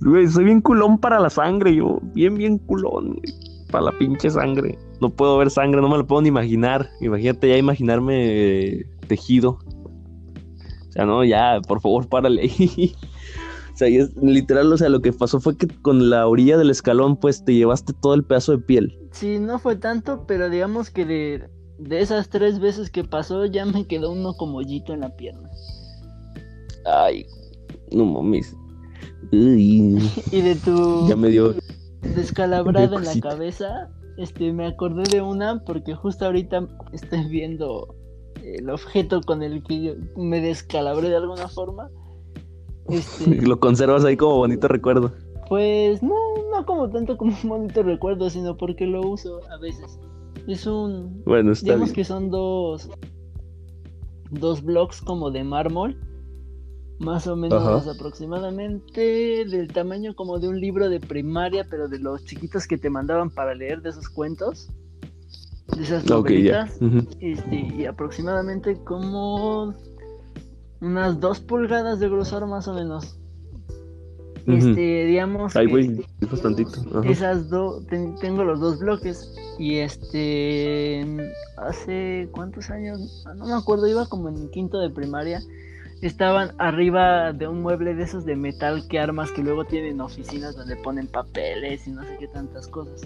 Güey, 0.00 0.28
soy 0.28 0.44
bien 0.44 0.60
culón 0.60 0.98
para 0.98 1.20
la 1.20 1.30
sangre, 1.30 1.74
yo. 1.74 1.98
Bien, 2.14 2.34
bien 2.34 2.58
culón, 2.58 3.20
Para 3.70 3.86
la 3.86 3.98
pinche 3.98 4.30
sangre. 4.30 4.78
No 5.00 5.10
puedo 5.10 5.38
ver 5.38 5.50
sangre, 5.50 5.80
no 5.80 5.88
me 5.88 5.98
lo 5.98 6.06
puedo 6.06 6.22
ni 6.22 6.28
imaginar. 6.28 6.88
Imagínate 7.00 7.48
ya 7.48 7.56
imaginarme 7.56 8.84
tejido. 9.08 9.58
O 10.88 10.92
sea, 10.92 11.04
no, 11.04 11.24
ya, 11.24 11.60
por 11.66 11.80
favor, 11.80 12.08
párale. 12.08 12.50
O 13.74 13.76
sea, 13.76 13.88
literal, 14.22 14.72
o 14.72 14.76
sea, 14.76 14.88
lo 14.88 15.02
que 15.02 15.12
pasó 15.12 15.40
fue 15.40 15.56
que 15.56 15.66
con 15.66 16.08
la 16.08 16.28
orilla 16.28 16.56
del 16.56 16.70
escalón, 16.70 17.16
pues 17.16 17.44
te 17.44 17.54
llevaste 17.54 17.92
todo 17.92 18.14
el 18.14 18.22
pedazo 18.22 18.52
de 18.52 18.58
piel. 18.58 18.96
Sí, 19.10 19.40
no 19.40 19.58
fue 19.58 19.74
tanto, 19.74 20.26
pero 20.28 20.48
digamos 20.48 20.90
que 20.90 21.04
de, 21.04 21.48
esas 21.90 22.28
tres 22.28 22.60
veces 22.60 22.88
que 22.88 23.02
pasó, 23.02 23.46
ya 23.46 23.66
me 23.66 23.84
quedó 23.88 24.12
uno 24.12 24.34
como 24.34 24.58
hoyito 24.58 24.94
en 24.94 25.00
la 25.00 25.16
pierna. 25.16 25.50
Ay, 26.86 27.26
no 27.90 28.04
mames. 28.04 28.56
Y 29.30 30.40
de 30.40 30.54
tu. 30.56 31.08
Ya 31.08 31.16
me 31.16 31.28
dio. 31.28 31.54
Descalabrada 32.02 32.96
en 32.96 33.04
la 33.04 33.20
cabeza, 33.20 33.88
este, 34.16 34.52
me 34.52 34.66
acordé 34.66 35.04
de 35.04 35.22
una 35.22 35.64
porque 35.64 35.94
justo 35.94 36.26
ahorita 36.26 36.68
estoy 36.92 37.24
viendo 37.28 37.94
el 38.42 38.68
objeto 38.70 39.20
con 39.22 39.42
el 39.42 39.62
que 39.62 39.82
yo 39.82 39.92
me 40.16 40.40
descalabré 40.40 41.08
de 41.08 41.16
alguna 41.16 41.48
forma. 41.48 41.88
Este, 42.88 43.42
Lo 43.46 43.58
conservas 43.58 44.04
ahí 44.04 44.16
como 44.16 44.36
bonito 44.36 44.68
recuerdo. 44.68 45.12
Pues 45.48 46.02
no, 46.02 46.14
no 46.52 46.64
como 46.64 46.88
tanto 46.90 47.16
como 47.16 47.36
un 47.42 47.48
bonito 47.48 47.82
recuerdo, 47.82 48.30
sino 48.30 48.56
porque 48.56 48.86
lo 48.86 49.00
uso 49.02 49.40
a 49.50 49.58
veces. 49.58 49.98
Es 50.46 50.66
un. 50.66 51.22
Bueno, 51.24 51.52
está 51.52 51.66
digamos 51.66 51.92
que 51.92 52.04
son 52.04 52.30
dos. 52.30 52.88
Dos 54.30 54.62
blocks 54.62 55.00
como 55.00 55.30
de 55.30 55.44
mármol. 55.44 55.96
Más 57.04 57.26
o 57.26 57.36
menos 57.36 57.86
aproximadamente 57.86 59.44
del 59.44 59.68
tamaño 59.72 60.14
como 60.14 60.38
de 60.38 60.48
un 60.48 60.58
libro 60.58 60.88
de 60.88 61.00
primaria, 61.00 61.66
pero 61.68 61.86
de 61.86 61.98
los 61.98 62.24
chiquitos 62.24 62.66
que 62.66 62.78
te 62.78 62.88
mandaban 62.88 63.30
para 63.30 63.54
leer 63.54 63.82
de 63.82 63.90
esos 63.90 64.08
cuentos. 64.08 64.70
De 65.76 65.82
esas 65.82 66.06
novelitas. 66.06 66.78
este, 67.20 67.56
y 67.76 67.84
aproximadamente 67.84 68.76
como 68.84 69.74
unas 70.80 71.20
dos 71.20 71.40
pulgadas 71.40 72.00
de 72.00 72.08
grosor 72.08 72.46
más 72.46 72.68
o 72.68 72.74
menos. 72.74 73.18
Este, 74.46 75.06
digamos. 75.06 75.56
Ay, 75.56 75.66
güey, 75.66 76.04
es 76.20 76.30
bastantito. 76.30 77.02
Esas 77.04 77.48
dos, 77.48 77.86
tengo 77.86 78.44
los 78.44 78.60
dos 78.60 78.78
bloques. 78.78 79.34
Y 79.58 79.76
este, 79.76 81.06
hace 81.56 82.28
cuántos 82.32 82.70
años, 82.70 83.24
no 83.36 83.46
me 83.46 83.54
acuerdo, 83.54 83.86
iba 83.86 84.06
como 84.06 84.28
en 84.28 84.50
quinto 84.50 84.78
de 84.78 84.90
primaria. 84.90 85.40
Estaban 86.02 86.52
arriba 86.58 87.32
de 87.32 87.48
un 87.48 87.62
mueble 87.62 87.94
de 87.94 88.04
esos 88.04 88.24
de 88.24 88.36
metal 88.36 88.86
que 88.88 88.98
armas 88.98 89.30
que 89.30 89.42
luego 89.42 89.64
tienen 89.64 90.00
oficinas 90.00 90.56
donde 90.56 90.76
ponen 90.76 91.06
papeles 91.06 91.86
y 91.86 91.92
no 91.92 92.02
sé 92.02 92.16
qué 92.18 92.28
tantas 92.28 92.68
cosas. 92.68 93.00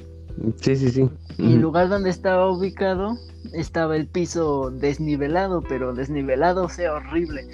Sí, 0.61 0.77
sí, 0.77 0.91
sí. 0.91 1.09
Y 1.37 1.55
el 1.55 1.61
lugar 1.61 1.89
donde 1.89 2.11
estaba 2.11 2.51
ubicado 2.51 3.17
estaba 3.53 3.97
el 3.97 4.07
piso 4.07 4.71
desnivelado, 4.71 5.63
pero 5.63 5.95
desnivelado, 5.95 6.65
o 6.65 6.69
sea, 6.69 6.95
horrible 6.95 7.47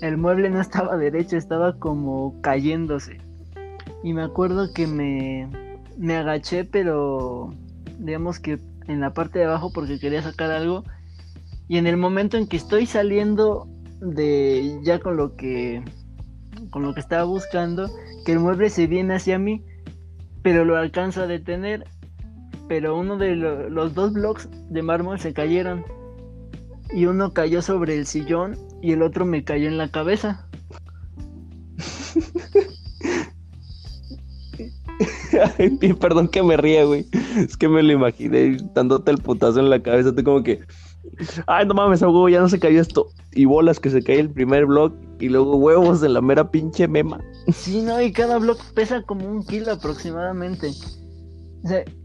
el 0.00 0.16
mueble 0.16 0.50
no 0.50 0.60
estaba 0.60 0.96
derecho, 0.96 1.36
estaba 1.36 1.78
como 1.78 2.40
cayéndose. 2.40 3.18
Y 4.02 4.12
me 4.12 4.22
acuerdo 4.22 4.72
que 4.72 4.86
me, 4.86 5.48
me 5.96 6.16
agaché, 6.16 6.64
pero 6.64 7.52
digamos 7.98 8.38
que 8.38 8.58
en 8.86 9.00
la 9.00 9.12
parte 9.12 9.40
de 9.40 9.46
abajo 9.46 9.72
porque 9.72 9.98
quería 9.98 10.22
sacar 10.22 10.50
algo. 10.50 10.84
Y 11.68 11.76
en 11.76 11.86
el 11.86 11.96
momento 11.96 12.36
en 12.36 12.46
que 12.46 12.56
estoy 12.56 12.86
saliendo 12.86 13.68
de 14.00 14.78
ya 14.82 14.98
con 15.00 15.16
lo 15.16 15.36
que 15.36 15.82
con 16.70 16.82
lo 16.82 16.94
que 16.94 17.00
estaba 17.00 17.24
buscando, 17.24 17.90
que 18.24 18.32
el 18.32 18.40
mueble 18.40 18.70
se 18.70 18.86
viene 18.86 19.14
hacia 19.14 19.38
mí, 19.38 19.64
pero 20.42 20.64
lo 20.64 20.76
alcanzo 20.76 21.22
a 21.22 21.26
detener. 21.26 21.84
Pero 22.68 22.98
uno 22.98 23.16
de 23.16 23.34
los 23.36 23.94
dos 23.94 24.12
blocks 24.12 24.48
de 24.68 24.82
mármol 24.82 25.18
se 25.18 25.32
cayeron 25.32 25.84
y 26.92 27.06
uno 27.06 27.32
cayó 27.32 27.62
sobre 27.62 27.96
el 27.96 28.06
sillón 28.06 28.58
y 28.82 28.92
el 28.92 29.02
otro 29.02 29.24
me 29.24 29.42
cayó 29.44 29.68
en 29.68 29.78
la 29.78 29.90
cabeza. 29.90 30.46
Perdón 36.00 36.28
que 36.28 36.42
me 36.42 36.56
ría, 36.56 36.84
güey. 36.84 37.06
Es 37.36 37.56
que 37.56 37.68
me 37.68 37.82
lo 37.82 37.92
imaginé 37.92 38.58
dándote 38.74 39.10
el 39.10 39.18
putazo 39.18 39.60
en 39.60 39.70
la 39.70 39.82
cabeza. 39.82 40.14
Tú 40.14 40.22
como 40.24 40.42
que, 40.42 40.60
ay, 41.46 41.66
no 41.66 41.74
mames, 41.74 42.00
ya 42.00 42.40
no 42.40 42.48
se 42.48 42.58
cayó 42.58 42.80
esto. 42.80 43.08
Y 43.32 43.44
bolas 43.44 43.80
que 43.80 43.90
se 43.90 44.02
cae 44.02 44.20
el 44.20 44.30
primer 44.30 44.66
blog 44.66 44.92
y 45.20 45.28
luego 45.28 45.56
huevos 45.56 46.00
de 46.00 46.08
la 46.08 46.20
mera 46.20 46.50
pinche 46.50 46.88
mema. 46.88 47.20
Sí, 47.52 47.82
no, 47.82 48.00
y 48.00 48.12
cada 48.12 48.38
blog 48.38 48.58
pesa 48.74 49.02
como 49.02 49.28
un 49.28 49.44
kilo 49.44 49.72
aproximadamente. 49.72 50.70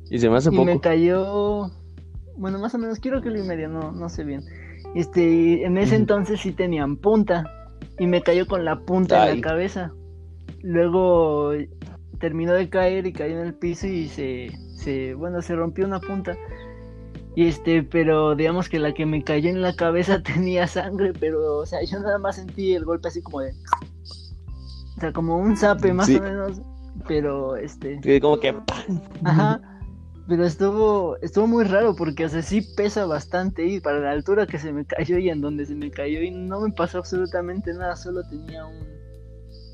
y 0.09 0.19
se 0.19 0.29
me 0.29 0.37
hace 0.37 0.49
y 0.49 0.55
poco. 0.55 0.65
me 0.65 0.79
cayó, 0.79 1.71
bueno, 2.37 2.59
más 2.59 2.73
o 2.75 2.77
menos, 2.77 2.99
quiero 2.99 3.21
que 3.21 3.29
lo 3.29 3.39
y 3.39 3.47
medio, 3.47 3.69
no, 3.69 3.91
no 3.91 4.09
sé 4.09 4.23
bien. 4.23 4.43
Este, 4.95 5.65
en 5.65 5.77
ese 5.77 5.95
entonces 5.95 6.41
sí 6.41 6.51
tenían 6.51 6.97
punta 6.97 7.45
y 7.99 8.07
me 8.07 8.21
cayó 8.21 8.47
con 8.47 8.65
la 8.65 8.79
punta 8.79 9.29
en 9.29 9.37
la 9.37 9.41
cabeza. 9.41 9.91
Luego 10.61 11.51
terminó 12.19 12.53
de 12.53 12.69
caer 12.69 13.05
y 13.05 13.13
cayó 13.13 13.39
en 13.39 13.47
el 13.47 13.53
piso 13.53 13.87
y 13.87 14.07
se, 14.07 14.49
se, 14.75 15.13
bueno, 15.13 15.41
se 15.41 15.55
rompió 15.55 15.85
una 15.85 15.99
punta. 15.99 16.37
Y 17.35 17.47
este, 17.47 17.83
pero 17.83 18.35
digamos 18.35 18.69
que 18.69 18.79
la 18.79 18.93
que 18.93 19.05
me 19.05 19.23
cayó 19.23 19.49
en 19.49 19.61
la 19.61 19.75
cabeza 19.75 20.21
tenía 20.23 20.67
sangre, 20.67 21.13
pero, 21.13 21.57
o 21.57 21.65
sea, 21.65 21.83
yo 21.83 21.99
nada 21.99 22.17
más 22.17 22.35
sentí 22.35 22.73
el 22.73 22.85
golpe 22.85 23.07
así 23.07 23.21
como 23.21 23.41
de, 23.41 23.51
o 24.97 24.99
sea, 24.99 25.11
como 25.11 25.37
un 25.37 25.57
zape 25.57 25.93
más 25.93 26.09
o 26.09 26.21
menos, 26.21 26.61
pero 27.07 27.55
este. 27.55 27.99
como 28.21 28.39
que. 28.39 28.55
Ajá. 29.23 29.59
Pero 30.25 30.45
estuvo, 30.45 31.17
estuvo 31.21 31.47
muy 31.47 31.65
raro 31.65 31.95
porque, 31.95 32.23
o 32.23 32.29
sea, 32.29 32.41
sí 32.41 32.61
pesa 32.77 33.05
bastante 33.05 33.65
y 33.65 33.81
para 33.81 33.99
la 33.99 34.11
altura 34.11 34.47
que 34.47 34.57
se 34.57 34.71
me 34.71 34.85
cayó 34.85 35.17
y 35.17 35.29
en 35.29 35.41
donde 35.41 35.65
se 35.65 35.75
me 35.75 35.91
cayó 35.91 36.21
y 36.21 36.31
no 36.31 36.61
me 36.61 36.71
pasó 36.71 36.99
absolutamente 36.99 37.73
nada, 37.73 37.97
solo 37.97 38.21
tenía 38.29 38.65
un, 38.65 38.87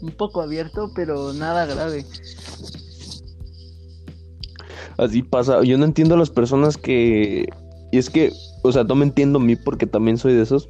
un 0.02 0.12
poco 0.12 0.42
abierto, 0.42 0.92
pero 0.96 1.34
nada 1.34 1.68
grave. 1.68 2.04
Así 5.00 5.24
pasa, 5.24 5.64
yo 5.64 5.78
no 5.78 5.86
entiendo 5.86 6.16
a 6.16 6.18
las 6.18 6.30
personas 6.30 6.78
que... 6.78 7.48
Y 7.92 7.98
es 7.98 8.10
que, 8.10 8.32
o 8.64 8.72
sea, 8.72 8.84
no 8.84 8.96
me 8.96 9.06
entiendo 9.06 9.40
a 9.40 9.42
mí 9.42 9.56
porque 9.56 9.88
también 9.88 10.18
soy 10.18 10.34
de 10.34 10.44
esos. 10.44 10.70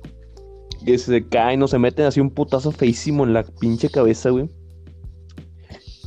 Que 0.86 0.98
se 0.98 1.28
caen 1.28 1.62
o 1.64 1.68
se 1.68 1.80
meten 1.80 2.06
así 2.06 2.22
un 2.22 2.30
putazo 2.30 2.72
feísimo 2.72 3.26
en 3.26 3.34
la 3.34 3.44
pinche 3.44 3.90
cabeza, 3.90 4.30
güey 4.30 4.50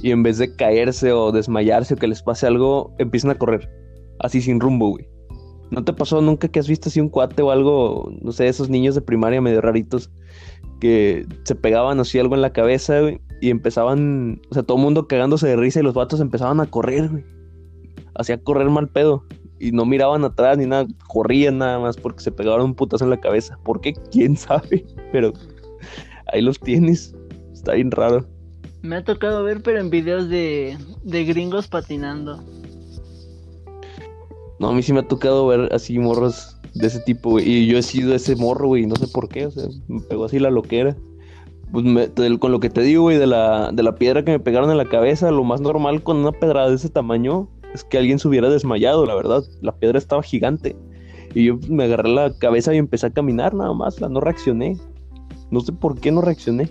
y 0.02 0.10
en 0.10 0.22
vez 0.22 0.38
de 0.38 0.54
caerse 0.54 1.12
o 1.12 1.32
desmayarse 1.32 1.94
o 1.94 1.96
que 1.96 2.08
les 2.08 2.22
pase 2.22 2.46
algo, 2.46 2.92
empiezan 2.98 3.30
a 3.30 3.36
correr. 3.36 3.70
Así 4.18 4.42
sin 4.42 4.60
rumbo, 4.60 4.90
güey. 4.90 5.08
¿No 5.70 5.84
te 5.84 5.92
pasó 5.92 6.20
nunca 6.20 6.48
que 6.48 6.58
has 6.58 6.68
visto 6.68 6.88
así 6.88 7.00
un 7.00 7.08
cuate 7.08 7.40
o 7.40 7.50
algo, 7.50 8.12
no 8.20 8.32
sé, 8.32 8.48
esos 8.48 8.68
niños 8.68 8.94
de 8.94 9.00
primaria 9.00 9.40
medio 9.40 9.60
raritos 9.60 10.10
que 10.80 11.24
se 11.44 11.54
pegaban 11.54 12.00
así 12.00 12.18
algo 12.18 12.34
en 12.34 12.42
la 12.42 12.52
cabeza, 12.52 13.00
güey, 13.00 13.20
y 13.40 13.50
empezaban, 13.50 14.42
o 14.50 14.54
sea, 14.54 14.64
todo 14.64 14.76
el 14.76 14.82
mundo 14.82 15.06
cagándose 15.06 15.46
de 15.46 15.56
risa 15.56 15.80
y 15.80 15.84
los 15.84 15.94
vatos 15.94 16.20
empezaban 16.20 16.60
a 16.60 16.66
correr, 16.66 17.08
güey. 17.08 17.24
Hacía 18.14 18.38
correr 18.42 18.68
mal 18.70 18.88
pedo. 18.88 19.24
Y 19.58 19.70
no 19.70 19.84
miraban 19.86 20.24
atrás 20.24 20.58
ni 20.58 20.66
nada, 20.66 20.86
corrían 21.06 21.58
nada 21.58 21.78
más 21.78 21.96
porque 21.96 22.20
se 22.24 22.32
pegaron 22.32 22.64
un 22.66 22.74
putazo 22.74 23.04
en 23.04 23.10
la 23.10 23.20
cabeza. 23.20 23.56
¿Por 23.62 23.80
qué? 23.80 23.92
¿Quién 24.10 24.36
sabe? 24.36 24.84
Pero 25.12 25.32
ahí 26.32 26.42
los 26.42 26.58
tienes. 26.58 27.14
Está 27.52 27.74
bien 27.74 27.90
raro. 27.92 28.26
Me 28.82 28.96
ha 28.96 29.04
tocado 29.04 29.44
ver, 29.44 29.62
pero 29.62 29.78
en 29.78 29.90
videos 29.90 30.28
de, 30.28 30.76
de 31.04 31.24
gringos 31.24 31.68
patinando. 31.68 32.42
No, 34.58 34.68
a 34.68 34.72
mí 34.72 34.82
sí 34.82 34.92
me 34.92 35.00
ha 35.00 35.08
tocado 35.08 35.46
ver 35.46 35.68
así 35.72 35.98
morros 35.98 36.56
de 36.74 36.86
ese 36.86 37.00
tipo, 37.00 37.30
güey. 37.30 37.48
Y 37.48 37.66
yo 37.66 37.78
he 37.78 37.82
sido 37.82 38.14
ese 38.14 38.36
morro, 38.36 38.68
güey. 38.68 38.86
No 38.86 38.96
sé 38.96 39.06
por 39.08 39.28
qué, 39.28 39.46
o 39.46 39.50
sea, 39.50 39.64
me 39.88 40.00
pegó 40.00 40.24
así 40.24 40.38
la 40.38 40.50
loquera. 40.50 40.96
Pues 41.72 41.84
me- 41.84 42.10
con 42.38 42.52
lo 42.52 42.60
que 42.60 42.70
te 42.70 42.82
digo, 42.82 43.02
güey, 43.02 43.18
de 43.18 43.26
la, 43.26 43.70
de 43.72 43.82
la 43.82 43.94
piedra 43.94 44.24
que 44.24 44.32
me 44.32 44.40
pegaron 44.40 44.70
en 44.70 44.76
la 44.76 44.84
cabeza, 44.88 45.30
lo 45.30 45.42
más 45.44 45.60
normal 45.60 46.02
con 46.02 46.18
una 46.18 46.32
pedrada 46.32 46.68
de 46.68 46.74
ese 46.76 46.90
tamaño 46.90 47.48
es 47.74 47.84
que 47.84 47.98
alguien 47.98 48.18
se 48.18 48.28
hubiera 48.28 48.50
desmayado, 48.50 49.06
la 49.06 49.14
verdad. 49.14 49.44
La 49.60 49.72
piedra 49.72 49.98
estaba 49.98 50.22
gigante. 50.22 50.76
Y 51.34 51.44
yo 51.44 51.58
pues, 51.58 51.70
me 51.70 51.84
agarré 51.84 52.08
la 52.08 52.32
cabeza 52.38 52.74
y 52.74 52.78
empecé 52.78 53.06
a 53.06 53.10
caminar 53.10 53.54
nada 53.54 53.72
más, 53.72 54.00
no 54.00 54.20
reaccioné. 54.20 54.76
No 55.50 55.60
sé 55.60 55.72
por 55.72 55.98
qué 55.98 56.10
no 56.12 56.20
reaccioné. 56.20 56.68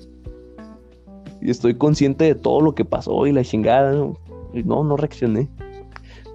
Y 1.42 1.50
estoy 1.50 1.76
consciente 1.76 2.26
de 2.26 2.36
todo 2.36 2.62
lo 2.62 2.76
que 2.76 2.86
pasó 2.86 3.26
y 3.26 3.32
la 3.32 3.44
chingada, 3.44 3.94
¿no? 3.94 4.18
No, 4.54 4.84
no 4.84 4.98
reaccioné. 4.98 5.50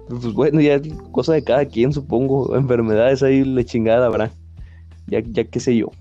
Pues 0.09 0.33
bueno, 0.33 0.59
ya 0.59 0.75
es 0.75 0.93
cosa 1.11 1.33
de 1.33 1.43
cada 1.43 1.65
quien, 1.65 1.93
supongo. 1.93 2.55
Enfermedades 2.55 3.23
ahí, 3.23 3.43
la 3.43 3.63
chingada 3.63 4.07
habrá. 4.07 4.31
Ya, 5.07 5.19
ya 5.19 5.45
qué 5.45 5.59
sé 5.59 5.77
yo. 5.77 5.91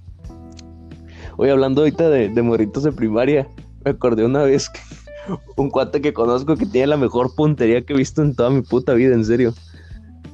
Hoy 1.36 1.50
hablando 1.50 1.82
ahorita 1.82 2.08
de, 2.08 2.28
de 2.28 2.42
morritos 2.42 2.82
de 2.82 2.92
primaria, 2.92 3.46
me 3.84 3.92
acordé 3.92 4.24
una 4.24 4.42
vez 4.42 4.70
que 4.70 4.80
un 5.56 5.70
cuate 5.70 6.00
que 6.00 6.12
conozco 6.12 6.56
que 6.56 6.66
tiene 6.66 6.88
la 6.88 6.96
mejor 6.96 7.34
puntería 7.34 7.82
que 7.82 7.92
he 7.92 7.96
visto 7.96 8.22
en 8.22 8.34
toda 8.34 8.50
mi 8.50 8.62
puta 8.62 8.94
vida, 8.94 9.14
en 9.14 9.24
serio. 9.24 9.54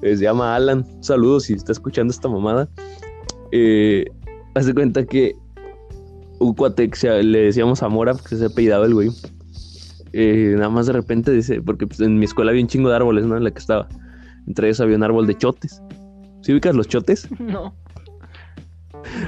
Eh, 0.02 0.16
se 0.16 0.24
llama 0.24 0.54
Alan. 0.56 0.84
Saludos 1.00 1.44
si 1.44 1.52
está 1.54 1.72
escuchando 1.72 2.12
esta 2.12 2.28
mamada. 2.28 2.68
Eh, 3.52 4.04
hace 4.54 4.74
cuenta 4.74 5.04
que 5.04 5.34
un 6.40 6.54
cuate 6.54 6.90
que 6.90 6.96
se- 6.96 7.22
le 7.22 7.38
decíamos 7.44 7.78
Zamora, 7.78 8.14
porque 8.14 8.36
se 8.36 8.46
apellidaba 8.46 8.86
el 8.86 8.94
güey. 8.94 9.10
Eh, 10.12 10.54
nada 10.56 10.68
más 10.70 10.86
de 10.86 10.92
repente 10.92 11.30
dice, 11.30 11.62
porque 11.62 11.86
pues, 11.86 12.00
en 12.00 12.18
mi 12.18 12.24
escuela 12.24 12.50
había 12.50 12.62
un 12.62 12.68
chingo 12.68 12.88
de 12.90 12.96
árboles, 12.96 13.24
¿no? 13.26 13.36
En 13.36 13.44
la 13.44 13.50
que 13.50 13.58
estaba. 13.60 13.88
Entre 14.46 14.66
ellos 14.66 14.80
había 14.80 14.96
un 14.96 15.04
árbol 15.04 15.26
de 15.26 15.36
chotes. 15.38 15.80
¿Sí 16.42 16.52
ubicas 16.52 16.74
los 16.74 16.88
chotes? 16.88 17.28
No. 17.38 17.74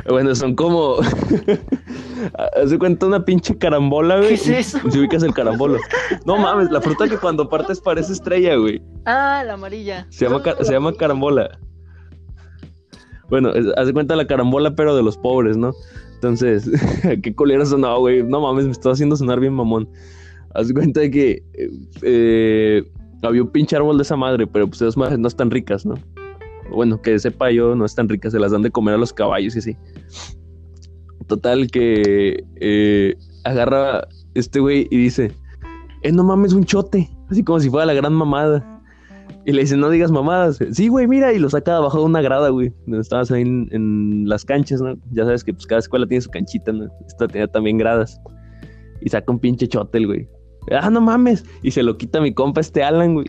Bueno, 0.08 0.34
son 0.34 0.54
como. 0.54 0.96
Hace 2.62 2.78
cuenta 2.78 3.06
una 3.06 3.24
pinche 3.24 3.56
carambola, 3.56 4.18
güey. 4.18 4.28
¿Qué 4.28 4.34
es 4.34 4.48
eso? 4.48 4.78
Si 4.90 4.98
ubicas 4.98 5.22
el 5.22 5.34
carambolo. 5.34 5.78
No 6.26 6.36
mames, 6.36 6.70
la 6.70 6.80
fruta 6.80 7.08
que 7.08 7.18
cuando 7.18 7.48
partes 7.48 7.80
parece 7.80 8.12
estrella, 8.12 8.56
güey. 8.56 8.82
Ah, 9.04 9.42
la 9.46 9.54
amarilla. 9.54 10.06
Se 10.10 10.26
llama, 10.26 10.42
se 10.60 10.72
llama 10.72 10.92
carambola. 10.94 11.58
Bueno, 13.28 13.52
de 13.52 13.92
cuenta 13.92 14.16
la 14.16 14.26
carambola, 14.26 14.74
pero 14.74 14.94
de 14.94 15.02
los 15.02 15.16
pobres, 15.16 15.56
¿no? 15.56 15.72
Entonces, 16.14 16.70
qué 17.22 17.34
colera 17.34 17.66
sonaba, 17.66 17.98
güey. 17.98 18.22
No 18.22 18.40
mames, 18.40 18.66
me 18.66 18.72
estaba 18.72 18.92
haciendo 18.92 19.16
sonar 19.16 19.40
bien 19.40 19.52
mamón. 19.52 19.88
Haz 20.54 20.72
cuenta 20.72 21.00
de 21.00 21.10
que 21.10 21.42
eh, 22.02 22.84
había 23.22 23.42
un 23.42 23.50
pinche 23.50 23.76
árbol 23.76 23.96
de 23.96 24.02
esa 24.02 24.16
madre, 24.16 24.46
pero 24.46 24.68
pues 24.68 24.80
esas 24.80 24.96
madres 24.96 25.18
no 25.18 25.28
están 25.28 25.50
ricas, 25.50 25.84
¿no? 25.84 25.94
Bueno, 26.70 27.00
que 27.00 27.18
sepa 27.18 27.50
yo, 27.50 27.74
no 27.74 27.84
están 27.84 28.08
ricas, 28.08 28.32
se 28.32 28.38
las 28.38 28.52
dan 28.52 28.62
de 28.62 28.70
comer 28.70 28.94
a 28.94 28.98
los 28.98 29.12
caballos 29.12 29.56
y 29.56 29.58
así. 29.58 29.76
Total, 31.26 31.70
que 31.70 32.44
eh, 32.56 33.14
agarra 33.44 34.06
este 34.34 34.60
güey 34.60 34.88
y 34.90 34.96
dice: 34.96 35.32
Eh, 36.02 36.12
no 36.12 36.24
mames, 36.24 36.52
un 36.52 36.64
chote. 36.64 37.10
Así 37.30 37.42
como 37.42 37.60
si 37.60 37.70
fuera 37.70 37.86
la 37.86 37.94
gran 37.94 38.12
mamada. 38.12 38.74
Y 39.46 39.52
le 39.52 39.62
dice, 39.62 39.76
no 39.76 39.90
digas 39.90 40.10
mamadas. 40.10 40.58
Sí, 40.72 40.88
güey, 40.88 41.06
mira, 41.06 41.32
y 41.32 41.38
lo 41.38 41.50
saca 41.50 41.76
abajo 41.76 41.98
de 41.98 42.04
una 42.04 42.22
grada, 42.22 42.48
güey. 42.48 42.72
Donde 42.86 43.02
estabas 43.02 43.30
ahí 43.30 43.42
en, 43.42 44.24
las 44.26 44.44
canchas, 44.44 44.80
¿no? 44.80 44.96
Ya 45.12 45.24
sabes 45.24 45.44
que 45.44 45.52
pues 45.52 45.66
cada 45.66 45.80
escuela 45.80 46.06
tiene 46.06 46.22
su 46.22 46.30
canchita, 46.30 46.72
¿no? 46.72 46.88
Esta 47.06 47.28
tenía 47.28 47.46
también 47.46 47.76
gradas. 47.76 48.18
Y 49.02 49.10
saca 49.10 49.30
un 49.30 49.38
pinche 49.38 49.68
chotel, 49.68 50.06
güey. 50.06 50.28
Ah, 50.70 50.88
no 50.88 51.00
mames. 51.00 51.44
Y 51.62 51.70
se 51.70 51.82
lo 51.82 51.98
quita 51.98 52.22
mi 52.22 52.32
compa 52.32 52.62
este 52.62 52.82
Alan, 52.82 53.14
güey. 53.14 53.26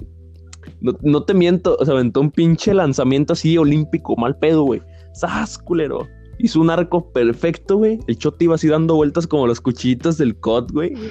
No, 0.80 0.93
no 1.02 1.24
te 1.24 1.34
miento, 1.34 1.76
o 1.80 1.86
sea, 1.86 1.93
aventó 1.93 2.22
un 2.22 2.32
pinche 2.32 2.74
lanzamiento 2.74 3.34
así 3.34 3.58
olímpico, 3.58 4.16
mal 4.16 4.38
pedo, 4.38 4.64
güey. 4.64 4.82
¡Sas, 5.14 5.58
culero! 5.58 6.08
Hizo 6.38 6.60
un 6.60 6.70
arco 6.70 7.12
perfecto, 7.12 7.78
güey. 7.78 8.00
El 8.08 8.18
chote 8.18 8.46
iba 8.46 8.56
así 8.56 8.68
dando 8.68 8.96
vueltas 8.96 9.28
como 9.28 9.48
los 9.48 9.62
cuchillitos 9.62 10.18
del 10.18 10.36
COD, 10.36 10.72
güey. 10.72 10.94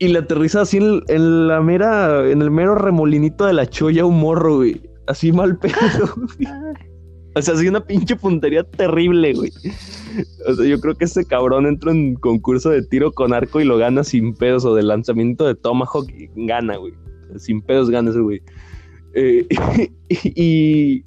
Y 0.00 0.08
le 0.08 0.20
aterriza 0.20 0.60
así 0.60 0.76
en, 0.76 1.02
en 1.08 1.48
la 1.48 1.60
mera, 1.60 2.30
en 2.30 2.40
el 2.40 2.52
mero 2.52 2.76
remolinito 2.76 3.46
de 3.46 3.52
la 3.52 3.66
cholla 3.66 4.04
un 4.04 4.20
morro, 4.20 4.58
güey. 4.58 4.80
Así 5.08 5.32
mal 5.32 5.58
pedo, 5.58 5.74
güey. 6.38 6.48
O 7.34 7.42
sea, 7.42 7.54
así 7.54 7.68
una 7.68 7.84
pinche 7.84 8.16
puntería 8.16 8.64
terrible, 8.64 9.32
güey. 9.32 9.52
O 10.48 10.54
sea, 10.54 10.66
yo 10.66 10.80
creo 10.80 10.94
que 10.94 11.04
ese 11.04 11.24
cabrón 11.24 11.66
entra 11.66 11.92
en 11.92 12.14
concurso 12.14 12.70
de 12.70 12.82
tiro 12.82 13.12
con 13.12 13.32
arco 13.32 13.60
y 13.60 13.64
lo 13.64 13.76
gana 13.76 14.04
sin 14.04 14.34
pedos, 14.34 14.64
o 14.64 14.74
de 14.74 14.82
lanzamiento 14.82 15.46
de 15.46 15.54
Tomahawk 15.54 16.08
y 16.10 16.28
gana, 16.46 16.76
güey. 16.76 16.94
Sin 17.36 17.60
pedos 17.60 17.90
gana 17.90 18.10
ese 18.10 18.20
güey. 18.20 18.40
Eh, 19.14 19.46
y 20.08 21.04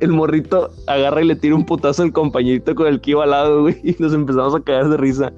el 0.00 0.10
morrito 0.12 0.70
agarra 0.86 1.22
y 1.22 1.26
le 1.26 1.36
tira 1.36 1.54
un 1.54 1.64
putazo 1.64 2.02
al 2.02 2.12
compañerito 2.12 2.74
con 2.74 2.86
el 2.86 3.00
que 3.00 3.12
iba 3.12 3.24
al 3.24 3.30
lado, 3.30 3.62
güey. 3.62 3.76
Y 3.84 3.96
nos 3.98 4.12
empezamos 4.14 4.54
a 4.54 4.60
caer 4.60 4.88
de 4.88 4.96
risa. 4.96 5.32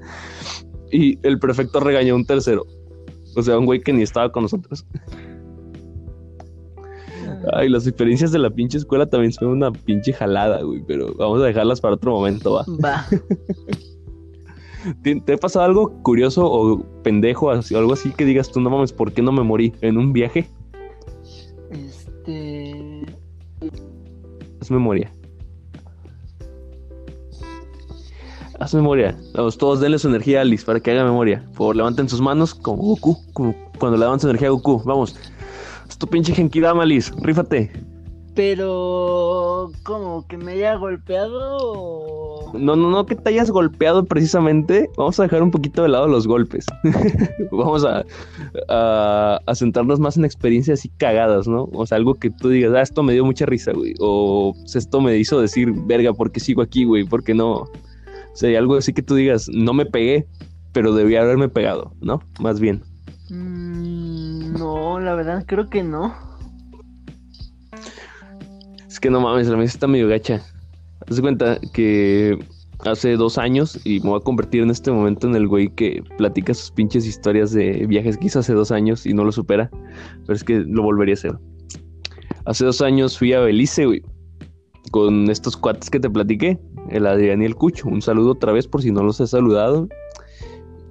Y 0.91 1.17
el 1.27 1.39
prefecto 1.39 1.79
regañó 1.79 2.13
a 2.13 2.17
un 2.17 2.25
tercero. 2.25 2.65
O 3.35 3.41
sea, 3.41 3.57
un 3.59 3.65
güey 3.65 3.81
que 3.81 3.93
ni 3.93 4.01
estaba 4.01 4.31
con 4.31 4.43
nosotros. 4.43 4.85
Ay, 7.53 7.69
las 7.69 7.87
experiencias 7.87 8.31
de 8.31 8.39
la 8.39 8.49
pinche 8.49 8.77
escuela 8.77 9.05
también 9.05 9.31
son 9.31 9.49
una 9.49 9.71
pinche 9.71 10.11
jalada, 10.13 10.61
güey. 10.63 10.83
Pero 10.87 11.13
vamos 11.17 11.41
a 11.41 11.45
dejarlas 11.45 11.79
para 11.79 11.95
otro 11.95 12.11
momento, 12.11 12.53
va. 12.53 12.65
Va. 12.83 13.05
¿Te, 15.03 15.19
te 15.21 15.33
ha 15.33 15.37
pasado 15.37 15.65
algo 15.65 16.01
curioso 16.03 16.45
o 16.49 16.81
pendejo, 17.03 17.51
así- 17.51 17.75
algo 17.75 17.93
así 17.93 18.11
que 18.11 18.25
digas 18.25 18.51
tú, 18.51 18.61
no 18.61 18.69
mames, 18.69 18.93
¿por 18.93 19.11
qué 19.11 19.21
no 19.21 19.31
me 19.31 19.43
morí 19.43 19.73
en 19.81 19.97
un 19.97 20.13
viaje? 20.13 20.47
Memoria. 24.69 25.11
Haz 28.59 28.73
memoria. 28.73 29.17
Vamos, 29.33 29.57
todos 29.57 29.79
denle 29.79 29.97
su 29.99 30.09
energía 30.09 30.39
a 30.39 30.41
Alice 30.41 30.65
para 30.65 30.81
que 30.81 30.91
haga 30.91 31.05
memoria. 31.05 31.41
Por 31.47 31.55
favor, 31.55 31.75
levanten 31.77 32.09
sus 32.09 32.19
manos 32.19 32.53
como 32.53 32.83
Goku. 32.83 33.17
Como 33.31 33.55
cuando 33.79 33.97
le 33.97 34.03
daban 34.03 34.19
su 34.19 34.27
energía 34.27 34.49
a 34.49 34.51
Goku. 34.51 34.81
Vamos. 34.83 35.15
Es 35.87 35.97
tu 35.97 36.05
pinche 36.07 36.33
Genkidama, 36.33 36.83
Alice. 36.83 37.11
Rífate. 37.21 37.71
Pero. 38.35 39.71
¿Cómo? 39.83 40.27
¿Que 40.27 40.37
me 40.37 40.51
haya 40.53 40.75
golpeado? 40.75 42.28
No, 42.53 42.75
no, 42.75 42.89
no 42.89 43.05
que 43.05 43.15
te 43.15 43.29
hayas 43.29 43.51
golpeado 43.51 44.05
precisamente. 44.05 44.89
Vamos 44.97 45.19
a 45.19 45.23
dejar 45.23 45.43
un 45.43 45.51
poquito 45.51 45.83
de 45.83 45.89
lado 45.89 46.07
los 46.07 46.27
golpes. 46.27 46.65
Vamos 47.51 47.85
a, 47.85 48.03
a, 48.67 49.39
a 49.45 49.55
centrarnos 49.55 49.99
más 49.99 50.17
en 50.17 50.25
experiencias 50.25 50.79
así 50.79 50.89
cagadas, 50.97 51.47
¿no? 51.47 51.69
O 51.73 51.85
sea, 51.85 51.97
algo 51.97 52.15
que 52.15 52.29
tú 52.29 52.49
digas, 52.49 52.73
ah, 52.75 52.81
esto 52.81 53.03
me 53.03 53.13
dio 53.13 53.25
mucha 53.25 53.45
risa, 53.45 53.71
güey. 53.73 53.93
O 53.99 54.53
"Pues, 54.59 54.75
esto 54.75 55.01
me 55.01 55.15
hizo 55.17 55.39
decir, 55.41 55.71
verga, 55.85 56.13
¿por 56.13 56.31
qué 56.31 56.39
sigo 56.39 56.61
aquí, 56.61 56.85
güey? 56.85 57.03
¿Por 57.03 57.23
qué 57.23 57.33
no? 57.33 57.51
O 57.53 57.69
sea, 58.33 58.57
algo 58.57 58.75
así 58.75 58.93
que 58.93 59.01
tú 59.01 59.15
digas, 59.15 59.47
no 59.51 59.73
me 59.73 59.85
pegué, 59.85 60.27
pero 60.71 60.93
debía 60.93 61.21
haberme 61.21 61.49
pegado, 61.49 61.93
¿no? 62.01 62.21
Más 62.39 62.59
bien. 62.59 62.81
Mm, 63.29 64.53
no, 64.57 64.99
la 64.99 65.13
verdad 65.15 65.43
creo 65.47 65.69
que 65.69 65.83
no. 65.83 66.13
Es 68.87 68.99
que 68.99 69.09
no 69.09 69.21
mames, 69.21 69.47
la 69.47 69.57
mesa 69.57 69.73
está 69.73 69.87
medio 69.87 70.07
gacha. 70.07 70.41
Haz 71.09 71.15
de 71.15 71.21
cuenta 71.23 71.59
que 71.73 72.37
hace 72.85 73.15
dos 73.15 73.37
años, 73.37 73.79
y 73.83 73.99
me 74.01 74.09
voy 74.09 74.19
a 74.19 74.23
convertir 74.23 74.61
en 74.61 74.69
este 74.69 74.91
momento 74.91 75.27
en 75.27 75.35
el 75.35 75.47
güey 75.47 75.69
que 75.69 76.03
platica 76.17 76.53
sus 76.53 76.71
pinches 76.71 77.05
historias 77.05 77.51
de 77.51 77.85
viajes 77.87 78.17
que 78.17 78.27
hizo 78.27 78.39
hace 78.39 78.53
dos 78.53 78.71
años 78.71 79.05
y 79.07 79.13
no 79.13 79.23
lo 79.23 79.31
supera, 79.31 79.69
pero 80.25 80.35
es 80.35 80.43
que 80.43 80.59
lo 80.59 80.83
volvería 80.83 81.13
a 81.13 81.17
hacer. 81.17 81.33
Hace 82.45 82.65
dos 82.65 82.81
años 82.81 83.17
fui 83.17 83.33
a 83.33 83.39
Belice, 83.39 83.85
güey, 83.87 84.03
con 84.91 85.29
estos 85.29 85.57
cuates 85.57 85.89
que 85.89 85.99
te 85.99 86.09
platiqué, 86.09 86.59
el 86.89 87.07
Adrián 87.07 87.41
y 87.41 87.45
el 87.45 87.55
Cucho. 87.55 87.87
Un 87.87 88.01
saludo 88.01 88.31
otra 88.31 88.51
vez 88.51 88.67
por 88.67 88.81
si 88.81 88.91
no 88.91 89.03
los 89.03 89.19
he 89.19 89.27
saludado. 89.27 89.89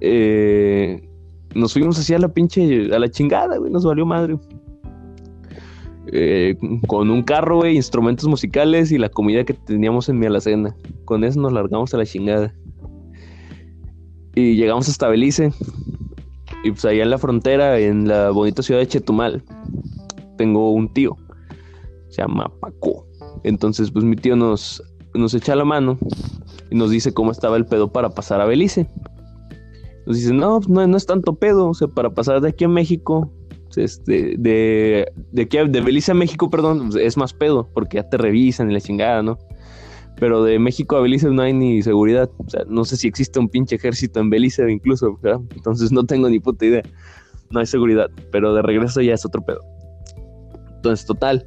Eh, 0.01 1.01
nos 1.55 1.73
fuimos 1.73 1.97
así 1.97 2.13
a 2.13 2.19
la 2.19 2.27
pinche, 2.27 2.93
a 2.93 2.99
la 2.99 3.09
chingada, 3.09 3.57
güey, 3.57 3.71
nos 3.71 3.85
valió 3.85 4.05
madre. 4.05 4.37
Eh, 6.11 6.55
con 6.87 7.09
un 7.09 7.23
carro, 7.23 7.57
güey, 7.57 7.75
instrumentos 7.75 8.27
musicales 8.27 8.91
y 8.91 8.97
la 8.97 9.09
comida 9.09 9.43
que 9.43 9.53
teníamos 9.53 10.09
en 10.09 10.19
mi 10.19 10.25
alacena. 10.25 10.75
Con 11.05 11.23
eso 11.23 11.39
nos 11.39 11.53
largamos 11.53 11.93
a 11.93 11.97
la 11.97 12.05
chingada. 12.05 12.53
Y 14.35 14.55
llegamos 14.55 14.89
hasta 14.89 15.07
Belice. 15.07 15.51
Y 16.63 16.71
pues 16.71 16.85
allá 16.85 17.03
en 17.03 17.09
la 17.09 17.17
frontera, 17.17 17.79
en 17.79 18.07
la 18.07 18.31
bonita 18.31 18.63
ciudad 18.63 18.79
de 18.79 18.87
Chetumal, 18.87 19.43
tengo 20.37 20.71
un 20.71 20.91
tío. 20.93 21.15
Se 22.09 22.21
llama 22.21 22.51
Paco. 22.59 23.05
Entonces, 23.43 23.91
pues 23.91 24.03
mi 24.03 24.15
tío 24.15 24.35
nos, 24.35 24.83
nos 25.13 25.33
echa 25.33 25.55
la 25.55 25.65
mano 25.65 25.97
y 26.69 26.75
nos 26.75 26.89
dice 26.89 27.13
cómo 27.13 27.31
estaba 27.31 27.55
el 27.57 27.65
pedo 27.65 27.91
para 27.91 28.09
pasar 28.09 28.41
a 28.41 28.45
Belice. 28.45 28.89
Nos 30.05 30.17
dice, 30.17 30.33
no, 30.33 30.59
no, 30.67 30.87
no 30.87 30.97
es 30.97 31.05
tanto 31.05 31.35
pedo. 31.35 31.69
O 31.69 31.73
sea, 31.73 31.87
para 31.87 32.09
pasar 32.09 32.41
de 32.41 32.49
aquí 32.49 32.65
a 32.65 32.69
México 32.69 33.31
Este, 33.75 34.35
de, 34.37 35.11
de, 35.31 35.45
de 35.45 35.81
Belice 35.81 36.11
a 36.11 36.15
México, 36.15 36.49
perdón, 36.49 36.89
es 36.99 37.17
más 37.17 37.33
pedo, 37.33 37.69
porque 37.73 37.97
ya 37.97 38.09
te 38.09 38.17
revisan 38.17 38.69
y 38.69 38.73
la 38.73 38.81
chingada, 38.81 39.21
¿no? 39.21 39.37
Pero 40.19 40.43
de 40.43 40.59
México 40.59 40.97
a 40.97 41.01
Belice 41.01 41.29
no 41.29 41.41
hay 41.41 41.53
ni 41.53 41.81
seguridad. 41.81 42.29
O 42.37 42.49
sea, 42.49 42.63
no 42.67 42.83
sé 42.83 42.97
si 42.97 43.07
existe 43.07 43.39
un 43.39 43.47
pinche 43.47 43.75
ejército 43.75 44.19
en 44.19 44.29
Belice 44.29 44.69
incluso. 44.69 45.17
Entonces 45.55 45.91
no 45.91 46.05
tengo 46.05 46.29
ni 46.29 46.39
puta 46.39 46.65
idea. 46.65 46.83
No 47.51 47.61
hay 47.61 47.65
seguridad, 47.65 48.09
pero 48.31 48.53
de 48.53 48.61
regreso 48.61 49.01
ya 49.01 49.13
es 49.13 49.25
otro 49.25 49.41
pedo. 49.41 49.61
Entonces, 50.75 51.05
total, 51.05 51.45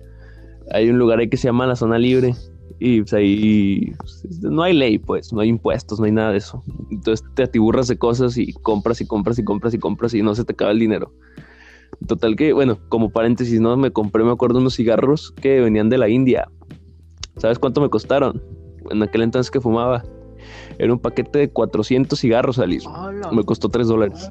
hay 0.73 0.89
un 0.89 0.99
lugar 0.99 1.18
ahí 1.18 1.29
que 1.29 1.37
se 1.37 1.49
llama 1.49 1.66
la 1.66 1.77
zona 1.77 1.99
libre 1.99 2.35
y 2.79 3.01
pues 3.03 3.12
ahí 3.12 3.93
pues, 3.99 4.25
no 4.43 4.62
hay 4.62 4.75
ley, 4.75 4.99
pues, 4.99 5.33
no 5.33 5.41
hay 5.41 5.49
impuestos, 5.49 6.01
no 6.01 6.07
hay 6.07 6.12
nada 6.12 6.33
de 6.33 6.39
eso. 6.39 6.62
Entonces 6.91 7.25
te 7.35 7.45
atiburras 7.45 7.89
de 7.89 7.97
cosas 7.97 8.37
y 8.37 8.53
compras 8.53 9.01
y 9.01 9.07
compras 9.07 9.39
y 9.39 9.45
compras 9.45 9.75
y 9.75 9.79
compras 9.79 10.14
y 10.14 10.23
no 10.23 10.35
se 10.35 10.45
te 10.45 10.53
acaba 10.53 10.73
el 10.73 10.79
dinero. 10.79 11.12
Total 12.07 12.36
que, 12.36 12.53
bueno, 12.53 12.78
como 12.88 13.11
paréntesis, 13.11 13.61
¿no? 13.61 13.76
Me 13.76 13.90
compré, 13.90 14.24
me 14.24 14.32
acuerdo, 14.32 14.59
unos 14.59 14.74
cigarros 14.74 15.32
que 15.40 15.61
venían 15.61 15.88
de 15.88 15.99
la 15.99 16.09
India. 16.09 16.49
¿Sabes 17.36 17.59
cuánto 17.59 17.80
me 17.80 17.88
costaron? 17.88 18.43
En 18.90 19.03
aquel 19.03 19.22
entonces 19.22 19.51
que 19.51 19.61
fumaba. 19.61 20.03
Era 20.78 20.93
un 20.93 20.99
paquete 20.99 21.38
de 21.38 21.51
400 21.51 22.18
cigarros, 22.18 22.59
Alice. 22.59 22.88
Me 23.30 23.45
costó 23.45 23.68
3 23.68 23.86
dólares. 23.86 24.30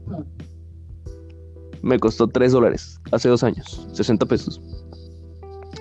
Me 1.82 2.00
costó 2.00 2.28
3 2.28 2.52
dólares. 2.52 3.00
Hace 3.12 3.30
dos 3.30 3.44
años. 3.44 3.88
60 3.94 4.26
pesos. 4.26 4.62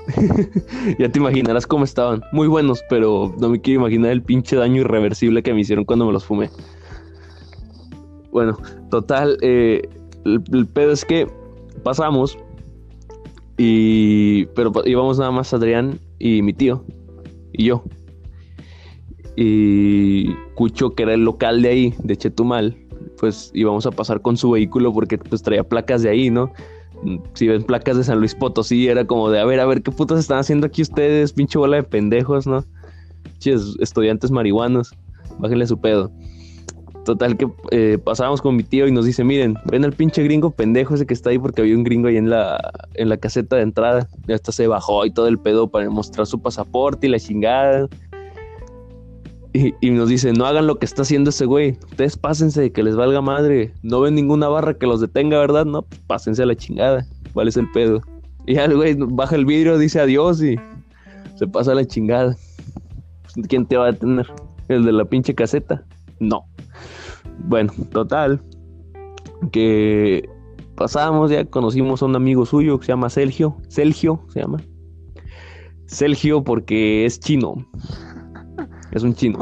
ya 0.98 1.08
te 1.08 1.18
imaginarás 1.18 1.66
cómo 1.66 1.84
estaban. 1.84 2.22
Muy 2.32 2.48
buenos, 2.48 2.82
pero 2.88 3.34
no 3.38 3.48
me 3.48 3.60
quiero 3.60 3.80
imaginar 3.80 4.12
el 4.12 4.22
pinche 4.22 4.56
daño 4.56 4.80
irreversible 4.82 5.42
que 5.42 5.52
me 5.52 5.60
hicieron 5.60 5.84
cuando 5.84 6.06
me 6.06 6.12
los 6.12 6.24
fumé. 6.24 6.50
Bueno, 8.30 8.56
total, 8.90 9.38
eh, 9.42 9.82
el, 10.24 10.66
pedo 10.66 10.92
es 10.92 11.04
que 11.04 11.28
pasamos 11.82 12.38
y... 13.56 14.46
Pero 14.54 14.72
íbamos 14.84 15.18
nada 15.18 15.30
más 15.30 15.52
Adrián 15.52 15.98
y 16.18 16.42
mi 16.42 16.52
tío 16.52 16.84
y 17.52 17.64
yo. 17.64 17.84
Y 19.36 20.34
Cucho, 20.54 20.90
que 20.94 21.04
era 21.04 21.14
el 21.14 21.24
local 21.24 21.62
de 21.62 21.68
ahí, 21.68 21.94
de 22.02 22.16
Chetumal, 22.16 22.76
pues 23.18 23.50
íbamos 23.54 23.86
a 23.86 23.90
pasar 23.90 24.20
con 24.20 24.36
su 24.36 24.50
vehículo 24.50 24.92
porque 24.92 25.18
pues 25.18 25.42
traía 25.42 25.64
placas 25.64 26.02
de 26.02 26.10
ahí, 26.10 26.30
¿no? 26.30 26.52
si 27.34 27.48
ven 27.48 27.62
placas 27.62 27.96
de 27.96 28.04
San 28.04 28.18
Luis 28.18 28.34
Potosí, 28.34 28.88
era 28.88 29.06
como 29.06 29.30
de, 29.30 29.40
a 29.40 29.44
ver, 29.44 29.60
a 29.60 29.66
ver, 29.66 29.82
¿qué 29.82 29.90
putas 29.90 30.18
están 30.18 30.38
haciendo 30.38 30.66
aquí 30.66 30.82
ustedes? 30.82 31.32
Pinche 31.32 31.58
bola 31.58 31.76
de 31.76 31.82
pendejos, 31.82 32.46
¿no? 32.46 32.64
Pinches 33.22 33.76
estudiantes 33.80 34.30
marihuanos, 34.30 34.94
bájenle 35.38 35.66
su 35.66 35.80
pedo. 35.80 36.10
Total 37.04 37.36
que 37.36 37.48
eh, 37.70 37.98
pasábamos 38.02 38.42
con 38.42 38.56
mi 38.56 38.62
tío 38.62 38.86
y 38.86 38.92
nos 38.92 39.06
dice, 39.06 39.24
miren, 39.24 39.56
ven 39.64 39.84
al 39.84 39.92
pinche 39.92 40.22
gringo 40.22 40.50
pendejo 40.50 40.94
ese 40.94 41.06
que 41.06 41.14
está 41.14 41.30
ahí 41.30 41.38
porque 41.38 41.62
había 41.62 41.74
un 41.74 41.82
gringo 41.82 42.08
ahí 42.08 42.18
en 42.18 42.28
la, 42.28 42.60
en 42.94 43.08
la 43.08 43.16
caseta 43.16 43.56
de 43.56 43.62
entrada. 43.62 44.08
Y 44.28 44.32
hasta 44.32 44.52
se 44.52 44.66
bajó 44.66 45.06
y 45.06 45.10
todo 45.10 45.26
el 45.26 45.38
pedo 45.38 45.68
para 45.68 45.88
mostrar 45.88 46.26
su 46.26 46.40
pasaporte 46.40 47.06
y 47.06 47.10
la 47.10 47.18
chingada. 47.18 47.88
Y, 49.52 49.90
nos 49.90 50.08
dice, 50.08 50.32
no 50.32 50.46
hagan 50.46 50.68
lo 50.68 50.78
que 50.78 50.86
está 50.86 51.02
haciendo 51.02 51.30
ese 51.30 51.44
güey. 51.44 51.76
Ustedes 51.90 52.16
pásense, 52.16 52.70
que 52.70 52.84
les 52.84 52.94
valga 52.94 53.20
madre. 53.20 53.72
No 53.82 54.00
ven 54.00 54.14
ninguna 54.14 54.48
barra 54.48 54.74
que 54.74 54.86
los 54.86 55.00
detenga, 55.00 55.38
¿verdad? 55.38 55.64
No, 55.64 55.82
pues 55.82 56.00
pásense 56.06 56.42
a 56.44 56.46
la 56.46 56.54
chingada. 56.54 57.04
¿Cuál 57.32 57.48
es 57.48 57.56
el 57.56 57.68
pedo? 57.72 58.00
Y 58.46 58.54
ya 58.54 58.66
el 58.66 58.76
güey 58.76 58.94
baja 58.96 59.34
el 59.34 59.44
vidrio, 59.44 59.76
dice 59.78 60.00
adiós 60.00 60.42
y 60.42 60.56
se 61.36 61.46
pasa 61.48 61.72
a 61.72 61.74
la 61.74 61.84
chingada. 61.84 62.36
¿Quién 63.48 63.66
te 63.66 63.76
va 63.76 63.86
a 63.86 63.92
detener? 63.92 64.26
¿El 64.68 64.84
de 64.84 64.92
la 64.92 65.04
pinche 65.04 65.34
caseta? 65.34 65.84
No. 66.20 66.44
Bueno, 67.44 67.72
total. 67.92 68.42
Que 69.52 70.28
pasamos, 70.76 71.30
ya 71.30 71.44
conocimos 71.44 72.02
a 72.02 72.06
un 72.06 72.16
amigo 72.16 72.46
suyo 72.46 72.78
que 72.78 72.86
se 72.86 72.92
llama 72.92 73.10
Sergio. 73.10 73.56
Sergio 73.68 74.24
se 74.28 74.40
llama. 74.40 74.58
Sergio 75.86 76.44
porque 76.44 77.04
es 77.04 77.20
chino. 77.20 77.66
Es 78.92 79.02
un 79.02 79.14
chino. 79.14 79.38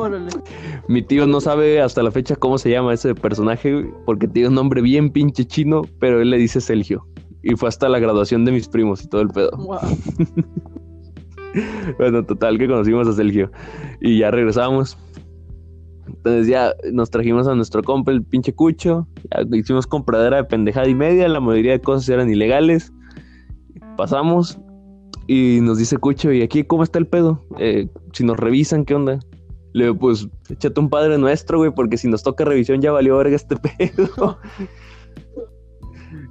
Mi 0.88 1.02
tío 1.02 1.26
no 1.26 1.40
sabe 1.40 1.80
hasta 1.80 2.02
la 2.02 2.10
fecha 2.10 2.36
cómo 2.36 2.58
se 2.58 2.70
llama 2.70 2.92
ese 2.92 3.14
personaje 3.14 3.90
porque 4.04 4.28
tiene 4.28 4.48
un 4.48 4.54
nombre 4.54 4.82
bien 4.82 5.10
pinche 5.10 5.44
chino, 5.44 5.82
pero 5.98 6.20
él 6.20 6.30
le 6.30 6.38
dice 6.38 6.60
Sergio. 6.60 7.06
Y 7.42 7.56
fue 7.56 7.68
hasta 7.68 7.88
la 7.88 7.98
graduación 7.98 8.44
de 8.44 8.52
mis 8.52 8.68
primos 8.68 9.04
y 9.04 9.08
todo 9.08 9.22
el 9.22 9.28
pedo. 9.28 9.50
bueno, 11.98 12.24
total 12.24 12.58
que 12.58 12.66
conocimos 12.66 13.08
a 13.08 13.12
Sergio. 13.12 13.50
Y 14.00 14.18
ya 14.18 14.30
regresamos. 14.30 14.98
Entonces 16.08 16.46
ya 16.46 16.74
nos 16.92 17.10
trajimos 17.10 17.46
a 17.46 17.54
nuestro 17.54 17.82
compa, 17.82 18.12
el 18.12 18.22
pinche 18.24 18.52
cucho. 18.54 19.06
hicimos 19.52 19.86
compradera 19.86 20.38
de 20.38 20.44
pendejada 20.44 20.88
y 20.88 20.94
media. 20.94 21.28
La 21.28 21.40
mayoría 21.40 21.72
de 21.72 21.80
cosas 21.80 22.08
eran 22.08 22.30
ilegales. 22.30 22.92
Pasamos 23.96 24.58
y 25.28 25.60
nos 25.60 25.76
dice 25.76 25.98
Cucho, 25.98 26.32
¿y 26.32 26.40
aquí 26.40 26.64
cómo 26.64 26.82
está 26.82 26.98
el 26.98 27.06
pedo? 27.06 27.44
Eh, 27.58 27.86
si 28.14 28.24
nos 28.24 28.38
revisan, 28.38 28.86
¿qué 28.86 28.94
onda? 28.94 29.18
Le 29.74 29.84
digo, 29.84 29.98
pues, 29.98 30.26
échate 30.48 30.80
un 30.80 30.88
padre 30.88 31.18
nuestro, 31.18 31.58
güey, 31.58 31.70
porque 31.70 31.98
si 31.98 32.08
nos 32.08 32.22
toca 32.22 32.46
revisión 32.46 32.80
ya 32.80 32.92
valió 32.92 33.18
verga 33.18 33.36
este 33.36 33.56
pedo. 33.78 34.38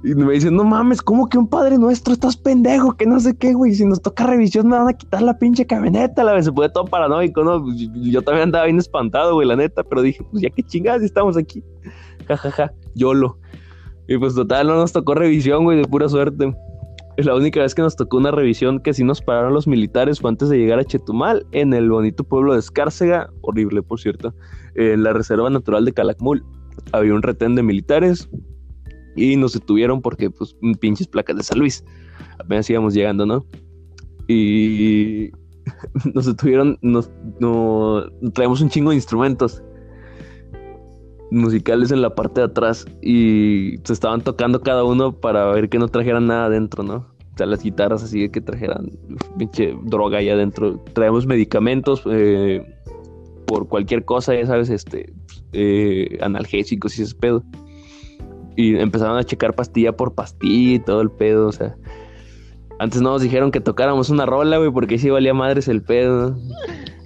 Y 0.04 0.14
me 0.14 0.32
dice, 0.32 0.50
no 0.50 0.62
mames, 0.62 1.02
¿cómo 1.02 1.28
que 1.28 1.38
un 1.38 1.48
padre 1.48 1.76
nuestro? 1.76 2.12
Estás 2.12 2.36
pendejo, 2.36 2.96
que 2.96 3.04
no 3.04 3.18
sé 3.18 3.36
qué, 3.36 3.52
güey. 3.52 3.74
Si 3.74 3.84
nos 3.84 4.00
toca 4.00 4.26
revisión 4.26 4.68
me 4.68 4.76
van 4.76 4.88
a 4.88 4.92
quitar 4.92 5.22
la 5.22 5.36
pinche 5.36 5.66
camioneta, 5.66 6.22
la 6.22 6.34
vez 6.34 6.44
se 6.44 6.52
puede 6.52 6.70
todo 6.70 6.84
paranoico, 6.84 7.42
¿no? 7.42 7.62
Pues, 7.62 7.76
yo 7.94 8.22
también 8.22 8.44
andaba 8.44 8.66
bien 8.66 8.78
espantado, 8.78 9.34
güey, 9.34 9.48
la 9.48 9.56
neta, 9.56 9.82
pero 9.82 10.02
dije, 10.02 10.24
pues 10.30 10.42
ya 10.42 10.50
que 10.50 10.62
chingadas 10.62 11.02
estamos 11.02 11.36
aquí. 11.36 11.64
Ja, 12.28 12.36
ja, 12.36 12.50
ja, 12.50 12.72
YOLO. 12.94 13.38
Y 14.06 14.16
pues 14.18 14.34
total, 14.34 14.68
no 14.68 14.76
nos 14.76 14.92
tocó 14.92 15.14
revisión, 15.14 15.64
güey, 15.64 15.78
de 15.78 15.88
pura 15.88 16.08
suerte. 16.08 16.54
La 17.16 17.34
única 17.34 17.60
vez 17.60 17.74
que 17.74 17.82
nos 17.82 17.96
tocó 17.96 18.18
una 18.18 18.30
revisión 18.30 18.78
que 18.78 18.94
sí 18.94 19.02
nos 19.02 19.20
pararon 19.20 19.52
los 19.52 19.66
militares 19.66 20.20
fue 20.20 20.30
antes 20.30 20.48
de 20.48 20.58
llegar 20.58 20.78
a 20.78 20.84
Chetumal, 20.84 21.44
en 21.50 21.74
el 21.74 21.90
bonito 21.90 22.22
pueblo 22.22 22.52
de 22.52 22.60
Escárcega, 22.60 23.28
horrible 23.40 23.82
por 23.82 23.98
cierto, 23.98 24.32
en 24.76 25.02
la 25.02 25.12
Reserva 25.12 25.50
Natural 25.50 25.84
de 25.84 25.92
Calakmul. 25.92 26.44
Había 26.92 27.12
un 27.12 27.22
retén 27.22 27.56
de 27.56 27.64
militares 27.64 28.30
y 29.18 29.36
nos 29.36 29.52
detuvieron 29.52 30.00
porque, 30.00 30.30
pues, 30.30 30.56
pinches 30.80 31.06
placas 31.06 31.36
de 31.36 31.42
San 31.42 31.58
Luis. 31.58 31.84
Apenas 32.38 32.68
íbamos 32.70 32.94
llegando, 32.94 33.26
¿no? 33.26 33.44
Y 34.28 35.30
nos 36.14 36.26
detuvieron, 36.26 36.78
nos, 36.82 37.10
traemos 38.32 38.60
un 38.60 38.68
chingo 38.70 38.90
de 38.90 38.96
instrumentos 38.96 39.62
musicales 41.30 41.90
en 41.90 42.00
la 42.00 42.14
parte 42.14 42.40
de 42.40 42.46
atrás 42.46 42.86
y 43.02 43.74
se 43.84 43.92
estaban 43.92 44.22
tocando 44.22 44.60
cada 44.62 44.84
uno 44.84 45.12
para 45.12 45.50
ver 45.52 45.68
que 45.68 45.78
no 45.78 45.88
trajeran 45.88 46.26
nada 46.26 46.46
adentro, 46.46 46.82
¿no? 46.82 47.06
O 47.34 47.36
sea, 47.36 47.46
las 47.46 47.62
guitarras 47.62 48.02
así 48.02 48.28
que 48.30 48.40
trajeran 48.40 48.90
droga 49.84 50.18
ahí 50.18 50.28
adentro. 50.28 50.82
Traemos 50.92 51.26
medicamentos 51.26 52.02
eh, 52.06 52.64
por 53.46 53.68
cualquier 53.68 54.04
cosa, 54.04 54.34
ya 54.34 54.46
sabes, 54.46 54.70
este, 54.70 55.12
eh, 55.52 56.18
analgésicos 56.20 56.98
y 56.98 57.02
ese 57.02 57.14
pedo. 57.14 57.44
Y 58.58 58.76
empezaron 58.76 59.16
a 59.16 59.22
checar 59.22 59.54
pastilla 59.54 59.92
por 59.92 60.16
pastilla 60.16 60.74
y 60.74 60.78
todo 60.80 61.00
el 61.00 61.12
pedo, 61.12 61.46
o 61.46 61.52
sea. 61.52 61.76
Antes 62.80 63.00
no 63.00 63.12
nos 63.12 63.22
dijeron 63.22 63.52
que 63.52 63.60
tocáramos 63.60 64.10
una 64.10 64.26
rola, 64.26 64.58
güey, 64.58 64.72
porque 64.72 64.98
sí 64.98 65.10
valía 65.10 65.32
madres 65.32 65.68
el 65.68 65.80
pedo. 65.80 66.36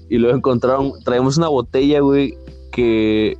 Y 0.08 0.16
luego 0.16 0.34
encontraron, 0.34 0.92
traemos 1.04 1.36
una 1.36 1.48
botella, 1.48 2.00
güey, 2.00 2.38
que 2.72 3.36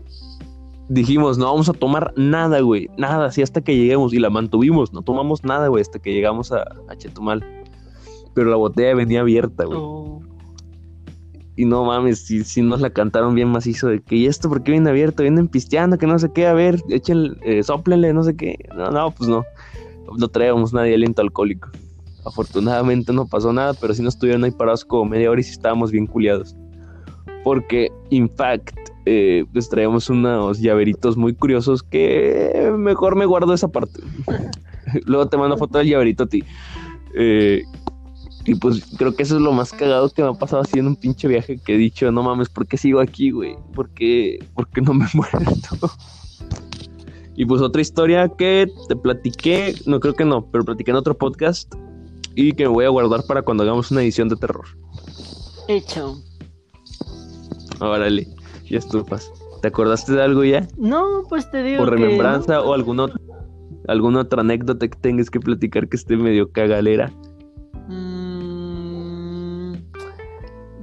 dijimos, 0.90 1.38
no 1.38 1.46
vamos 1.46 1.70
a 1.70 1.72
tomar 1.72 2.12
nada, 2.14 2.60
güey, 2.60 2.90
nada, 2.98 3.24
así 3.24 3.40
hasta 3.40 3.62
que 3.62 3.78
lleguemos. 3.78 4.12
Y 4.12 4.18
la 4.18 4.28
mantuvimos, 4.28 4.92
no 4.92 5.00
tomamos 5.00 5.42
nada, 5.42 5.68
güey, 5.68 5.80
hasta 5.80 5.98
que 5.98 6.12
llegamos 6.12 6.52
a, 6.52 6.66
Chetumal. 6.98 7.42
Pero 8.34 8.50
la 8.50 8.56
botella 8.56 8.94
venía 8.94 9.22
abierta, 9.22 9.64
güey. 9.64 9.78
Oh. 9.80 10.21
Y 11.62 11.64
no 11.64 11.84
mames, 11.84 12.18
si, 12.18 12.42
si 12.42 12.60
nos 12.60 12.80
la 12.80 12.90
cantaron 12.90 13.36
bien 13.36 13.48
macizo 13.48 13.86
de 13.86 14.02
que, 14.02 14.16
¿y 14.16 14.26
esto 14.26 14.48
por 14.48 14.64
qué 14.64 14.72
viene 14.72 14.90
abierto? 14.90 15.22
Vienen 15.22 15.46
pisteando, 15.46 15.96
que 15.96 16.08
no 16.08 16.18
sé 16.18 16.32
qué, 16.32 16.48
a 16.48 16.54
ver, 16.54 16.82
échenle, 16.88 17.36
eh, 17.42 17.62
soplenle, 17.62 18.12
no 18.12 18.24
sé 18.24 18.34
qué. 18.34 18.58
No, 18.74 18.90
no, 18.90 19.12
pues 19.12 19.30
no. 19.30 19.44
No 20.18 20.26
traíamos 20.26 20.72
nadie 20.72 20.96
aliento 20.96 21.22
alcohólico. 21.22 21.70
Afortunadamente 22.26 23.12
no 23.12 23.28
pasó 23.28 23.52
nada, 23.52 23.74
pero 23.74 23.94
sí 23.94 24.02
nos 24.02 24.14
estuvieron 24.14 24.42
ahí 24.42 24.50
parados 24.50 24.84
como 24.84 25.04
media 25.04 25.30
hora 25.30 25.40
y 25.40 25.44
sí 25.44 25.52
estábamos 25.52 25.92
bien 25.92 26.08
culiados. 26.08 26.56
Porque, 27.44 27.92
in 28.10 28.28
fact, 28.28 28.76
eh, 29.06 29.44
pues 29.52 29.68
traemos 29.68 30.10
unos 30.10 30.58
llaveritos 30.58 31.16
muy 31.16 31.32
curiosos 31.32 31.84
que 31.84 32.72
mejor 32.76 33.14
me 33.14 33.24
guardo 33.24 33.54
esa 33.54 33.68
parte. 33.68 34.00
Luego 35.06 35.28
te 35.28 35.36
mando 35.36 35.56
foto 35.56 35.78
del 35.78 35.86
llaverito 35.86 36.24
a 36.24 36.26
ti. 36.26 36.42
Eh, 37.14 37.62
y 38.44 38.54
pues 38.54 38.84
creo 38.96 39.14
que 39.14 39.22
eso 39.22 39.36
es 39.36 39.42
lo 39.42 39.52
más 39.52 39.72
cagado 39.72 40.10
que 40.10 40.22
me 40.22 40.28
ha 40.28 40.34
pasado 40.34 40.62
haciendo 40.62 40.90
un 40.90 40.96
pinche 40.96 41.28
viaje 41.28 41.58
que 41.58 41.74
he 41.74 41.78
dicho, 41.78 42.10
no 42.10 42.22
mames, 42.22 42.48
¿por 42.48 42.66
qué 42.66 42.76
sigo 42.76 43.00
aquí, 43.00 43.30
güey? 43.30 43.56
¿Por 43.74 43.90
qué, 43.90 44.44
¿Por 44.54 44.68
qué 44.68 44.80
no 44.80 44.94
me 44.94 45.06
muerto? 45.14 45.90
y 47.34 47.46
pues 47.46 47.62
otra 47.62 47.80
historia 47.80 48.28
que 48.28 48.68
te 48.88 48.96
platiqué, 48.96 49.74
no 49.86 50.00
creo 50.00 50.14
que 50.14 50.24
no, 50.24 50.46
pero 50.50 50.64
platiqué 50.64 50.90
en 50.90 50.96
otro 50.96 51.16
podcast 51.16 51.72
y 52.34 52.52
que 52.52 52.64
me 52.64 52.70
voy 52.70 52.84
a 52.84 52.88
guardar 52.88 53.24
para 53.26 53.42
cuando 53.42 53.62
hagamos 53.62 53.90
una 53.90 54.02
edición 54.02 54.28
de 54.28 54.36
terror. 54.36 54.66
Hecho. 55.68 56.20
Órale 57.80 58.28
ya 58.72 58.78
estufas. 58.78 59.30
¿Te 59.60 59.68
acordaste 59.68 60.12
de 60.12 60.22
algo 60.22 60.42
ya? 60.42 60.66
No, 60.76 61.22
pues 61.28 61.48
te 61.50 61.62
digo. 61.62 61.78
¿Por 61.78 61.90
remembranza 61.90 62.60
o 62.60 62.72
otro? 62.72 63.12
¿Alguna 63.86 64.20
otra 64.20 64.40
anécdota 64.40 64.88
que 64.88 64.98
tengas 64.98 65.30
que 65.30 65.40
platicar 65.40 65.88
que 65.88 65.96
esté 65.96 66.16
medio 66.16 66.50
cagalera? 66.50 67.12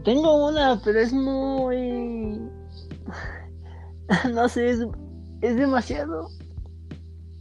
Tengo 0.03 0.47
una, 0.47 0.79
pero 0.83 0.99
es 0.99 1.13
muy... 1.13 2.39
no 4.33 4.49
sé, 4.49 4.69
es, 4.69 4.79
es 5.41 5.55
demasiado. 5.55 6.29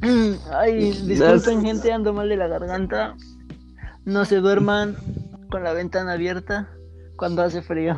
Ay, 0.53 0.93
disculpen 0.93 1.63
gente, 1.63 1.93
ando 1.93 2.13
mal 2.13 2.29
de 2.29 2.37
la 2.37 2.49
garganta. 2.49 3.17
No 4.05 4.25
se 4.25 4.37
duerman 4.37 4.97
con 5.51 5.65
la 5.65 5.73
ventana 5.73 6.13
abierta 6.13 6.69
cuando 7.17 7.43
hace 7.43 7.63
frío. 7.63 7.97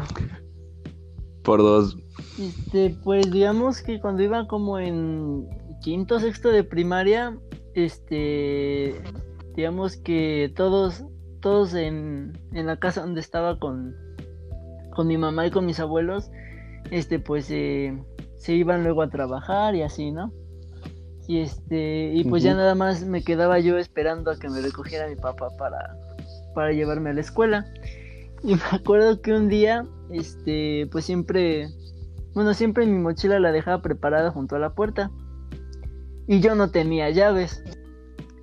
Por 1.45 1.61
dos. 1.61 1.97
Este, 2.39 2.97
pues 3.05 3.31
digamos 3.31 3.83
que 3.83 4.01
cuando 4.01 4.23
iba 4.23 4.47
como 4.47 4.79
en 4.79 5.49
quinto 5.83 6.19
sexto 6.21 6.51
de 6.51 6.65
primaria, 6.65 7.37
este, 7.75 9.01
digamos 9.55 9.97
que 9.97 10.53
todos, 10.57 11.05
todos 11.41 11.75
en, 11.75 12.39
en 12.53 12.67
la 12.67 12.79
casa 12.79 13.03
donde 13.03 13.21
estaba 13.21 13.59
con, 13.59 13.95
con 15.01 15.07
mi 15.07 15.17
mamá 15.17 15.47
y 15.47 15.51
con 15.51 15.65
mis 15.65 15.81
abuelos, 15.81 16.31
este, 16.91 17.19
pues 17.19 17.51
eh, 17.51 17.99
se 18.37 18.53
iban 18.53 18.85
luego 18.85 19.01
a 19.01 19.09
trabajar 19.09 19.75
y 19.75 19.81
así, 19.81 20.11
¿no? 20.11 20.31
Y 21.27 21.39
este, 21.39 22.13
y 22.13 22.23
pues 22.25 22.43
ya 22.43 22.53
nada 22.53 22.75
más 22.75 23.03
me 23.07 23.25
quedaba 23.25 23.59
yo 23.61 23.79
esperando 23.79 24.31
a 24.31 24.39
que 24.39 24.51
me 24.51 24.61
recogiera 24.61 25.09
mi 25.09 25.17
papá 25.17 25.49
para, 25.57 25.97
para 26.55 26.73
llevarme 26.73 27.09
a 27.09 27.13
la 27.15 27.23
escuela. 27.23 27.65
Y 28.45 28.57
me 28.57 28.61
acuerdo 28.73 29.23
que 29.23 29.33
un 29.33 29.49
día, 29.49 29.87
este, 30.11 30.87
pues 30.93 31.07
siempre, 31.07 31.69
bueno, 32.35 32.53
siempre 32.53 32.85
mi 32.85 32.99
mochila 32.99 33.41
la 33.41 33.53
dejaba 33.53 33.81
preparada 33.81 34.31
junto 34.31 34.55
a 34.57 34.59
la 34.59 34.75
puerta. 34.75 35.11
Y 36.27 36.41
yo 36.41 36.55
no 36.55 36.71
tenía 36.71 37.09
llaves. 37.09 37.65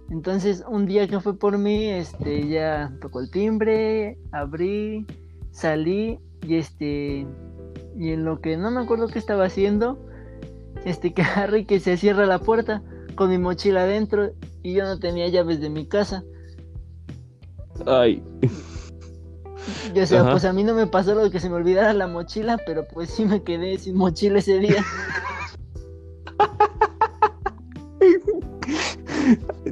Entonces, 0.09 0.65
un 0.67 0.87
día 0.87 1.07
que 1.07 1.19
fue 1.19 1.37
por 1.37 1.59
mí, 1.59 1.85
este, 1.85 2.47
ya 2.47 2.91
tocó 2.99 3.19
el 3.19 3.29
timbre, 3.29 4.17
abrí, 4.31 5.05
salí 5.51 6.19
y 6.43 6.55
este, 6.55 7.25
y 7.97 8.11
en 8.11 8.25
lo 8.25 8.41
que 8.41 8.57
no 8.57 8.71
me 8.71 8.81
acuerdo 8.81 9.07
qué 9.07 9.19
estaba 9.19 9.45
haciendo, 9.45 9.97
este, 10.85 11.13
que 11.15 11.21
Harry 11.21 11.65
que 11.65 11.79
se 11.79 11.97
cierra 11.97 12.25
la 12.25 12.39
puerta 12.39 12.81
con 13.15 13.29
mi 13.29 13.37
mochila 13.37 13.83
adentro 13.83 14.31
y 14.63 14.73
yo 14.73 14.85
no 14.85 14.99
tenía 14.99 15.27
llaves 15.27 15.59
de 15.59 15.69
mi 15.69 15.85
casa. 15.87 16.23
Ay. 17.85 18.23
Y, 19.93 19.99
o 19.99 20.05
sea, 20.05 20.31
pues 20.31 20.45
a 20.45 20.53
mí 20.53 20.63
no 20.63 20.73
me 20.73 20.87
pasó 20.87 21.13
lo 21.13 21.25
de 21.25 21.31
que 21.31 21.39
se 21.39 21.49
me 21.49 21.55
olvidara 21.55 21.91
la 21.93 22.07
mochila, 22.07 22.57
pero 22.65 22.87
pues 22.87 23.09
sí 23.09 23.25
me 23.25 23.43
quedé 23.43 23.77
sin 23.77 23.95
mochila 23.95 24.39
ese 24.39 24.59
día. 24.59 24.83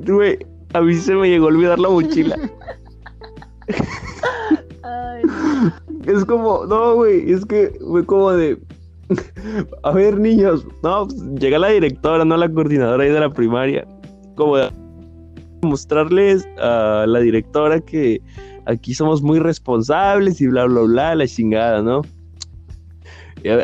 Güey, 0.06 0.38
a 0.74 0.82
mí 0.82 0.94
se 0.96 1.16
me 1.16 1.30
llegó 1.30 1.46
a 1.46 1.48
olvidar 1.50 1.80
la 1.80 1.90
mochila. 1.90 2.38
Ay, 4.84 5.24
Es 6.06 6.26
como, 6.26 6.66
no, 6.66 6.96
güey, 6.96 7.32
es 7.32 7.46
que 7.46 7.78
fue 7.88 8.06
como 8.06 8.32
de. 8.32 8.58
A 9.84 9.92
ver, 9.92 10.20
niños, 10.20 10.66
no, 10.84 11.08
pues, 11.08 11.22
llega 11.40 11.60
la 11.60 11.70
directora, 11.70 12.26
no 12.26 12.38
la 12.38 12.50
coordinadora 12.50 13.04
ahí 13.04 13.12
de 13.12 13.20
la 13.20 13.30
primaria. 13.30 13.88
Como 14.36 14.58
de 14.58 14.70
mostrarles 15.62 16.48
a 16.60 17.06
la 17.08 17.20
directora 17.20 17.80
que 17.80 18.22
aquí 18.66 18.94
somos 18.94 19.22
muy 19.22 19.40
responsables 19.40 20.42
y 20.42 20.48
bla, 20.48 20.66
bla, 20.66 20.82
bla, 20.82 21.16
la 21.16 21.28
chingada, 21.28 21.82
¿no? 21.82 22.02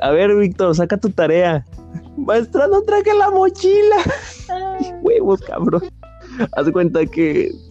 A, 0.01 0.11
ver, 0.11 0.35
Víctor, 0.35 0.75
saca 0.75 0.97
tu 0.97 1.09
tarea. 1.09 1.65
Maestra, 2.15 2.67
no 2.67 2.81
traje 2.83 3.13
la 3.17 3.31
mochila. 3.31 3.97
Huevos, 5.01 5.41
cabrón. 5.41 5.83
Haz 6.55 6.69
cuenta 6.71 7.05
que. 7.05 7.51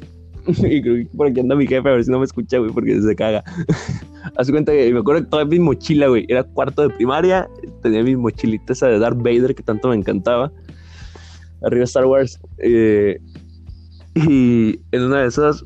Y 0.46 0.82
creo 0.82 0.96
que 0.96 1.08
por 1.16 1.28
aquí 1.28 1.38
anda 1.38 1.54
mi 1.54 1.66
jefe, 1.66 1.88
a 1.88 1.92
ver 1.92 2.02
si 2.02 2.10
no 2.10 2.18
me 2.18 2.24
escucha, 2.24 2.58
güey, 2.58 2.72
porque 2.72 3.00
se 3.00 3.14
caga. 3.14 3.44
Haz 4.36 4.50
cuenta 4.50 4.72
que 4.72 4.92
me 4.92 5.00
acuerdo 5.00 5.22
que 5.22 5.28
toda 5.28 5.44
mi 5.44 5.58
mochila, 5.58 6.08
güey, 6.08 6.24
era 6.28 6.44
cuarto 6.44 6.82
de 6.82 6.90
primaria. 6.90 7.48
Tenía 7.82 8.02
mi 8.02 8.16
mochilita 8.16 8.72
esa 8.72 8.88
de 8.88 8.98
Darth 8.98 9.18
Vader 9.18 9.54
que 9.54 9.62
tanto 9.62 9.88
me 9.88 9.96
encantaba. 9.96 10.52
Arriba 11.62 11.84
Star 11.84 12.06
Wars. 12.06 12.38
eh, 12.58 13.20
y 14.14 14.80
en 14.92 15.02
una 15.02 15.20
de 15.20 15.28
esas, 15.28 15.64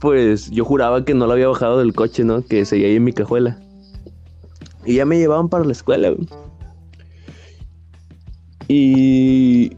pues 0.00 0.50
yo 0.50 0.64
juraba 0.64 1.04
que 1.04 1.14
no 1.14 1.26
la 1.26 1.34
había 1.34 1.48
bajado 1.48 1.78
del 1.78 1.92
coche, 1.92 2.24
¿no? 2.24 2.42
Que 2.42 2.64
seguía 2.64 2.88
ahí 2.88 2.96
en 2.96 3.04
mi 3.04 3.12
cajuela. 3.12 3.58
Y 4.84 4.94
ya 4.96 5.04
me 5.04 5.18
llevaban 5.18 5.48
para 5.48 5.64
la 5.64 5.72
escuela, 5.72 6.10
güey. 6.10 6.28
Y 8.68 9.70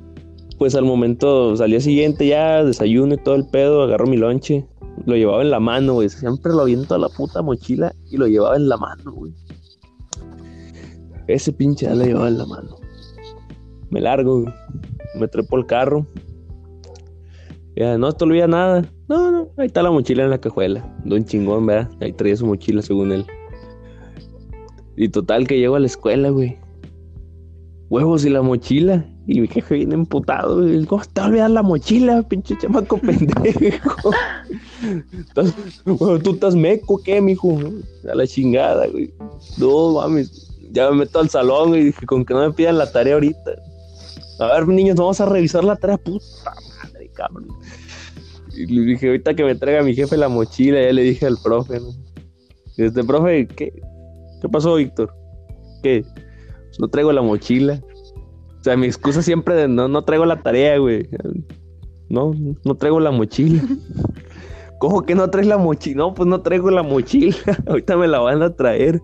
pues 0.58 0.74
al 0.74 0.84
momento, 0.84 1.54
al 1.60 1.70
día 1.70 1.80
siguiente 1.80 2.26
ya 2.26 2.64
desayuno 2.64 3.14
y 3.14 3.18
todo 3.18 3.34
el 3.34 3.46
pedo, 3.46 3.82
agarro 3.82 4.06
mi 4.06 4.16
lonche, 4.16 4.66
lo 5.06 5.16
llevaba 5.16 5.42
en 5.42 5.50
la 5.50 5.60
mano, 5.60 5.94
güey. 5.94 6.08
Siempre 6.08 6.52
lo 6.52 6.62
aviento 6.62 6.94
a 6.94 6.98
la 6.98 7.08
puta 7.08 7.42
mochila 7.42 7.94
y 8.10 8.16
lo 8.16 8.26
llevaba 8.26 8.56
en 8.56 8.68
la 8.68 8.76
mano, 8.76 9.12
güey. 9.12 9.32
Ese 11.26 11.52
pinche 11.52 11.86
ya 11.86 11.94
lo 11.94 12.04
llevaba 12.04 12.28
en 12.28 12.38
la 12.38 12.46
mano. 12.46 12.76
Me 13.90 14.00
largo, 14.00 14.42
güey. 14.42 14.54
Me 15.18 15.28
trepo 15.28 15.58
el 15.58 15.66
carro. 15.66 16.06
Ya, 17.76 17.96
no 17.96 18.12
te 18.12 18.24
olvida 18.24 18.46
nada. 18.46 18.82
No, 19.08 19.30
no, 19.30 19.48
ahí 19.56 19.66
está 19.66 19.82
la 19.82 19.90
mochila 19.90 20.24
en 20.24 20.30
la 20.30 20.38
cajuela. 20.38 20.84
Don 21.04 21.24
chingón, 21.24 21.66
¿verdad? 21.66 21.90
Ahí 22.00 22.12
traía 22.12 22.36
su 22.36 22.46
mochila 22.46 22.82
según 22.82 23.12
él. 23.12 23.26
Y 24.96 25.08
total 25.10 25.46
que 25.46 25.58
llego 25.58 25.76
a 25.76 25.80
la 25.80 25.86
escuela, 25.86 26.30
güey. 26.30 26.58
Huevos 27.88 28.24
y 28.24 28.30
la 28.30 28.42
mochila. 28.42 29.06
Y 29.30 29.42
mi 29.42 29.46
jefe 29.46 29.74
viene 29.74 29.94
emputado. 29.94 30.56
¿Cómo 30.86 31.02
te 31.12 31.20
va 31.20 31.26
a 31.26 31.28
olvidar 31.28 31.50
la 31.50 31.62
mochila, 31.62 32.22
pinche 32.22 32.56
chamaco 32.56 32.96
pendejo? 32.96 34.10
¿Estás- 35.18 35.54
güey, 35.84 36.18
¿Tú 36.20 36.32
estás 36.32 36.54
meco 36.54 36.98
qué, 37.04 37.20
mijo? 37.20 37.58
A 38.10 38.14
la 38.14 38.26
chingada, 38.26 38.86
güey. 38.86 39.12
No, 39.58 39.92
mames. 39.92 40.48
Ya 40.72 40.90
me 40.90 40.96
meto 41.00 41.18
al 41.20 41.28
salón 41.28 41.74
y 41.74 41.84
dije, 41.84 42.06
con 42.06 42.24
que 42.24 42.32
no 42.32 42.40
me 42.40 42.52
pidan 42.52 42.78
la 42.78 42.90
tarea 42.90 43.14
ahorita. 43.14 43.52
A 44.40 44.46
ver, 44.46 44.66
niños, 44.68 44.96
vamos 44.96 45.20
a 45.20 45.26
revisar 45.26 45.62
la 45.62 45.76
tarea. 45.76 45.98
Puta 45.98 46.24
madre, 46.82 47.10
cabrón. 47.12 47.48
Y 48.56 48.64
le 48.66 48.80
dije, 48.82 49.08
ahorita 49.08 49.34
que 49.34 49.44
me 49.44 49.54
traiga 49.54 49.82
mi 49.82 49.94
jefe 49.94 50.16
la 50.16 50.28
mochila, 50.30 50.80
ya 50.80 50.92
le 50.92 51.02
dije 51.02 51.26
al 51.26 51.36
profe, 51.42 51.80
¿no? 51.80 51.88
Este 52.78 53.04
profe, 53.04 53.46
¿qué? 53.46 53.72
¿Qué 54.40 54.48
pasó, 54.48 54.76
Víctor? 54.76 55.14
¿Qué? 55.82 56.02
No 56.78 56.88
traigo 56.88 57.12
la 57.12 57.20
mochila. 57.22 57.78
O 58.60 58.64
sea, 58.64 58.76
mi 58.76 58.86
excusa 58.86 59.22
siempre 59.22 59.54
de 59.54 59.68
no, 59.68 59.88
no 59.88 60.02
traigo 60.02 60.26
la 60.26 60.42
tarea, 60.42 60.78
güey. 60.78 61.08
No, 62.08 62.32
no 62.64 62.74
traigo 62.74 63.00
la 63.00 63.10
mochila. 63.10 63.62
¿Cómo 64.80 65.02
que 65.04 65.14
no 65.14 65.28
traes 65.28 65.46
la 65.46 65.58
mochila? 65.58 65.98
No, 65.98 66.14
pues 66.14 66.28
no 66.28 66.40
traigo 66.40 66.70
la 66.70 66.82
mochila. 66.82 67.36
Ahorita 67.66 67.96
me 67.96 68.08
la 68.08 68.20
van 68.20 68.42
a 68.42 68.54
traer. 68.54 69.02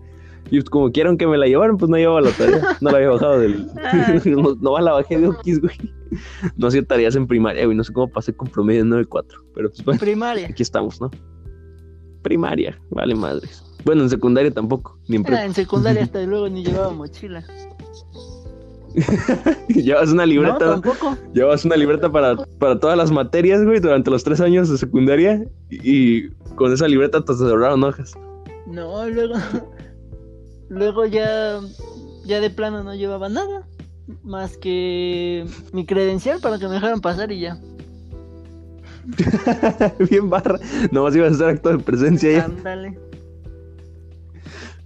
Y 0.51 0.59
pues 0.61 0.71
como 0.71 0.93
quieran 0.93 1.17
que 1.17 1.27
me 1.27 1.39
la 1.39 1.47
llevaran, 1.47 1.77
pues 1.79 1.89
no 1.91 1.97
llevaba 1.97 2.21
la 2.21 2.31
tarea. 2.31 2.77
No 2.81 2.91
la 2.91 2.99
había 2.99 3.11
bajado 3.11 3.41
del... 3.41 3.67
no, 4.27 4.55
no 4.61 4.79
la 4.79 4.93
bajé 4.93 5.19
de 5.19 5.29
Oquis, 5.29 5.61
güey. 5.61 5.75
No 6.57 6.69
hacía 6.69 6.85
tareas 6.85 7.17
en 7.17 7.27
primaria, 7.27 7.65
güey. 7.65 7.77
No 7.77 7.83
sé 7.83 7.93
cómo 7.93 8.09
pasé 8.09 8.35
con 8.37 8.49
promedio 8.49 8.83
en 8.83 8.91
9.4. 8.91 9.25
Pero 9.55 9.69
pues 9.71 9.85
bueno, 9.85 9.99
Primaria. 10.01 10.47
aquí 10.49 10.63
estamos, 10.63 11.01
¿no? 11.01 11.11
Primaria, 12.23 12.79
vale 12.91 13.15
madres. 13.15 13.65
Bueno, 13.85 14.03
en 14.03 14.11
secundaria 14.11 14.51
tampoco, 14.51 14.99
ni 15.09 15.17
en 15.17 15.23
Era 15.23 15.29
prepa. 15.31 15.45
en 15.45 15.55
secundaria 15.55 16.03
hasta 16.03 16.23
luego 16.23 16.49
ni 16.49 16.65
llevaba 16.65 16.91
mochila. 16.93 17.45
Llevas 19.68 20.11
una 20.11 20.22
No, 20.24 20.32
libreta, 20.32 20.59
tampoco. 20.59 21.16
llevas 21.34 21.64
una 21.64 21.76
libreta 21.76 22.11
para, 22.12 22.36
para 22.59 22.78
todas 22.78 22.97
las 22.97 23.11
materias, 23.11 23.64
güey, 23.64 23.80
durante 23.80 24.11
los 24.11 24.22
tres 24.24 24.40
años 24.40 24.68
de 24.68 24.78
secundaria. 24.78 25.45
Y, 25.70 25.80
y 26.18 26.28
con 26.55 26.72
esa 26.72 26.86
libreta 26.88 27.24
te 27.24 27.34
sobraron 27.34 27.82
hojas. 27.84 28.12
No, 28.66 29.09
luego. 29.09 29.34
Luego 30.68 31.07
ya. 31.07 31.61
Ya 32.24 32.40
de 32.40 32.49
plano 32.51 32.82
no 32.84 32.95
llevaba 32.95 33.28
nada. 33.28 33.66
Más 34.22 34.57
que 34.57 35.45
mi 35.72 35.84
credencial 35.86 36.40
para 36.40 36.59
que 36.59 36.66
me 36.68 36.74
dejaran 36.74 37.01
pasar 37.01 37.32
y 37.32 37.40
ya. 37.40 37.59
Bien 40.11 40.30
barra. 40.30 40.59
Nomás 40.90 41.14
ibas 41.14 41.32
a 41.32 41.34
hacer 41.34 41.49
acto 41.49 41.70
de 41.70 41.78
presencia 41.78 42.32
ya. 42.32 42.45
Ándale. 42.45 42.99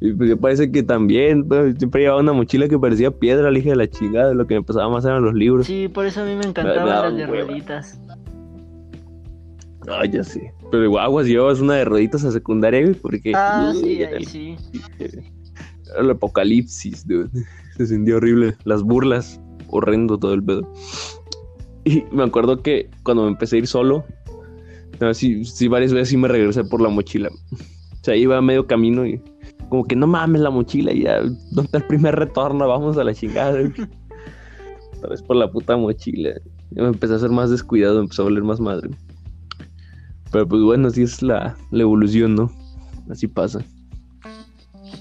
Y 0.00 0.12
pues 0.12 0.28
yo 0.30 0.36
parece 0.36 0.70
que 0.70 0.82
también, 0.82 1.46
pues, 1.48 1.76
siempre 1.78 2.02
llevaba 2.02 2.20
una 2.20 2.32
mochila 2.32 2.68
que 2.68 2.78
parecía 2.78 3.10
piedra, 3.10 3.50
la 3.50 3.58
hija 3.58 3.70
de 3.70 3.76
la 3.76 3.90
chingada. 3.90 4.32
Lo 4.32 4.46
que 4.46 4.54
me 4.54 4.62
pasaba 4.62 4.88
más 4.88 5.04
eran 5.04 5.24
los 5.24 5.34
libros. 5.34 5.66
Sí, 5.66 5.88
por 5.88 6.06
eso 6.06 6.22
a 6.22 6.24
mí 6.24 6.34
me 6.36 6.44
encantaban 6.44 6.86
las 6.86 7.16
de 7.16 7.26
hueva. 7.26 7.44
rueditas. 7.44 8.00
Ay, 9.88 10.10
ya 10.10 10.22
sé. 10.22 10.52
Pero 10.70 10.84
igual, 10.84 11.04
aguas, 11.04 11.26
llevas 11.26 11.60
una 11.60 11.74
de 11.74 11.84
rueditas 11.84 12.24
a 12.24 12.30
secundaria, 12.30 12.82
güey, 12.82 12.94
porque. 12.94 13.32
Ah, 13.34 13.72
sí, 13.74 14.02
era 14.02 14.10
ahí 14.10 14.16
el, 14.18 14.26
sí. 14.26 14.56
el 15.98 16.10
apocalipsis, 16.10 17.06
dude. 17.06 17.30
Se 17.76 17.86
sintió 17.86 18.18
horrible. 18.18 18.54
Las 18.64 18.82
burlas, 18.82 19.40
horrendo 19.68 20.18
todo 20.18 20.34
el 20.34 20.44
pedo. 20.44 20.70
Y 21.84 22.04
me 22.12 22.22
acuerdo 22.22 22.62
que 22.62 22.90
cuando 23.02 23.24
me 23.24 23.30
empecé 23.30 23.56
a 23.56 23.58
ir 23.60 23.66
solo, 23.66 24.04
no, 25.00 25.14
sí, 25.14 25.44
sí, 25.44 25.68
varias 25.68 25.92
veces 25.92 26.10
sí 26.10 26.16
me 26.16 26.28
regresé 26.28 26.64
por 26.64 26.80
la 26.80 26.88
mochila. 26.88 27.30
O 27.30 28.04
sea, 28.04 28.14
iba 28.14 28.36
a 28.36 28.42
medio 28.42 28.66
camino 28.66 29.06
y 29.06 29.22
como 29.68 29.84
que 29.84 29.96
no 29.96 30.06
mames 30.06 30.40
la 30.40 30.50
mochila 30.50 30.92
y 30.92 31.02
ya, 31.02 31.20
¿dónde 31.20 31.62
está 31.62 31.78
el 31.78 31.84
primer 31.84 32.16
retorno? 32.16 32.66
Vamos 32.66 32.96
a 32.98 33.04
la 33.04 33.14
chingada. 33.14 33.58
Otra 34.96 35.10
vez 35.10 35.22
por 35.22 35.36
la 35.36 35.50
puta 35.50 35.76
mochila. 35.76 36.30
Ya 36.70 36.82
me 36.82 36.88
empecé 36.88 37.14
a 37.14 37.18
ser 37.18 37.30
más 37.30 37.50
descuidado, 37.50 37.96
me 37.96 38.02
empezó 38.02 38.22
a 38.22 38.24
valer 38.26 38.42
más 38.42 38.60
madre. 38.60 38.90
Pero 40.30 40.46
pues 40.46 40.62
bueno, 40.62 40.88
así 40.88 41.02
es 41.02 41.22
la, 41.22 41.56
la 41.70 41.82
evolución, 41.82 42.34
¿no? 42.34 42.50
Así 43.10 43.26
pasa. 43.26 43.64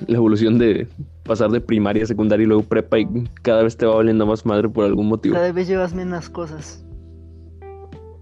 La 0.08 0.18
evolución 0.18 0.58
de 0.58 0.88
pasar 1.24 1.50
de 1.52 1.60
primaria 1.60 2.04
a 2.04 2.08
secundaria 2.08 2.44
y 2.44 2.48
luego 2.48 2.64
prepa 2.64 3.00
y 3.00 3.08
cada 3.42 3.64
vez 3.64 3.76
te 3.76 3.86
va 3.86 3.96
valiendo 3.96 4.26
más 4.26 4.46
madre 4.46 4.70
por 4.70 4.86
algún 4.86 5.08
motivo. 5.08 5.36
Cada 5.36 5.52
vez 5.52 5.68
llevas 5.68 5.94
menos 5.94 6.30
cosas. 6.30 6.86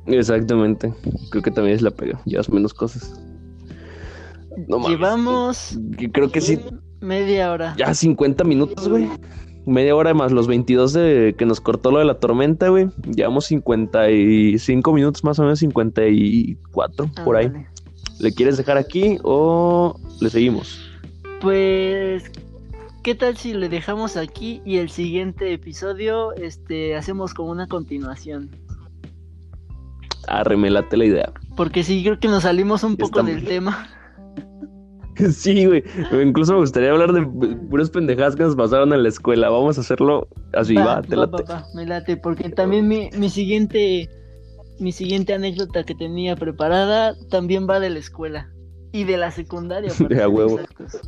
Exactamente. 0.07 0.93
Creo 1.29 1.43
que 1.43 1.51
también 1.51 1.75
es 1.75 1.81
la 1.81 1.91
pega. 1.91 2.19
Llevas 2.25 2.49
menos 2.49 2.73
cosas. 2.73 3.21
No 4.67 4.79
mames. 4.79 4.97
Llevamos 4.97 5.79
Creo 6.11 6.31
que 6.31 6.41
sí. 6.41 6.59
media 7.01 7.51
hora. 7.51 7.75
Ya 7.77 7.93
50 7.93 8.43
minutos, 8.43 8.87
güey. 8.87 9.09
Media 9.65 9.95
hora 9.95 10.13
más 10.13 10.31
los 10.31 10.47
22 10.47 10.93
de 10.93 11.35
que 11.37 11.45
nos 11.45 11.59
cortó 11.59 11.91
lo 11.91 11.99
de 11.99 12.05
la 12.05 12.19
tormenta, 12.19 12.69
güey. 12.69 12.87
Llevamos 13.15 13.45
55 13.45 14.93
minutos 14.93 15.23
más 15.23 15.39
o 15.39 15.43
menos, 15.43 15.59
54 15.59 17.09
por 17.23 17.35
ahí. 17.35 17.51
¿Le 18.19 18.33
quieres 18.33 18.57
dejar 18.57 18.77
aquí 18.77 19.17
o 19.23 19.99
le 20.21 20.29
seguimos? 20.29 20.79
Pues, 21.41 22.31
¿qué 23.03 23.15
tal 23.15 23.37
si 23.37 23.53
le 23.53 23.67
dejamos 23.69 24.17
aquí 24.17 24.61
y 24.65 24.77
el 24.77 24.89
siguiente 24.89 25.51
episodio 25.51 26.33
este, 26.33 26.95
hacemos 26.95 27.33
como 27.33 27.49
una 27.51 27.67
continuación? 27.67 28.51
Arre, 30.27 30.57
me 30.57 30.69
late 30.69 30.97
la 30.97 31.05
idea. 31.05 31.33
Porque 31.55 31.83
sí, 31.83 32.03
creo 32.03 32.19
que 32.19 32.27
nos 32.27 32.43
salimos 32.43 32.83
un 32.83 32.97
poco 32.97 33.19
estamos. 33.19 33.31
del 33.35 33.45
tema. 33.45 33.89
Sí, 35.31 35.65
güey. 35.65 35.83
Incluso 36.23 36.53
me 36.53 36.59
gustaría 36.59 36.91
hablar 36.91 37.13
de 37.13 37.25
puras 37.69 37.89
pendejadas 37.89 38.35
que 38.35 38.43
nos 38.43 38.55
pasaron 38.55 38.93
en 38.93 39.03
la 39.03 39.09
escuela. 39.09 39.49
Vamos 39.49 39.77
a 39.77 39.81
hacerlo 39.81 40.27
así, 40.53 40.75
va, 40.75 41.01
te 41.01 41.15
va, 41.15 41.25
late. 41.25 41.43
va, 41.43 41.61
va, 41.61 41.67
me 41.73 41.85
late, 41.85 42.17
porque 42.17 42.49
también 42.49 42.87
mi, 42.87 43.09
mi 43.17 43.29
siguiente 43.29 44.09
mi 44.79 44.91
siguiente 44.91 45.33
anécdota 45.33 45.83
que 45.83 45.95
tenía 45.95 46.35
preparada 46.35 47.15
también 47.29 47.67
va 47.69 47.79
de 47.79 47.89
la 47.89 47.99
escuela 47.99 48.51
y 48.91 49.03
de 49.03 49.17
la 49.17 49.31
secundaria. 49.31 49.91
De 50.09 50.21
a 50.21 50.29
huevo. 50.29 50.59
exactos. 50.59 51.01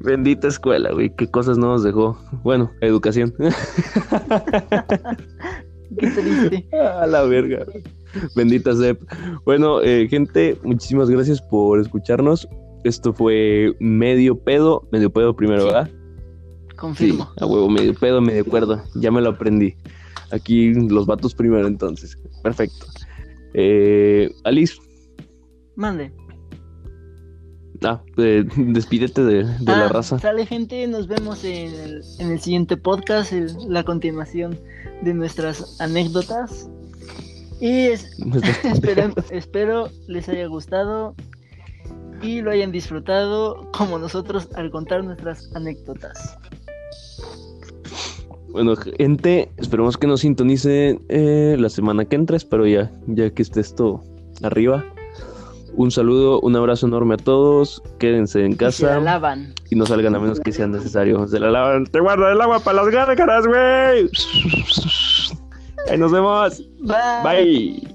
Bendita 0.00 0.48
escuela, 0.48 0.92
güey. 0.92 1.14
Qué 1.16 1.28
cosas 1.30 1.58
no 1.58 1.68
nos 1.68 1.82
dejó. 1.82 2.18
Bueno, 2.42 2.70
educación. 2.80 3.34
Qué 5.98 6.06
triste. 6.08 6.68
A 6.72 7.06
la 7.06 7.22
verga. 7.22 7.66
Bendita 8.36 8.76
Sep. 8.76 9.02
Bueno, 9.44 9.82
eh, 9.82 10.06
gente, 10.08 10.56
muchísimas 10.62 11.10
gracias 11.10 11.42
por 11.42 11.80
escucharnos. 11.80 12.48
Esto 12.84 13.12
fue 13.12 13.74
medio 13.80 14.38
pedo, 14.38 14.88
medio 14.92 15.10
pedo 15.12 15.34
primero, 15.36 15.60
Sí. 15.62 15.66
¿verdad? 15.66 15.90
Confirmo. 16.76 17.24
Sí, 17.24 17.30
a 17.44 17.46
huevo, 17.46 17.68
medio 17.68 17.94
pedo, 17.94 18.20
medio 18.20 18.44
cuerda. 18.44 18.84
Ya 18.94 19.10
me 19.10 19.20
lo 19.20 19.30
aprendí. 19.30 19.74
Aquí 20.32 20.72
los 20.72 21.06
vatos 21.06 21.34
primero, 21.34 21.66
entonces. 21.66 22.16
Perfecto. 22.42 22.86
Eh, 23.52 24.30
Alice, 24.44 24.76
Mande. 25.76 26.12
ah, 27.82 28.02
eh, 28.16 28.44
despídete 28.56 29.24
de, 29.24 29.44
de 29.44 29.64
la 29.64 29.86
Ah, 29.86 29.88
raza. 29.88 30.18
Sale 30.18 30.46
gente, 30.46 30.86
nos 30.86 31.06
vemos 31.08 31.44
en 31.44 31.74
el, 31.74 32.02
en 32.18 32.30
el 32.30 32.40
siguiente 32.40 32.76
podcast, 32.76 33.32
el- 33.32 33.52
la 33.68 33.82
continuación 33.84 34.58
de 35.02 35.14
nuestras 35.14 35.80
anécdotas. 35.80 36.70
Y 37.60 37.88
es- 37.88 38.16
espero, 38.64 39.12
espero 39.30 39.88
les 40.06 40.28
haya 40.28 40.46
gustado 40.46 41.14
y 42.22 42.40
lo 42.42 42.50
hayan 42.50 42.72
disfrutado 42.72 43.70
como 43.72 43.98
nosotros 43.98 44.48
al 44.54 44.70
contar 44.70 45.04
nuestras 45.04 45.50
anécdotas. 45.54 46.36
Bueno, 48.48 48.74
gente, 48.76 49.50
esperemos 49.58 49.96
que 49.96 50.06
nos 50.08 50.20
sintonicen 50.20 51.02
eh, 51.08 51.56
la 51.58 51.68
semana 51.68 52.04
que 52.04 52.16
entra. 52.16 52.36
Espero 52.36 52.66
ya, 52.66 52.90
ya 53.06 53.30
que 53.30 53.42
esté 53.42 53.60
esto 53.60 54.02
arriba. 54.42 54.84
Un 55.74 55.92
saludo, 55.92 56.40
un 56.40 56.56
abrazo 56.56 56.88
enorme 56.88 57.14
a 57.14 57.16
todos. 57.16 57.80
Quédense 58.00 58.44
en 58.44 58.52
Y 58.52 58.56
se 58.56 58.60
la 58.62 58.66
casa 58.66 59.00
lavan. 59.00 59.54
y 59.70 59.76
no 59.76 59.86
salgan 59.86 60.16
a 60.16 60.18
menos 60.18 60.40
que 60.40 60.50
sea 60.50 60.66
necesario. 60.66 61.26
Se 61.28 61.38
la 61.38 61.50
lavan. 61.50 61.86
Te 61.86 62.00
guarda 62.00 62.32
el 62.32 62.40
agua 62.40 62.58
para 62.58 62.82
las 62.82 62.92
gárgaras, 62.92 63.46
güey. 63.46 64.10
Ahí 65.88 65.96
nos 65.96 66.10
vemos. 66.10 66.60
Bye. 66.80 67.22
Bye. 67.22 67.89